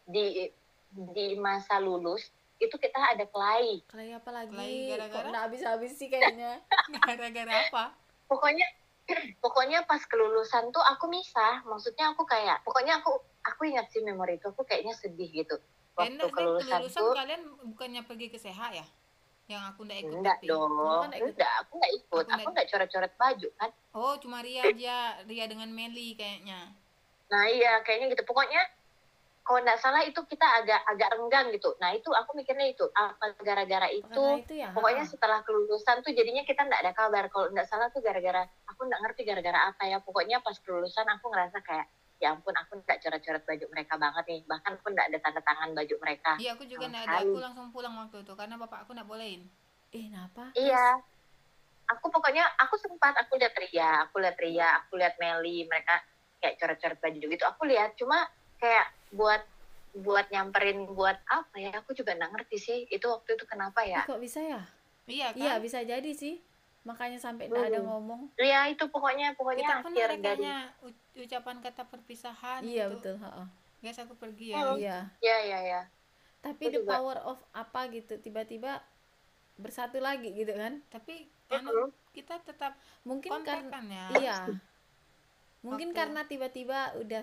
di 0.06 0.46
di 0.92 1.34
masa 1.36 1.78
lulus 1.78 2.30
itu 2.56 2.78
kita 2.78 2.94
ada 2.94 3.26
kelai 3.26 3.82
Kelai 3.90 4.14
apa 4.14 4.30
lagi? 4.30 4.54
Kelai 4.54 4.70
kok 4.70 4.88
gara-gara? 4.94 5.28
nggak 5.28 5.44
habis-habis 5.50 5.92
sih 5.98 6.06
kayaknya? 6.06 6.62
Gara-gara 7.02 7.66
apa? 7.66 7.84
Pokoknya 8.30 8.64
pokoknya 9.44 9.82
pas 9.84 10.02
kelulusan 10.06 10.70
tuh 10.70 10.82
aku 10.82 11.10
misah. 11.10 11.62
Maksudnya 11.66 12.14
aku 12.14 12.22
kayak 12.26 12.62
pokoknya 12.62 13.02
aku 13.02 13.18
aku 13.42 13.62
ingat 13.66 13.90
sih 13.90 14.00
memori 14.02 14.38
itu. 14.38 14.48
Aku 14.50 14.62
kayaknya 14.62 14.94
sedih 14.94 15.28
gitu. 15.30 15.58
Waktu 15.92 16.16
Enak 16.16 16.32
kelulusan 16.32 16.78
kelulusan 16.80 17.00
tuh. 17.02 17.12
kalian 17.12 17.42
bukannya 17.74 18.02
pergi 18.06 18.26
ke 18.32 18.38
seha 18.40 18.68
ya? 18.72 18.86
Yang 19.50 19.62
aku 19.74 19.80
nggak 19.84 20.00
ikut 20.06 20.14
enggak 20.22 20.38
tapi. 20.40 20.48
dong. 20.48 20.70
Kamu 20.72 21.02
kan 21.02 21.10
ikut? 21.12 21.28
enggak 21.34 21.52
aku 21.60 21.72
nggak 21.76 21.92
ikut. 21.92 22.24
Aku 22.24 22.32
aku 22.32 22.38
nggak- 22.38 22.52
nggak 22.54 22.68
coret-coret 22.70 23.12
baju 23.18 23.48
kan? 23.58 23.70
Oh 23.92 24.14
cuma 24.22 24.38
Ria 24.40 24.62
aja. 24.70 24.96
Ria 25.26 25.44
dengan 25.50 25.68
Meli 25.68 26.14
kayaknya. 26.14 26.72
Nah 27.28 27.44
iya. 27.50 27.82
Kayaknya 27.84 28.16
gitu. 28.16 28.22
Pokoknya 28.24 28.62
kalau 29.42 29.58
nggak 29.58 29.80
salah 29.82 30.06
itu 30.06 30.22
kita 30.30 30.46
agak 30.62 30.80
agak 30.86 31.10
renggang 31.18 31.50
gitu. 31.50 31.74
Nah 31.82 31.90
itu 31.90 32.14
aku 32.14 32.38
mikirnya 32.38 32.70
itu 32.70 32.86
apa 32.94 33.34
gara-gara 33.42 33.90
itu 33.90 34.22
itu 34.38 34.54
ya 34.62 34.70
pokoknya 34.70 35.02
ah. 35.02 35.10
setelah 35.10 35.38
kelulusan 35.42 35.98
tuh 36.06 36.14
jadinya 36.14 36.46
kita 36.46 36.62
nggak 36.62 36.82
ada 36.86 36.92
kabar. 36.94 37.26
Kalau 37.26 37.50
nggak 37.50 37.66
salah 37.66 37.90
tuh 37.90 37.98
gara-gara 37.98 38.46
aku 38.70 38.86
nggak 38.86 39.02
ngerti 39.02 39.22
gara-gara 39.26 39.58
apa 39.74 39.82
ya. 39.90 39.98
Pokoknya 39.98 40.38
pas 40.46 40.54
kelulusan 40.62 41.06
aku 41.10 41.26
ngerasa 41.34 41.58
kayak 41.66 41.90
ya 42.22 42.38
ampun 42.38 42.54
aku 42.54 42.78
nggak 42.86 43.02
coret-coret 43.02 43.42
baju 43.42 43.64
mereka 43.74 43.94
banget 43.98 44.24
nih. 44.30 44.40
Bahkan 44.46 44.70
aku 44.78 44.86
nggak 44.94 45.06
ada 45.10 45.18
tanda 45.18 45.40
tangan 45.42 45.70
baju 45.74 45.94
mereka. 45.98 46.32
Iya 46.38 46.50
aku 46.54 46.64
juga 46.70 46.84
nggak 46.86 47.04
ada. 47.10 47.18
Aku 47.26 47.38
langsung 47.42 47.66
pulang 47.74 47.94
waktu 47.98 48.22
itu 48.22 48.32
karena 48.38 48.54
bapak 48.54 48.86
aku 48.86 48.94
nggak 48.94 49.08
bolehin. 49.10 49.42
Eh 49.90 50.06
kenapa? 50.06 50.54
Iya. 50.54 51.02
Aku 51.98 52.14
pokoknya 52.14 52.46
aku 52.62 52.78
sempat 52.78 53.18
aku 53.18 53.42
lihat 53.42 53.58
Ria 53.58 54.06
aku 54.06 54.22
lihat 54.22 54.38
Ria 54.38 54.86
aku 54.86 55.02
lihat 55.02 55.18
Meli 55.18 55.66
mereka 55.66 55.98
kayak 56.38 56.62
coret-coret 56.62 56.98
baju 57.02 57.26
gitu. 57.26 57.42
Aku 57.42 57.66
lihat 57.66 57.98
cuma 57.98 58.22
kayak 58.62 59.01
buat 59.12 59.42
buat 59.94 60.26
nyamperin 60.26 60.88
buat 60.88 61.20
apa 61.22 61.52
ya 61.54 61.70
aku 61.76 61.92
juga 61.92 62.12
nggak 62.12 62.32
ngerti 62.32 62.56
sih 62.56 62.78
itu 62.86 63.04
waktu 63.04 63.36
itu 63.36 63.44
kenapa 63.44 63.84
ya 63.84 64.02
kok 64.02 64.18
bisa 64.18 64.40
ya 64.40 64.62
iya 65.04 65.28
kan 65.30 65.38
iya 65.38 65.54
bisa 65.58 65.78
jadi 65.80 66.10
sih 66.10 66.40
makanya 66.82 67.16
sampai 67.16 67.46
nggak 67.46 67.68
ada 67.68 67.78
Hmm. 67.78 67.88
ngomong 67.92 68.20
Ria 68.34 68.66
itu 68.66 68.84
pokoknya 68.86 69.32
pokoknya 69.32 69.62
kita 69.62 69.74
akhir 69.84 70.10
dari 70.18 70.48
ucapan 71.14 71.56
kata 71.60 71.82
perpisahan 71.84 72.60
iya 72.62 72.88
gitu. 72.88 72.96
betul 72.96 73.16
ha-ha. 73.18 73.44
guys 73.78 73.98
aku 73.98 74.14
pergi 74.14 74.50
ya 74.50 74.58
Oh. 74.64 74.74
iya 74.74 74.98
ya 75.20 75.36
ya 75.38 75.58
ya 75.62 75.80
tapi 76.40 76.64
Aku 76.64 76.72
the 76.72 76.80
juga. 76.80 76.90
power 76.90 77.18
of 77.22 77.38
apa 77.52 77.86
gitu 77.88 78.16
tiba-tiba 78.16 78.80
bersatu 79.54 80.00
lagi 80.00 80.32
gitu 80.32 80.50
kan 80.50 80.80
tapi 80.88 81.28
Mm-mm. 81.46 81.60
anu 81.60 81.84
kita 82.10 82.40
tetap 82.40 82.74
mungkin 83.02 83.30
karena 83.42 83.68
kan 83.68 83.84
ya 83.86 84.06
iya 84.16 84.36
mungkin 85.62 85.92
Waktu- 85.92 85.98
karena 86.00 86.20
tiba-tiba 86.24 86.78
udah 86.96 87.22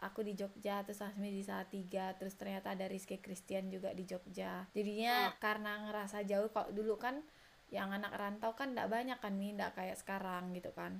aku 0.00 0.20
di 0.20 0.32
Jogja 0.32 0.80
terus 0.80 1.00
Asmi 1.00 1.28
di 1.28 1.40
Salatiga 1.40 2.16
terus 2.16 2.34
ternyata 2.34 2.72
ada 2.72 2.84
Rizky 2.84 3.16
Christian 3.16 3.68
juga 3.68 3.92
di 3.92 4.04
Jogja. 4.04 4.64
Jadinya 4.72 5.32
karena 5.36 5.84
ngerasa 5.84 6.24
jauh 6.24 6.48
kalau 6.48 6.70
dulu 6.70 6.96
kan 6.96 7.20
yang 7.68 7.92
anak 7.92 8.10
rantau 8.12 8.52
kan 8.52 8.74
tidak 8.74 8.88
banyak 8.88 9.16
kan 9.16 9.32
Mi 9.32 9.52
tidak 9.52 9.76
kayak 9.76 9.94
sekarang 9.94 10.50
gitu 10.52 10.72
kan. 10.72 10.98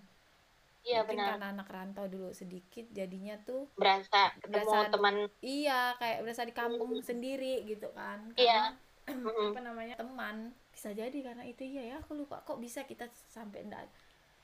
Iya 0.80 1.05
mungkin 1.05 1.16
benar. 1.20 1.28
karena 1.36 1.46
anak 1.53 1.68
rantau 1.68 2.07
dulu 2.07 2.32
sedikit 2.32 2.88
jadinya 2.88 3.36
tuh 3.42 3.68
berasa 3.74 4.32
ketemu 4.38 4.64
Berasa- 4.64 4.88
teman. 4.88 5.14
iya 5.40 5.92
kayak 5.96 6.18
berasa 6.24 6.42
di 6.44 6.55
kampung 6.55 6.92
sendiri 7.01 7.64
gitu 7.64 7.92
kan. 7.92 8.32
Iya. 8.32 8.72
karena 9.05 9.28
Mm-mm. 9.28 9.51
apa 9.53 9.61
namanya 9.61 9.94
teman. 9.98 10.36
Bisa 10.72 10.94
jadi 10.94 11.18
karena 11.20 11.44
itu 11.44 11.64
iya 11.64 11.82
ya 11.84 11.96
aku 12.01 12.16
lupa. 12.16 12.40
Kok 12.40 12.57
bisa 12.57 12.84
kita 12.84 13.09
sampai 13.28 13.66
ndak 13.66 13.84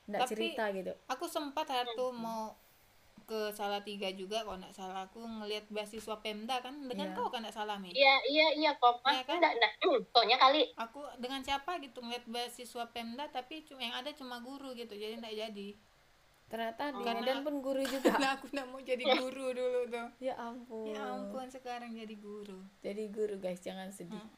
ndak 0.07 0.23
cerita 0.31 0.71
gitu? 0.71 0.95
aku 1.11 1.27
sempat 1.27 1.67
hari 1.67 1.91
itu 1.91 2.07
mau 2.15 2.55
ke 3.27 3.51
Salatiga 3.51 4.07
juga 4.11 4.41
kalau 4.41 4.57
nggak 4.57 4.73
salah. 4.73 5.05
Aku 5.05 5.19
ngelihat 5.19 5.67
beasiswa 5.67 6.15
Pemda 6.17 6.59
kan 6.59 6.79
dengan 6.81 7.11
Iya. 7.11 7.15
kau 7.15 7.27
kan 7.27 7.43
nggak 7.43 7.53
salah 7.53 7.75
Mi 7.75 7.91
iya 7.91 8.17
iya 8.25 8.47
iya 8.55 8.71
kok. 8.73 9.03
Iya 9.03 9.23
kan? 9.23 9.37
enggak 9.37 9.53
enggak. 9.53 9.73
Soalnya 10.09 10.39
kali. 10.39 10.63
Aku 10.77 11.01
dengan 11.17 11.41
siapa 11.41 11.77
gitu 11.79 11.99
ngeliat 11.99 12.23
beasiswa 12.25 12.87
Pemda 12.89 13.27
tapi 13.29 13.61
cuma 13.63 13.81
yang 13.81 13.95
ada 13.95 14.11
cuma 14.11 14.39
guru 14.39 14.73
gitu 14.73 14.95
jadi 14.95 15.15
nggak 15.17 15.37
jadi. 15.45 15.69
Ternyata 16.47 16.85
di 16.93 17.03
Karena- 17.03 17.21
Medan 17.21 17.39
pun 17.43 17.59
guru 17.59 17.83
juga. 17.91 18.15
Nah 18.15 18.31
aku 18.35 18.47
nggak 18.49 18.67
mau 18.67 18.79
jadi 18.81 19.03
guru 19.13 19.47
dulu 19.51 19.81
tuh. 19.89 20.09
Ya 20.19 20.35
ampun. 20.37 20.87
Ya 20.89 21.03
ampun 21.05 21.47
sekarang 21.49 21.91
jadi 21.93 22.15
guru. 22.15 22.63
Jadi 22.81 23.03
guru 23.09 23.37
guys 23.37 23.59
jangan 23.61 23.91
sedih. 23.91 24.15
Hmm. 24.17 24.31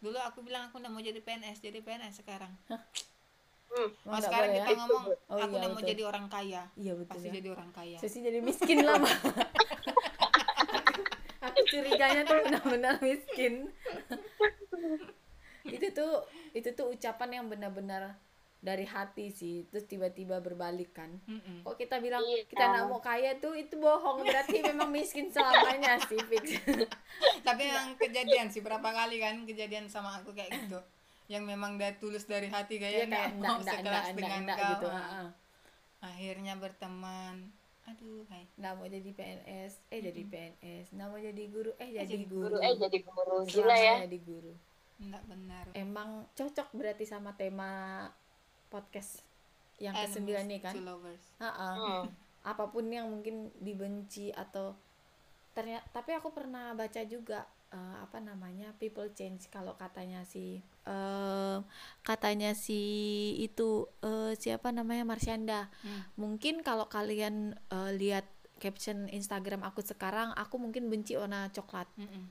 dulu 0.00 0.16
aku 0.16 0.40
bilang 0.40 0.64
aku 0.64 0.80
nggak 0.80 0.88
mau 0.88 1.02
jadi 1.02 1.20
PNS 1.20 1.60
jadi 1.60 1.76
PNS 1.78 2.24
sekarang 2.24 2.48
hmm, 3.70 3.88
Mau 4.04 4.14
oh, 4.14 4.20
sekarang 4.20 4.50
kita 4.52 4.66
ya? 4.66 4.76
ngomong 4.78 5.04
Oh 5.26 5.36
aku 5.38 5.54
iya, 5.54 5.66
mau 5.66 5.74
betul. 5.74 5.88
jadi 5.94 6.02
orang 6.04 6.26
kaya. 6.26 6.62
Iya 6.74 6.92
betul 6.98 7.10
pasti 7.16 7.28
ya. 7.28 7.32
jadi 7.38 7.48
orang 7.54 7.70
kaya. 7.70 7.96
Sesi 7.98 8.18
jadi 8.20 8.38
miskin 8.42 8.78
lama 8.82 9.06
aku 11.46 11.60
curiganya 11.64 12.22
tuh 12.24 12.36
benar-benar 12.44 12.94
miskin. 13.00 13.68
Itu 15.66 15.86
tuh 15.92 16.24
itu 16.50 16.66
tuh 16.72 16.90
ucapan 16.90 17.40
yang 17.40 17.46
benar-benar 17.46 18.16
dari 18.60 18.84
hati 18.84 19.30
sih. 19.30 19.68
Terus 19.70 19.86
tiba-tiba 19.86 20.40
berbalik 20.40 20.92
kan. 20.92 21.20
Mm-mm. 21.24 21.62
kok 21.62 21.76
kita 21.76 22.00
bilang 22.00 22.24
Iya. 22.24 22.44
kita 22.44 22.64
nggak 22.64 22.84
mau 22.88 23.00
kaya 23.00 23.36
tuh 23.38 23.54
itu 23.54 23.76
bohong. 23.76 24.24
Berarti 24.24 24.60
memang 24.64 24.90
miskin 24.90 25.30
selamanya 25.30 26.00
sih 26.04 26.20
fix 26.26 26.58
tapi 27.46 27.66
yang 27.66 27.96
kejadian 27.96 28.46
sih 28.48 28.60
berapa 28.60 28.84
kali 28.84 29.16
kan 29.18 29.42
kejadian 29.44 29.86
sama 29.86 30.20
aku 30.20 30.32
kayak 30.32 30.52
gitu 30.54 30.78
yang 31.30 31.46
memang 31.46 31.78
dari 31.78 31.94
tulus 31.96 32.26
dari 32.26 32.46
hati 32.46 32.76
kayak 32.76 33.06
kayak 33.06 33.08
nggak 33.10 33.26
mau 33.38 33.56
enggak 33.56 33.76
sekelas 33.78 33.86
enggak 34.02 34.16
dengan 34.18 34.40
enggak 34.42 34.56
kau 34.56 34.68
gitu 34.68 34.86
Ah. 34.86 34.98
heeh. 34.98 35.28
akhirnya 36.00 36.54
berteman. 36.56 37.36
Aduh 37.86 38.22
hai. 38.28 38.44
Nggak 38.54 38.72
mau 38.72 38.86
jadi 38.86 39.10
PNS 39.10 39.72
eh 39.88 40.00
jadi 40.00 40.22
PNS 40.24 40.86
nggak 40.90 41.08
mau 41.08 41.18
jadi 41.18 41.42
guru 41.46 41.70
eh 41.76 41.88
jadi, 41.92 42.06
jadi 42.08 42.24
guru, 42.26 42.44
guru 42.50 42.56
eh 42.58 42.74
jadi 42.76 42.98
guru 43.00 43.36
gila 43.44 43.76
ya. 43.76 43.94
jadi 44.04 44.18
guru. 44.20 44.52
Enggak 44.98 45.22
benar. 45.24 45.64
Emang 45.72 46.08
cocok 46.32 46.68
berarti 46.72 47.04
sama 47.04 47.30
tema 47.32 47.70
podcast 48.68 49.22
yang 49.76 49.94
Enemies 49.94 50.12
kesembilan 50.12 50.44
nih 50.46 50.60
kan? 50.60 50.74
lovers. 50.78 51.24
Ha-ha. 51.38 51.68
Hmm. 51.72 52.06
apa 52.40 52.64
pun 52.66 52.88
yang 52.88 53.04
mungkin 53.06 53.52
dibenci 53.54 54.32
atau 54.32 54.72
ternyata 55.52 55.84
tapi 55.92 56.10
aku 56.10 56.32
pernah 56.32 56.72
baca 56.72 57.04
juga 57.04 57.44
eh, 57.70 57.96
apa 58.00 58.18
namanya 58.18 58.74
people 58.76 59.06
change 59.10 59.46
kalau 59.46 59.74
katanya 59.74 60.22
si 60.22 60.58
eh, 60.84 61.58
katanya 62.02 62.50
si 62.52 62.80
itu 63.38 63.86
eh, 64.00 64.34
siapa 64.34 64.70
namanya 64.70 65.02
Marsyanda 65.04 65.70
Hmm. 65.80 66.02
mungkin 66.16 66.60
kalau 66.60 66.86
kalian 66.86 67.54
eh, 67.68 67.92
lihat 67.94 68.26
caption 68.58 69.08
Instagram 69.08 69.62
aku 69.62 69.80
sekarang 69.80 70.34
aku 70.34 70.58
mungkin 70.58 70.86
benci 70.86 71.16
warna 71.16 71.48
coklat 71.48 71.88
Mm-mm. 71.96 72.28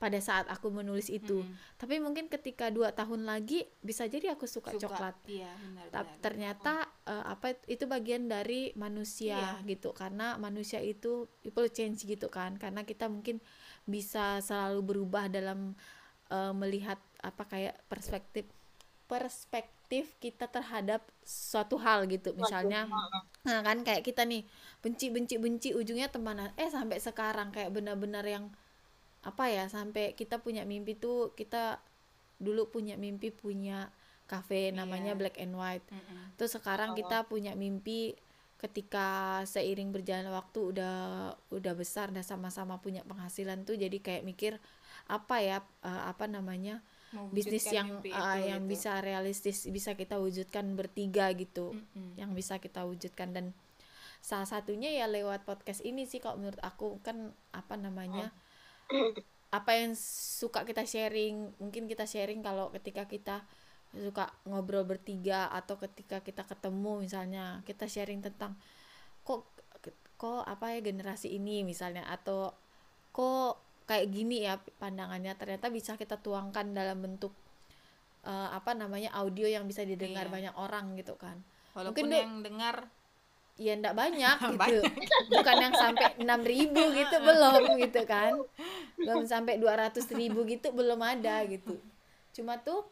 pada 0.00 0.16
saat 0.16 0.48
aku 0.48 0.72
menulis 0.72 1.12
itu 1.12 1.44
Mm-mm. 1.44 1.76
tapi 1.76 2.00
mungkin 2.00 2.32
ketika 2.32 2.72
dua 2.72 2.96
tahun 2.96 3.28
lagi 3.28 3.68
bisa 3.84 4.08
jadi 4.08 4.32
aku 4.32 4.48
suka, 4.48 4.72
Suka. 4.72 4.88
coklat 4.88 5.16
iya 5.28 5.52
benar 5.52 5.84
tapi 5.92 6.08
benar. 6.08 6.22
ternyata 6.24 6.74
eh, 7.04 7.24
apa 7.28 7.60
itu 7.68 7.84
bagian 7.84 8.24
dari 8.24 8.72
manusia 8.72 9.60
Iya. 9.60 9.68
gitu 9.68 9.92
karena 9.92 10.40
manusia 10.40 10.80
itu 10.80 11.28
people 11.44 11.68
change 11.68 12.08
gitu 12.08 12.32
kan 12.32 12.56
karena 12.56 12.88
kita 12.88 13.12
mungkin 13.12 13.44
bisa 13.84 14.38
selalu 14.40 14.80
berubah 14.82 15.28
dalam 15.28 15.74
eh, 16.28 16.52
melihat 16.54 16.98
apa 17.20 17.44
kayak 17.44 17.76
perspektif 17.86 18.48
perspektif 19.10 20.06
kita 20.22 20.46
terhadap 20.46 21.02
suatu 21.26 21.74
hal 21.82 22.06
gitu 22.06 22.30
misalnya 22.38 22.86
nah 23.42 23.60
kan 23.66 23.82
kayak 23.82 24.06
kita 24.06 24.22
nih 24.22 24.46
benci 24.78 25.10
benci 25.10 25.34
benci 25.36 25.68
ujungnya 25.74 26.06
temanan 26.06 26.54
eh 26.54 26.70
sampai 26.70 27.02
sekarang 27.02 27.50
kayak 27.50 27.74
benar-benar 27.74 28.22
yang 28.22 28.46
apa 29.20 29.50
ya 29.50 29.66
sampai 29.66 30.14
kita 30.14 30.38
punya 30.38 30.62
mimpi 30.62 30.94
tuh 30.94 31.34
kita 31.34 31.82
dulu 32.40 32.70
punya 32.70 32.94
mimpi 32.96 33.28
punya 33.34 33.90
cafe 34.24 34.70
namanya 34.70 35.12
Iya. 35.12 35.18
Black 35.18 35.36
and 35.42 35.54
White 35.58 35.86
Mm-mm. 35.90 36.38
Terus 36.38 36.54
sekarang 36.56 36.94
kita 36.94 37.26
punya 37.26 37.52
mimpi 37.58 38.14
ketika 38.60 39.40
seiring 39.48 39.88
berjalan 39.88 40.28
waktu 40.36 40.76
udah 40.76 40.96
udah 41.48 41.72
besar 41.72 42.12
udah 42.12 42.20
sama-sama 42.20 42.76
punya 42.76 43.00
penghasilan 43.08 43.64
tuh 43.64 43.80
jadi 43.80 43.96
kayak 44.04 44.22
mikir 44.28 44.60
apa 45.08 45.40
ya 45.40 45.58
eh, 45.80 46.02
apa 46.04 46.28
namanya 46.28 46.84
bisnis 47.32 47.66
yang 47.72 48.04
eh, 48.04 48.12
itu, 48.12 48.38
yang 48.46 48.68
gitu. 48.68 48.76
bisa 48.76 49.00
realistis 49.00 49.64
bisa 49.66 49.96
kita 49.96 50.20
wujudkan 50.20 50.76
bertiga 50.76 51.32
gitu 51.32 51.72
Mm-mm. 51.72 52.20
yang 52.20 52.36
bisa 52.36 52.60
kita 52.60 52.84
wujudkan 52.84 53.32
dan 53.32 53.56
salah 54.20 54.46
satunya 54.46 54.92
ya 54.92 55.08
lewat 55.08 55.48
podcast 55.48 55.80
ini 55.80 56.04
sih 56.04 56.20
kalau 56.20 56.36
menurut 56.36 56.60
aku 56.60 57.00
kan 57.00 57.32
apa 57.56 57.74
namanya 57.80 58.28
apa 59.50 59.70
yang 59.74 59.96
suka 59.96 60.62
kita 60.62 60.86
sharing 60.86 61.50
mungkin 61.58 61.90
kita 61.90 62.06
sharing 62.06 62.44
kalau 62.44 62.70
ketika 62.76 63.08
kita 63.08 63.42
suka 63.90 64.30
ngobrol 64.46 64.86
bertiga 64.86 65.50
atau 65.50 65.74
ketika 65.74 66.22
kita 66.22 66.46
ketemu 66.46 67.02
misalnya 67.02 67.58
kita 67.66 67.90
sharing 67.90 68.22
tentang 68.22 68.54
kok 69.26 69.46
kok 70.14 70.44
apa 70.44 70.76
ya 70.76 70.84
generasi 70.84 71.32
ini? 71.32 71.64
misalnya 71.64 72.04
atau 72.06 72.52
kok 73.10 73.58
kayak 73.88 74.06
gini 74.12 74.46
ya 74.46 74.60
pandangannya? 74.78 75.34
Ternyata 75.34 75.72
bisa 75.72 75.96
kita 75.96 76.20
tuangkan 76.20 76.70
dalam 76.70 77.00
bentuk 77.00 77.32
eh, 78.22 78.48
apa 78.52 78.76
namanya 78.76 79.10
audio 79.16 79.48
yang 79.48 79.64
bisa 79.64 79.80
didengar 79.82 80.28
Iya. 80.28 80.32
banyak 80.32 80.54
orang 80.54 80.94
gitu 80.94 81.16
kan. 81.16 81.40
Walaupun 81.72 82.04
Mungkin, 82.06 82.20
yang 82.20 82.32
dengar 82.44 82.76
ya 83.56 83.72
enggak 83.76 83.96
banyak 83.96 84.36
gitu. 84.44 84.56
Banyak. 84.60 84.92
bukan 85.32 85.56
yang 85.58 85.74
sampai 85.74 86.06
6000 86.20 87.00
gitu 87.00 87.16
belum 87.18 87.62
gitu 87.80 88.00
kan. 88.04 88.32
Belum 89.00 89.24
sampai 89.24 89.56
200.000 89.56 90.04
ribu 90.14 90.44
gitu 90.44 90.68
belum 90.70 91.00
ada 91.00 91.42
gitu. 91.48 91.80
Cuma 92.36 92.60
tuh 92.60 92.84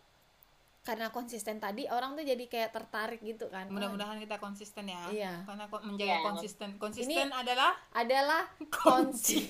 karena 0.88 1.12
konsisten 1.12 1.60
tadi 1.60 1.84
orang 1.84 2.16
tuh 2.16 2.24
jadi 2.24 2.40
kayak 2.40 2.72
tertarik 2.72 3.20
gitu 3.20 3.52
kan. 3.52 3.68
Oh, 3.68 3.76
mudah-mudahan 3.76 4.16
kita 4.16 4.40
konsisten 4.40 4.88
ya. 4.88 5.04
Iya. 5.06 5.32
karena 5.44 5.68
kok 5.68 5.84
menjaga 5.84 6.08
Iya. 6.10 6.24
konsisten. 6.24 6.68
Konsisten 6.80 7.28
adalah 7.28 7.76
adalah 7.92 8.42
kunci 8.72 9.44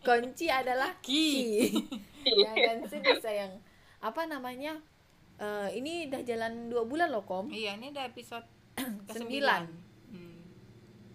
kunci 0.00 0.46
adalah 0.48 0.96
Key. 1.00 1.72
key 2.20 2.36
ya 2.44 2.52
kan 2.52 2.84
sih 2.84 3.00
bisa 3.00 3.30
yang 3.30 3.52
apa 3.98 4.24
namanya? 4.24 4.76
Eh, 5.40 5.68
ini 5.74 6.04
udah 6.06 6.20
jalan 6.20 6.68
dua 6.68 6.84
bulan 6.84 7.08
loh 7.08 7.24
kom. 7.24 7.48
Iya 7.48 7.80
ini 7.80 7.88
udah 7.88 8.04
episode 8.04 8.44
ke 9.08 9.16
Sembilan. 9.16 9.62
Hmm. 10.10 10.40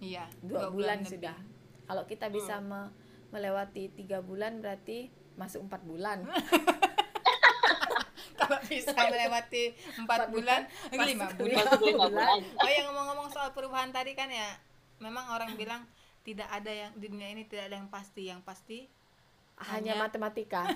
iya 0.01 0.25
dua, 0.39 0.69
bulan, 0.69 1.01
lebih. 1.01 1.21
sudah. 1.21 1.37
kalau 1.85 2.03
kita 2.03 2.29
bisa 2.29 2.57
me- 2.57 2.89
melewati 3.29 3.93
tiga 3.93 4.21
bulan 4.21 4.57
berarti 4.57 5.09
masuk 5.35 5.69
empat 5.69 5.81
bulan 5.83 6.25
kalau 8.39 8.59
bisa 8.63 8.91
melewati 8.91 9.63
empat 9.97 10.27
bulan 10.27 10.61
lima 10.91 11.27
bulan. 11.31 11.65
bulan. 11.77 12.39
Oh 12.55 12.67
yang 12.67 12.85
ngomong-ngomong 12.89 13.27
soal 13.29 13.51
perubahan 13.51 13.89
tadi 13.89 14.11
kan 14.11 14.27
ya 14.27 14.55
memang 14.97 15.27
orang 15.29 15.53
bilang 15.53 15.83
tidak 16.21 16.47
ada 16.47 16.69
yang 16.69 16.91
di 16.93 17.07
dunia 17.07 17.29
ini 17.29 17.45
tidak 17.45 17.69
ada 17.69 17.75
yang 17.77 17.87
pasti. 17.87 18.23
Yang 18.25 18.41
pasti 18.41 18.77
hanya 19.63 19.93
Hanya- 19.93 20.01
matematika. 20.01 20.67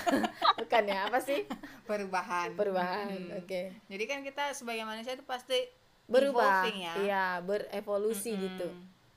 Bukan 0.60 0.82
ya 0.84 1.06
apa 1.06 1.18
sih? 1.18 1.44
Perubahan. 1.84 2.54
Perubahan 2.54 3.06
Hmm. 3.08 3.38
oke. 3.38 3.60
Jadi 3.86 4.04
kan 4.06 4.20
kita 4.20 4.52
sebagai 4.52 4.82
manusia 4.82 5.12
itu 5.12 5.22
pasti 5.22 5.58
berubah. 6.04 6.64
evolving 6.64 6.78
ya. 6.80 6.94
Iya 6.98 7.24
berevolusi 7.40 8.30
Mm-mm. 8.30 8.44
gitu. 8.46 8.68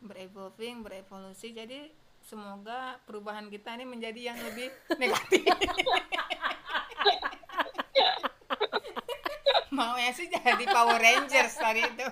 Berevolving 0.01 0.81
berevolusi. 0.81 1.49
Jadi 1.49 1.89
semoga 2.19 2.97
perubahan 3.05 3.47
kita 3.47 3.71
ini 3.71 3.85
menjadi 3.85 4.33
yang 4.33 4.39
lebih 4.41 4.73
negatif 5.01 5.45
mau 9.77 9.95
ya 9.95 10.11
sih 10.11 10.27
jadi 10.27 10.65
Power 10.65 10.97
Rangers 10.97 11.55
tadi 11.55 11.83
itu. 11.83 12.07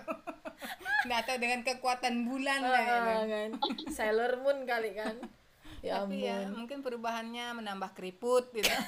Nggak 1.03 1.21
tahu 1.25 1.37
dengan 1.39 1.59
kekuatan 1.61 2.27
bulan 2.27 2.59
lah 2.61 2.81
ya. 2.81 2.97
Ah, 2.99 3.23
kan. 3.23 3.49
Sailor 3.89 4.39
Moon 4.39 4.63
kali 4.63 4.95
kan. 4.95 5.15
Ya 5.83 5.99
tapi 5.99 6.23
ya 6.23 6.47
ampun. 6.47 6.63
mungkin 6.63 6.77
perubahannya 6.79 7.55
menambah 7.55 7.91
keriput 7.93 8.51
gitu. 8.51 8.67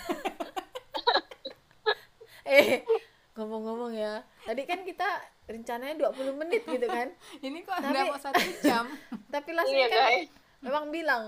Eh 2.45 2.85
ngomong-ngomong 3.33 3.91
ya. 3.91 4.21
Tadi 4.45 4.63
kan 4.63 4.85
kita 4.85 5.05
rencananya 5.45 5.97
20 6.13 6.39
menit 6.39 6.61
gitu 6.63 6.85
kan. 6.85 7.09
Ini 7.45 7.65
kok 7.65 7.81
Tapi- 7.81 8.05
mau 8.05 8.19
satu 8.21 8.41
jam? 8.61 8.85
Tapi 9.33 9.49
last 9.51 9.69
Iya, 9.69 9.87
kan 9.89 9.97
guys. 10.13 10.29
memang 10.61 10.85
bilang 10.93 11.23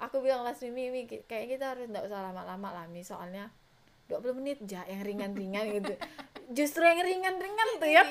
aku 0.00 0.18
bilang 0.18 0.42
last 0.42 0.64
Mimi 0.64 0.90
Mimi 0.90 1.06
kayak 1.06 1.46
kita 1.52 1.76
harus 1.76 1.86
nggak 1.86 2.08
usah 2.08 2.32
lama-lama 2.32 2.68
lah 2.72 2.84
Mi. 2.88 3.04
Soalnya 3.04 3.52
20 4.08 4.38
menit 4.38 4.58
aja 4.64 4.84
yang 4.84 5.00
ringan-ringan 5.00 5.64
gitu. 5.80 5.94
Justru 6.52 6.84
yang 6.84 7.00
ringan-ringan 7.00 7.68
tuh 7.80 7.88
ya 7.88 8.04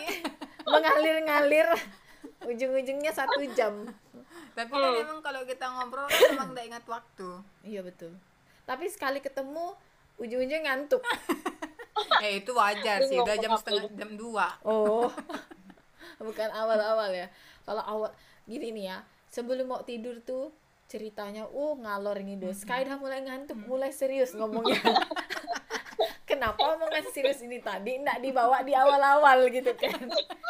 mengalir-ngalir 0.66 1.70
ujung-ujungnya 2.50 3.12
satu 3.14 3.42
jam. 3.54 3.86
Tapi 4.54 4.74
Oh. 4.74 4.82
kan 4.82 4.94
emang 5.02 5.20
kalau 5.22 5.42
kita 5.46 5.66
ngobrol 5.66 6.06
kan 6.10 6.20
emang 6.34 6.50
nggak 6.54 6.66
ingat 6.70 6.86
waktu. 6.90 7.30
Iya 7.66 7.82
betul. 7.86 8.14
Tapi 8.66 8.86
sekali 8.90 9.22
ketemu 9.22 9.74
ujung-ujungnya 10.18 10.62
ngantuk. 10.70 11.02
Eh 12.22 12.34
itu 12.42 12.52
wajar 12.54 13.06
sih. 13.06 13.18
Udah 13.18 13.38
jam 13.38 13.54
setengah 13.58 13.90
jam 13.94 14.18
dua. 14.18 14.50
Oh. 14.66 15.10
Bukan 16.24 16.50
awal-awal 16.54 17.10
ya. 17.14 17.28
Kalau 17.66 17.84
awal 17.86 18.10
gini 18.46 18.74
nih 18.74 18.86
ya. 18.94 18.98
Sebelum 19.34 19.66
mau 19.66 19.82
tidur 19.82 20.22
tuh 20.22 20.54
ceritanya 20.86 21.50
uh 21.50 21.74
ngalor 21.74 22.22
ngidul 22.22 22.54
Sky 22.54 22.86
udah 22.86 23.02
mulai 23.02 23.26
ngantuk 23.26 23.58
mulai 23.66 23.90
serius 23.90 24.38
ngomongnya 24.38 24.78
kenapa 26.24 26.60
omongan 26.76 27.06
serius 27.12 27.42
ini 27.44 27.60
tadi? 27.60 28.00
Nggak 28.00 28.20
dibawa 28.24 28.62
di 28.64 28.74
awal-awal 28.74 29.48
gitu 29.50 29.72
kan. 29.76 29.98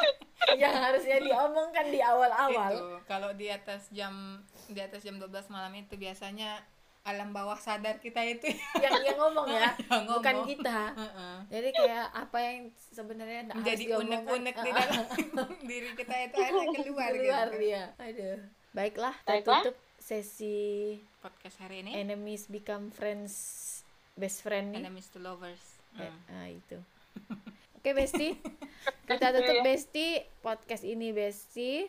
Yang 0.61 0.75
harusnya 0.75 1.17
diomongkan 1.23 1.87
di 1.87 1.99
awal-awal. 2.03 2.99
Kalau 3.07 3.31
di 3.33 3.47
atas 3.47 3.87
jam 3.89 4.43
di 4.67 4.79
atas 4.79 5.03
jam 5.03 5.15
12 5.17 5.31
malam 5.49 5.71
itu 5.75 5.95
biasanya 5.95 6.59
alam 7.03 7.35
bawah 7.35 7.59
sadar 7.59 7.99
kita 7.99 8.23
itu. 8.23 8.47
Yang 8.79 8.93
yang 9.11 9.17
ngomong 9.19 9.47
ya 9.51 9.75
Yang 9.91 10.03
bukan 10.07 10.35
ngomong. 10.39 10.47
kita. 10.47 10.79
Heeh. 10.95 11.35
jadi 11.51 11.69
kayak 11.75 12.05
apa 12.15 12.37
yang 12.39 12.57
sebenarnya 12.95 13.41
diomongkan, 13.51 13.99
unek-unek 14.07 14.55
di 14.55 14.69
uh, 14.71 14.75
dalam 14.75 15.05
diri 15.69 15.89
kita 15.99 16.15
itu 16.31 16.35
akhirnya 16.39 16.67
keluar, 16.79 17.11
keluar 17.11 17.47
gitu. 17.51 17.59
dia. 17.59 17.83
Aduh. 17.99 18.37
Baiklah 18.73 19.15
Baiklah. 19.27 19.61
tertutup 19.63 19.75
sesi 19.99 20.57
podcast 21.19 21.59
hari 21.59 21.83
ini. 21.83 21.91
Enemies 21.99 22.47
become 22.47 22.87
friends 22.91 23.82
best 24.13 24.41
friend 24.41 24.73
nih. 24.73 24.85
Enemies 24.85 25.09
to 25.09 25.19
lovers. 25.19 25.61
Eh, 25.95 26.09
Hmm. 26.09 26.33
ah, 26.33 26.47
itu. 26.49 26.77
Oke 27.77 27.91
Besti. 27.91 28.33
Kita 29.09 29.29
tutup 29.29 29.59
Besti 29.61 30.21
podcast 30.39 30.81
ini 30.81 31.11
Besti. 31.11 31.85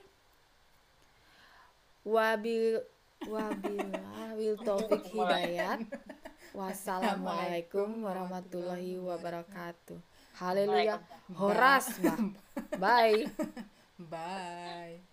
Wabil 2.05 2.85
wabil 3.25 4.53
taufik 4.61 5.09
hidayat. 5.09 5.81
Wassalamualaikum 6.59 8.05
warahmatullahi 8.05 9.01
wabarakatuh. 9.01 9.99
haleluya. 10.35 10.99
Horas 11.33 11.95
bah 12.03 12.18
bye. 12.77 13.25
Bye 13.97 15.05